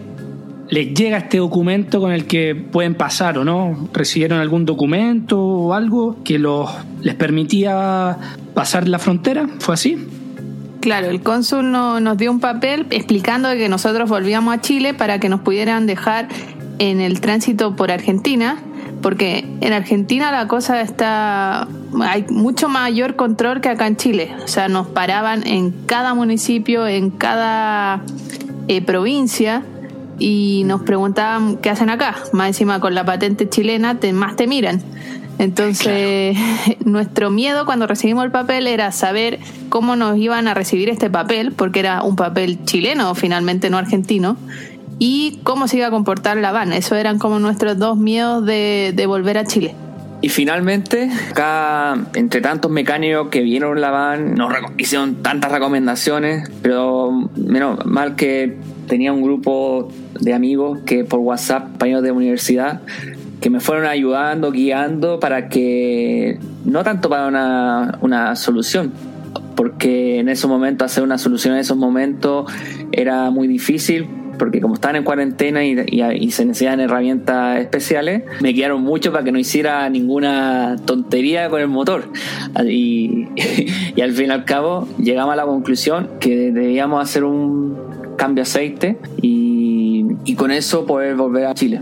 les 0.70 0.94
llega 0.94 1.18
este 1.18 1.38
documento 1.38 2.00
con 2.00 2.12
el 2.12 2.26
que 2.26 2.56
pueden 2.56 2.96
pasar 2.96 3.38
o 3.38 3.44
no. 3.46 3.90
¿Recibieron 3.94 4.40
algún 4.40 4.66
documento 4.66 5.40
o 5.42 5.74
algo 5.74 6.24
que 6.24 6.38
los, 6.38 6.70
les 7.02 7.16
permitía 7.16 8.18
pasar 8.54 8.88
la 8.88 9.00
frontera? 9.00 9.48
¿Fue 9.60 9.74
así? 9.74 10.08
Claro, 10.86 11.10
el 11.10 11.24
cónsul 11.24 11.72
no, 11.72 12.00
nos 12.00 12.16
dio 12.16 12.30
un 12.30 12.40
papel 12.40 12.86
explicando 12.92 13.50
que 13.54 13.70
nosotros 13.70 14.08
volvíamos 14.08 14.54
a 14.54 14.62
Chile 14.62 14.94
para 14.94 15.20
que 15.20 15.30
nos 15.30 15.40
pudieran 15.40 15.88
dejar 15.88 16.28
en 16.78 17.02
el 17.02 17.22
tránsito 17.22 17.76
por 17.76 17.90
Argentina, 17.90 18.60
porque 19.02 19.48
en 19.62 19.74
Argentina 19.74 20.32
la 20.32 20.48
cosa 20.48 20.82
está, 20.82 21.68
hay 22.02 22.28
mucho 22.30 22.70
mayor 22.70 23.16
control 23.16 23.62
que 23.62 23.70
acá 23.70 23.88
en 23.88 23.98
Chile, 23.98 24.36
o 24.44 24.48
sea, 24.48 24.68
nos 24.68 24.86
paraban 24.86 25.48
en 25.48 25.72
cada 25.88 26.14
municipio, 26.14 26.86
en 26.86 27.10
cada 27.10 28.04
eh, 28.68 28.84
provincia 28.84 29.64
y 30.20 30.66
nos 30.68 30.84
preguntaban 30.84 31.58
qué 31.58 31.72
hacen 31.72 31.90
acá, 31.90 32.16
más 32.32 32.50
encima 32.50 32.80
con 32.80 32.94
la 32.94 33.06
patente 33.06 33.50
chilena, 33.50 33.98
más 34.14 34.36
te 34.36 34.46
miran. 34.46 34.84
Entonces, 35.38 36.38
nuestro 36.86 37.30
miedo 37.30 37.66
cuando 37.66 37.88
recibimos 37.88 38.26
el 38.26 38.32
papel 38.32 38.68
era 38.68 38.92
saber 38.92 39.40
cómo 39.70 39.96
nos 39.96 40.18
iban 40.18 40.48
a 40.48 40.54
recibir 40.54 40.90
este 40.90 41.10
papel, 41.10 41.52
porque 41.52 41.80
era 41.80 42.04
un 42.04 42.16
papel 42.16 42.64
chileno, 42.66 43.16
finalmente 43.16 43.70
no 43.70 43.78
argentino, 43.78 44.38
y 44.98 45.40
cómo 45.44 45.68
se 45.68 45.78
iba 45.78 45.88
a 45.88 45.92
comportar 45.92 46.38
la 46.38 46.52
van. 46.52 46.74
Eso 46.74 46.96
eran 46.96 47.20
como 47.20 47.40
nuestros 47.40 47.78
dos 47.78 47.98
miedos 47.98 48.46
de, 48.46 48.94
de 48.96 49.06
volver 49.06 49.38
a 49.38 49.46
Chile. 49.46 49.76
Y 50.22 50.30
finalmente, 50.30 51.12
acá, 51.30 51.98
entre 52.16 52.42
tantos 52.42 52.72
mecánicos 52.72 53.28
que 53.28 53.42
vieron 53.42 53.80
la 53.82 53.92
van, 53.92 54.34
nos 54.34 54.52
hicieron 54.78 55.22
tantas 55.22 55.52
recomendaciones, 55.52 56.50
pero 56.62 57.30
menos 57.36 57.86
mal 57.86 58.16
que 58.16 58.58
tenía 58.88 59.14
un 59.14 59.22
grupo 59.22 59.90
de 60.20 60.34
amigos 60.34 60.80
que 60.86 61.04
por 61.04 61.20
WhatsApp, 61.20 61.70
compañeros 61.72 62.04
de 62.04 62.12
universidad, 62.12 62.82
que 63.46 63.52
me 63.52 63.60
fueron 63.60 63.86
ayudando, 63.86 64.52
guiando 64.52 65.20
para 65.20 65.50
que, 65.50 66.40
no 66.66 66.84
tanto 66.84 67.10
para 67.10 67.28
una, 67.28 68.00
una 68.02 68.36
solución, 68.36 68.92
porque 69.56 70.18
en 70.18 70.30
esos 70.30 70.50
momentos 70.50 70.92
hacer 70.92 71.04
una 71.04 71.20
solución 71.20 71.54
en 71.54 71.60
esos 71.60 71.78
momentos 71.78 72.52
era 72.92 73.30
muy 73.30 73.48
difícil 73.48 74.08
porque 74.40 74.62
como 74.62 74.74
estaban 74.74 74.96
en 74.96 75.04
cuarentena 75.04 75.64
y, 75.64 75.76
se 76.32 76.44
necesitan 76.44 76.80
herramientas 76.80 77.60
especiales, 77.60 78.24
me 78.42 78.50
guiaron 78.50 78.82
mucho 78.82 79.12
para 79.12 79.24
que 79.24 79.32
no 79.32 79.38
hiciera 79.38 79.88
ninguna 79.92 80.78
tontería 80.84 81.48
con 81.48 81.62
el 81.62 81.68
motor. 81.68 82.10
Y, 82.68 83.28
y 83.96 84.02
al 84.02 84.14
fin 84.14 84.30
y 84.30 84.32
al 84.32 84.46
cabo 84.46 84.88
llegamos 84.98 85.34
a 85.34 85.36
la 85.36 85.46
conclusión 85.46 86.10
que 86.20 86.52
debíamos 86.52 87.00
hacer 87.00 87.24
un 87.24 87.78
cambio 88.18 88.42
aceite 88.42 88.98
y, 89.22 90.08
y 90.26 90.34
con 90.34 90.50
eso 90.50 90.88
poder 90.88 91.14
volver 91.16 91.46
a 91.46 91.54
Chile. 91.54 91.80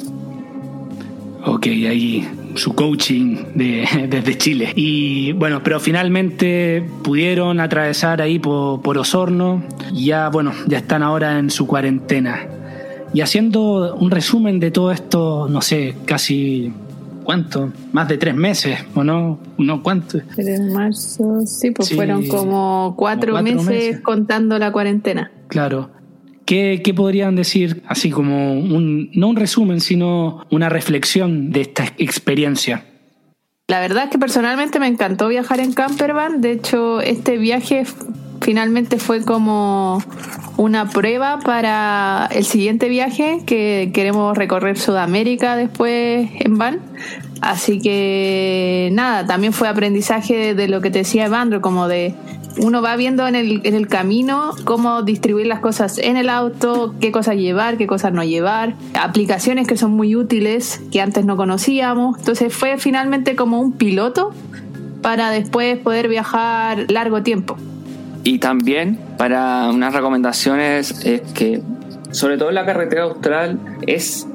Ok, 1.46 1.68
ahí 1.68 2.28
su 2.56 2.74
coaching 2.74 3.38
de, 3.56 4.08
desde 4.10 4.38
Chile. 4.38 4.74
Y 4.76 5.34
bueno, 5.34 5.62
pero 5.64 5.80
finalmente 5.80 6.84
pudieron 7.04 7.60
atravesar 7.60 8.22
ahí 8.22 8.40
por, 8.40 8.82
por 8.82 8.98
Osorno. 8.98 9.64
Y 9.92 10.06
ya, 10.06 10.30
bueno, 10.30 10.54
ya 10.68 10.78
están 10.78 11.04
ahora 11.04 11.40
en 11.40 11.50
su 11.50 11.68
cuarentena. 11.68 12.48
Y 13.14 13.22
haciendo 13.22 13.96
un 13.96 14.10
resumen 14.10 14.60
de 14.60 14.72
todo 14.72 14.92
esto, 14.92 15.48
no 15.50 15.62
sé, 15.62 15.96
casi 16.06 16.74
¿cuánto? 17.24 17.72
Más 17.92 18.08
de 18.08 18.18
tres 18.18 18.36
meses, 18.36 18.80
¿o 18.96 19.04
no? 19.04 19.40
¿No 19.58 19.82
cuánto? 19.82 20.20
En 20.38 20.74
marzo, 20.74 21.42
sí, 21.46 21.72
pues 21.72 21.94
fueron 21.94 22.28
como 22.28 22.96
cuatro, 22.98 23.42
meses, 23.42 24.00
contando 24.02 24.60
la 24.60 24.72
cuarentena. 24.72 25.32
Claro. 25.48 25.90
¿Qué, 26.46 26.82
¿Qué, 26.84 26.94
podrían 26.94 27.36
decir, 27.36 27.84
así 27.88 28.12
como 28.12 28.54
un, 28.54 29.10
no 29.14 29.30
un 29.30 29.36
resumen, 29.36 29.80
sino 29.80 30.46
una 30.52 30.70
reflexión 30.70 31.52
de 31.52 31.62
esta 31.62 31.86
experiencia? 31.98 32.86
La 33.68 33.80
verdad 33.80 34.06
es 34.06 34.10
que 34.10 34.20
personalmente 34.20 34.80
me 34.80 34.88
encantó 34.88 35.30
viajar 35.30 35.62
en 35.62 35.72
campervan. 35.72 36.42
De 36.42 36.52
hecho, 36.52 37.00
este 37.00 37.38
viaje 37.38 37.86
finalmente 38.42 38.98
fue 38.98 39.24
como 39.24 40.04
una 40.58 40.90
prueba 40.90 41.40
para 41.40 42.28
el 42.32 42.44
siguiente 42.44 42.90
viaje 42.90 43.42
que 43.46 43.92
queremos 43.94 44.38
recorrer 44.38 44.78
Sudamérica 44.78 45.56
después 45.56 46.30
en 46.40 46.58
van. 46.58 46.82
Así 47.42 47.80
que 47.80 48.90
nada, 48.94 49.26
también 49.26 49.54
fue 49.54 49.68
aprendizaje 49.68 50.56
de 50.56 50.68
lo 50.68 50.82
que 50.82 50.92
te 50.92 51.00
decía 51.00 51.26
Evandro, 51.26 51.62
como 51.62 51.88
de 51.88 52.14
uno 52.58 52.82
va 52.82 52.96
viendo 52.96 53.28
en 53.28 53.36
el, 53.36 53.62
en 53.64 53.74
el 53.74 53.88
camino 53.88 54.52
cómo 54.64 55.02
distribuir 55.02 55.48
las 55.48 55.60
cosas 55.60 55.98
en 55.98 56.18
el 56.18 56.30
auto, 56.30 56.96
qué 57.00 57.12
cosas 57.12 57.36
llevar, 57.36 57.78
qué 57.78 57.88
cosas 57.88 58.14
no 58.14 58.24
llevar, 58.24 58.76
aplicaciones 58.94 59.68
que 59.68 59.78
son 59.78 59.92
muy 59.92 60.16
útiles 60.16 60.82
que 60.92 61.02
antes 61.02 61.26
no 61.26 61.38
conocíamos. 61.38 62.18
Entonces 62.20 62.54
fue 62.54 62.78
finalmente 62.78 63.36
como 63.36 63.60
un 63.60 63.74
piloto 63.74 64.32
para 65.02 65.30
después 65.32 65.78
poder 65.80 66.08
viajar 66.08 66.86
largo 66.90 67.24
tiempo. 67.24 67.58
Y 68.24 68.40
también 68.40 68.98
para 69.18 69.70
unas 69.70 69.94
recomendaciones 69.94 71.06
es 71.06 71.22
que 71.34 71.62
sobre 72.12 72.38
todo 72.38 72.50
en 72.50 72.56
la 72.56 72.66
carretera 72.66 73.04
austral 73.04 73.60
es 73.86 74.28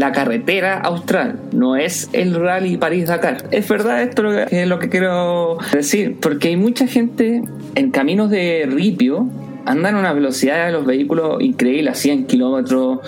la 0.00 0.12
carretera 0.12 0.78
austral, 0.78 1.38
no 1.52 1.76
es 1.76 2.08
el 2.14 2.34
rally 2.34 2.78
París-Dakar. 2.78 3.44
Es 3.50 3.68
verdad 3.68 4.00
esto 4.00 4.22
lo 4.22 4.30
que, 4.30 4.62
es 4.62 4.66
lo 4.66 4.78
que 4.78 4.88
quiero 4.88 5.58
decir, 5.72 6.16
porque 6.18 6.48
hay 6.48 6.56
mucha 6.56 6.86
gente 6.86 7.42
en 7.74 7.90
caminos 7.90 8.30
de 8.30 8.66
ripio 8.66 9.28
andan 9.66 9.96
a 9.96 9.98
una 9.98 10.14
velocidad 10.14 10.64
de 10.64 10.72
los 10.72 10.86
vehículos 10.86 11.42
increíble, 11.42 11.90
a 11.90 11.94
100 11.94 12.24
kilómetros, 12.24 13.00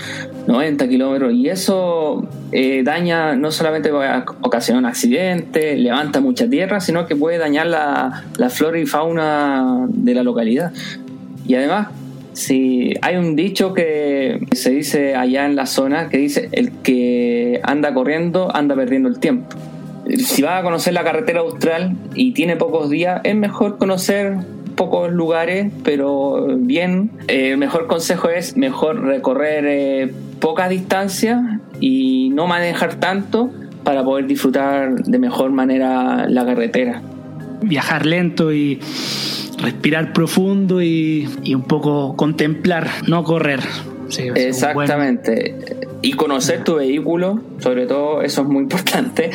90 0.47 0.87
kilómetros, 0.87 1.33
y 1.33 1.49
eso 1.49 2.29
eh, 2.53 2.83
daña, 2.85 3.37
no 3.37 3.51
solamente 3.51 3.91
ocasiona 4.43 4.81
un 4.81 4.85
accidente, 4.85 5.79
levanta 5.79 6.21
mucha 6.21 6.47
tierra, 6.47 6.81
sino 6.81 7.07
que 7.07 7.17
puede 7.17 7.39
dañar 7.39 7.69
la, 7.69 8.25
la 8.37 8.51
flora 8.51 8.79
y 8.79 8.85
fauna 8.85 9.87
de 9.89 10.15
la 10.15 10.23
localidad. 10.23 10.75
Y 11.47 11.55
además, 11.55 11.89
Sí, 12.33 12.95
hay 13.03 13.17
un 13.17 13.37
dicho 13.37 13.75
que 13.75 14.47
se 14.53 14.71
dice 14.71 15.15
allá 15.15 15.45
en 15.45 15.55
la 15.55 15.67
zona 15.67 16.09
que 16.09 16.19
dice 16.19 16.49
el 16.53 16.73
que 16.83 17.61
anda 17.63 17.93
corriendo 17.93 18.55
anda 18.55 18.75
perdiendo 18.75 19.09
el 19.09 19.19
tiempo. 19.19 19.57
Si 20.19 20.43
vas 20.43 20.61
a 20.61 20.63
conocer 20.63 20.95
la 20.95 21.05
carretera 21.05 21.41
austral 21.41 21.97
y 22.15 22.33
tiene 22.33 22.57
pocos 22.57 22.91
días, 22.91 23.21
es 23.25 23.37
mejor 23.37 23.79
conocer 23.79 24.39
pocos 24.75 25.13
lugares, 25.13 25.71
pero 25.85 26.57
bien. 26.57 27.11
El 27.29 27.59
mejor 27.59 27.87
consejo 27.87 28.29
es 28.29 28.57
mejor 28.57 29.05
recorrer 29.05 29.65
eh, 29.67 30.13
poca 30.41 30.69
distancia 30.69 31.61
y 31.81 32.31
no 32.31 32.47
manejar 32.47 32.97
tanto 32.97 33.51
para 33.85 34.03
poder 34.03 34.27
disfrutar 34.27 34.95
de 34.95 35.19
mejor 35.19 35.51
manera 35.51 36.27
la 36.29 36.45
carretera. 36.45 37.03
Viajar 37.63 38.07
lento 38.07 38.53
y 38.53 38.81
respirar 39.59 40.13
profundo 40.13 40.83
y, 40.83 41.29
un 41.55 41.63
poco 41.63 42.17
contemplar, 42.17 42.89
no 43.07 43.25
correr. 43.25 43.61
Exactamente. 44.35 45.55
Y 46.03 46.13
conocer 46.13 46.65
tu 46.65 46.75
vehículo, 46.75 47.41
sobre 47.59 47.87
todo, 47.87 48.23
eso 48.23 48.43
es 48.43 48.49
muy 48.49 48.63
importante, 48.65 49.31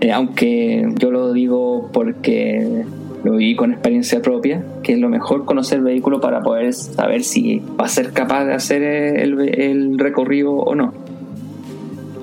eh, 0.00 0.12
aunque 0.12 0.86
yo 0.98 1.10
lo 1.10 1.32
digo 1.32 1.90
porque 1.92 2.84
lo 3.24 3.36
vi 3.36 3.56
con 3.56 3.72
experiencia 3.72 4.22
propia, 4.22 4.62
que 4.82 4.92
es 4.92 4.98
lo 4.98 5.08
mejor 5.08 5.44
conocer 5.44 5.78
el 5.78 5.84
vehículo 5.84 6.20
para 6.20 6.42
poder 6.42 6.72
saber 6.72 7.24
si 7.24 7.60
va 7.78 7.86
a 7.86 7.88
ser 7.88 8.12
capaz 8.12 8.44
de 8.44 8.54
hacer 8.54 8.82
el 8.82 9.98
recorrido 9.98 10.52
o 10.52 10.74
no. 10.74 10.94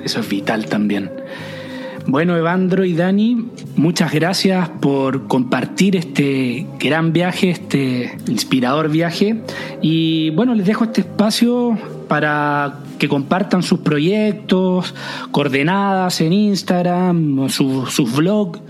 Eso 0.04 0.22
es 0.22 0.30
vital 0.30 0.68
también. 0.68 1.12
Bueno, 2.10 2.38
Evandro 2.38 2.86
y 2.86 2.94
Dani, 2.94 3.48
muchas 3.76 4.14
gracias 4.14 4.70
por 4.70 5.28
compartir 5.28 5.98
este 5.98 6.66
gran 6.80 7.12
viaje, 7.12 7.50
este 7.50 8.18
inspirador 8.30 8.90
viaje. 8.90 9.42
Y 9.82 10.30
bueno, 10.30 10.56
les 10.56 10.66
dejo 10.66 10.86
este 10.86 11.02
espacio 11.02 11.78
para 12.08 12.80
que 12.98 13.10
compartan 13.10 13.62
sus 13.62 13.80
proyectos, 13.80 14.96
coordenadas 15.32 16.22
en 16.22 16.32
Instagram, 16.32 17.50
sus 17.50 18.16
blogs 18.16 18.62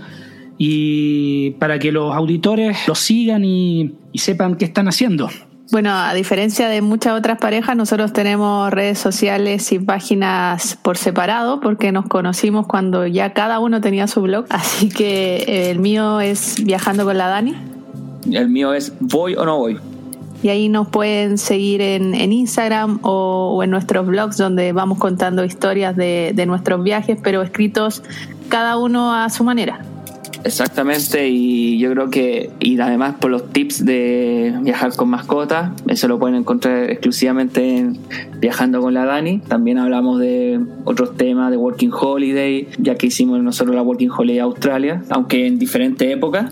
y 0.58 1.52
para 1.60 1.78
que 1.78 1.92
los 1.92 2.12
auditores 2.12 2.88
los 2.88 2.98
sigan 2.98 3.44
y 3.44 3.94
sepan 4.14 4.56
qué 4.56 4.64
están 4.64 4.88
haciendo. 4.88 5.30
Bueno, 5.70 5.90
a 5.92 6.14
diferencia 6.14 6.68
de 6.68 6.80
muchas 6.80 7.18
otras 7.18 7.38
parejas, 7.38 7.76
nosotros 7.76 8.14
tenemos 8.14 8.70
redes 8.70 8.98
sociales 8.98 9.70
y 9.70 9.78
páginas 9.78 10.78
por 10.80 10.96
separado 10.96 11.60
porque 11.60 11.92
nos 11.92 12.06
conocimos 12.06 12.66
cuando 12.66 13.06
ya 13.06 13.34
cada 13.34 13.58
uno 13.58 13.82
tenía 13.82 14.06
su 14.06 14.22
blog. 14.22 14.46
Así 14.48 14.88
que 14.88 15.36
eh, 15.36 15.70
el 15.70 15.78
mío 15.78 16.20
es 16.20 16.64
Viajando 16.64 17.04
con 17.04 17.18
la 17.18 17.28
Dani. 17.28 17.54
El 18.32 18.48
mío 18.48 18.72
es 18.72 18.94
Voy 18.98 19.34
o 19.34 19.44
no 19.44 19.58
voy. 19.58 19.78
Y 20.42 20.48
ahí 20.48 20.70
nos 20.70 20.88
pueden 20.88 21.36
seguir 21.36 21.82
en, 21.82 22.14
Instagram 22.14 23.00
o, 23.02 23.60
en 23.62 23.70
nuestros 23.70 24.06
blogs 24.06 24.38
donde 24.38 24.72
vamos 24.72 24.98
contando 24.98 25.44
historias 25.44 25.96
de 25.96 26.44
nuestros 26.46 26.82
viajes, 26.82 27.18
pero 27.22 27.42
escritos 27.42 28.02
cada 28.48 28.78
uno 28.78 29.14
a 29.14 29.28
su 29.28 29.44
manera. 29.44 29.80
Exactamente, 30.48 31.28
y 31.28 31.78
yo 31.78 31.90
creo 31.92 32.08
que, 32.08 32.48
y 32.58 32.80
además 32.80 33.16
por 33.20 33.30
los 33.30 33.50
tips 33.50 33.84
de 33.84 34.54
viajar 34.62 34.96
con 34.96 35.10
mascotas, 35.10 35.72
eso 35.88 36.08
lo 36.08 36.18
pueden 36.18 36.36
encontrar 36.36 36.90
exclusivamente 36.90 37.76
en 37.76 37.98
Viajando 38.40 38.80
con 38.80 38.94
la 38.94 39.04
Dani. 39.04 39.40
También 39.40 39.76
hablamos 39.76 40.18
de 40.18 40.58
otros 40.84 41.18
temas 41.18 41.50
de 41.50 41.58
Working 41.58 41.92
Holiday, 41.92 42.66
ya 42.78 42.94
que 42.94 43.08
hicimos 43.08 43.42
nosotros 43.42 43.76
la 43.76 43.82
Working 43.82 44.10
Holiday 44.10 44.38
Australia, 44.38 45.02
aunque 45.10 45.46
en 45.46 45.58
diferentes 45.58 46.10
épocas. 46.10 46.50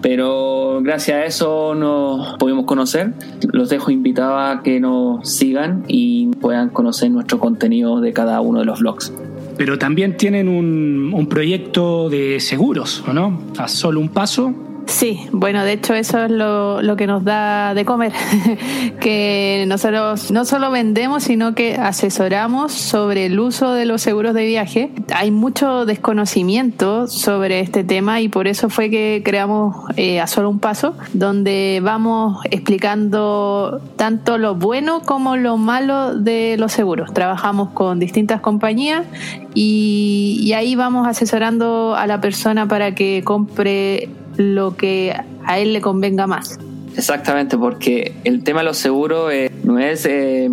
Pero 0.00 0.80
gracias 0.82 1.18
a 1.18 1.24
eso 1.26 1.74
nos 1.74 2.38
pudimos 2.38 2.64
conocer. 2.64 3.12
Los 3.52 3.68
dejo 3.68 3.90
invitados 3.90 4.38
a 4.40 4.62
que 4.62 4.80
nos 4.80 5.28
sigan 5.28 5.84
y 5.86 6.28
puedan 6.40 6.70
conocer 6.70 7.10
nuestro 7.10 7.38
contenido 7.38 8.00
de 8.00 8.14
cada 8.14 8.40
uno 8.40 8.60
de 8.60 8.64
los 8.64 8.80
vlogs 8.80 9.12
pero 9.58 9.78
también 9.78 10.16
tienen 10.16 10.48
un, 10.48 11.12
un 11.12 11.26
proyecto 11.26 12.08
de 12.08 12.40
seguros, 12.40 13.04
¿o 13.06 13.12
no? 13.12 13.42
A 13.58 13.68
solo 13.68 14.00
un 14.00 14.08
paso 14.08 14.67
Sí, 14.88 15.28
bueno, 15.32 15.64
de 15.64 15.74
hecho 15.74 15.92
eso 15.92 16.24
es 16.24 16.30
lo, 16.30 16.80
lo 16.80 16.96
que 16.96 17.06
nos 17.06 17.22
da 17.22 17.74
de 17.74 17.84
comer, 17.84 18.12
que 19.00 19.66
nosotros 19.68 20.30
no 20.30 20.46
solo 20.46 20.70
vendemos, 20.70 21.24
sino 21.24 21.54
que 21.54 21.76
asesoramos 21.76 22.72
sobre 22.72 23.26
el 23.26 23.38
uso 23.38 23.74
de 23.74 23.84
los 23.84 24.00
seguros 24.00 24.32
de 24.32 24.46
viaje. 24.46 24.90
Hay 25.14 25.30
mucho 25.30 25.84
desconocimiento 25.84 27.06
sobre 27.06 27.60
este 27.60 27.84
tema 27.84 28.22
y 28.22 28.30
por 28.30 28.48
eso 28.48 28.70
fue 28.70 28.88
que 28.88 29.20
creamos 29.22 29.76
eh, 29.96 30.20
A 30.20 30.26
Solo 30.26 30.48
un 30.48 30.58
Paso, 30.58 30.94
donde 31.12 31.80
vamos 31.82 32.38
explicando 32.50 33.82
tanto 33.96 34.38
lo 34.38 34.54
bueno 34.54 35.02
como 35.02 35.36
lo 35.36 35.58
malo 35.58 36.14
de 36.14 36.56
los 36.58 36.72
seguros. 36.72 37.12
Trabajamos 37.12 37.68
con 37.70 37.98
distintas 37.98 38.40
compañías 38.40 39.04
y, 39.52 40.40
y 40.42 40.54
ahí 40.54 40.76
vamos 40.76 41.06
asesorando 41.06 41.94
a 41.94 42.06
la 42.06 42.22
persona 42.22 42.66
para 42.66 42.94
que 42.94 43.22
compre 43.22 44.08
lo 44.38 44.76
que 44.76 45.14
a 45.44 45.58
él 45.58 45.74
le 45.74 45.82
convenga 45.82 46.26
más. 46.26 46.58
Exactamente, 46.96 47.58
porque 47.58 48.14
el 48.24 48.42
tema 48.42 48.60
de 48.60 48.66
los 48.66 48.78
seguros 48.78 49.32
eh, 49.32 49.52
no 49.64 49.78
es 49.78 50.06
eh, 50.06 50.48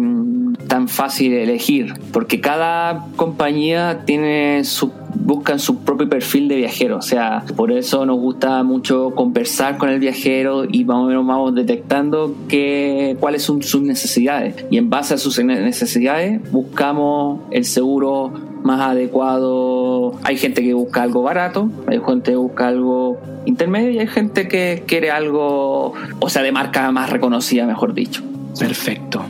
tan 0.67 0.87
fácil 0.87 1.33
elegir, 1.33 1.93
porque 2.11 2.41
cada 2.41 3.07
compañía 3.15 4.01
tiene 4.05 4.63
su 4.63 4.91
buscan 5.15 5.59
su 5.59 5.77
propio 5.79 6.07
perfil 6.07 6.47
de 6.49 6.57
viajero, 6.57 6.97
o 6.97 7.01
sea, 7.01 7.43
por 7.55 7.71
eso 7.71 8.05
nos 8.05 8.19
gusta 8.19 8.61
mucho 8.63 9.11
conversar 9.15 9.77
con 9.77 9.89
el 9.89 9.99
viajero 9.99 10.65
y 10.69 10.85
más 10.85 10.97
o 10.97 11.05
menos 11.05 11.25
vamos 11.25 11.55
detectando 11.55 12.35
que, 12.47 13.17
cuáles 13.19 13.41
son 13.41 13.63
sus 13.63 13.81
necesidades 13.81 14.65
y 14.69 14.77
en 14.77 14.89
base 14.89 15.15
a 15.15 15.17
sus 15.17 15.43
necesidades 15.43 16.51
buscamos 16.51 17.39
el 17.51 17.65
seguro 17.65 18.33
más 18.63 18.81
adecuado. 18.81 20.13
Hay 20.23 20.37
gente 20.37 20.61
que 20.63 20.73
busca 20.73 21.03
algo 21.03 21.21
barato, 21.21 21.69
hay 21.87 21.99
gente 22.05 22.31
que 22.31 22.37
busca 22.37 22.67
algo 22.67 23.19
intermedio 23.45 23.91
y 23.91 23.99
hay 23.99 24.07
gente 24.07 24.47
que 24.47 24.83
quiere 24.85 25.11
algo, 25.11 25.93
o 26.19 26.29
sea, 26.29 26.41
de 26.43 26.51
marca 26.51 26.91
más 26.91 27.09
reconocida, 27.09 27.65
mejor 27.65 27.93
dicho. 27.93 28.23
Perfecto. 28.59 29.25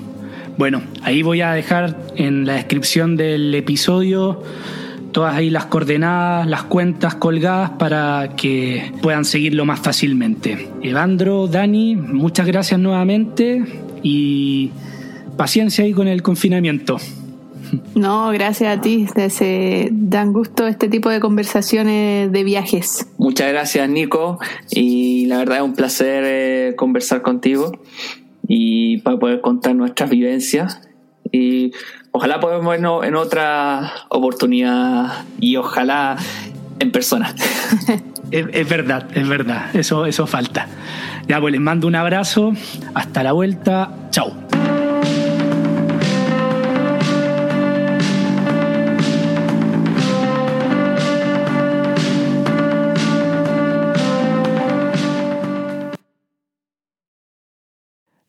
Bueno, 0.58 0.82
ahí 1.02 1.22
voy 1.22 1.42
a 1.42 1.52
dejar 1.52 1.98
en 2.16 2.46
la 2.46 2.54
descripción 2.54 3.18
del 3.18 3.54
episodio 3.56 4.42
todas 5.16 5.36
ahí 5.36 5.50
las 5.50 5.68
coordenadas, 5.68 6.46
las 6.46 6.64
cuentas 6.64 7.16
colgadas 7.16 7.70
para 7.72 8.32
que 8.36 8.92
puedan 9.02 9.24
seguirlo 9.24 9.64
más 9.64 9.80
fácilmente. 9.80 10.68
Evandro, 10.82 11.48
Dani, 11.48 11.96
muchas 11.96 12.46
gracias 12.46 12.80
nuevamente 12.82 13.64
y 14.04 14.72
paciencia 15.38 15.86
ahí 15.86 15.94
con 15.94 16.10
el 16.10 16.22
confinamiento. 16.22 16.98
No, 17.96 18.30
gracias 18.32 18.78
a 18.78 18.82
ti. 18.82 19.08
Se 19.30 19.90
dan 19.92 20.34
gusto 20.34 20.68
este 20.68 20.88
tipo 20.88 21.10
de 21.10 21.20
conversaciones 21.20 22.32
de 22.32 22.44
viajes. 22.44 23.08
Muchas 23.18 23.52
gracias, 23.52 23.90
Nico. 23.90 24.40
Y 24.70 25.26
la 25.26 25.38
verdad 25.38 25.58
es 25.58 25.64
un 25.64 25.74
placer 25.74 26.24
eh, 26.26 26.74
conversar 26.76 27.22
contigo 27.22 27.72
y 28.48 28.98
para 29.00 29.18
poder 29.18 29.42
contar 29.42 29.76
nuestras 29.76 30.10
vivencias. 30.10 30.82
Y 31.32 31.72
ojalá 32.12 32.40
podamos 32.40 32.68
vernos 32.68 33.06
en 33.06 33.16
otra 33.16 33.92
oportunidad 34.10 35.26
y 35.40 35.56
ojalá 35.58 36.18
en 36.80 36.92
persona. 36.92 37.34
es, 38.32 38.70
verdad, 38.70 39.08
es 39.14 39.28
verdad. 39.28 39.76
Eso, 39.76 40.06
eso 40.06 40.28
falta. 40.28 40.68
Ya, 41.28 41.40
pues 41.40 41.52
les 41.52 41.62
mando 41.62 41.88
un 41.88 41.96
abrazo. 41.96 42.54
Hasta 42.94 43.24
la 43.24 43.32
vuelta. 43.32 44.10
Chao. 44.12 44.45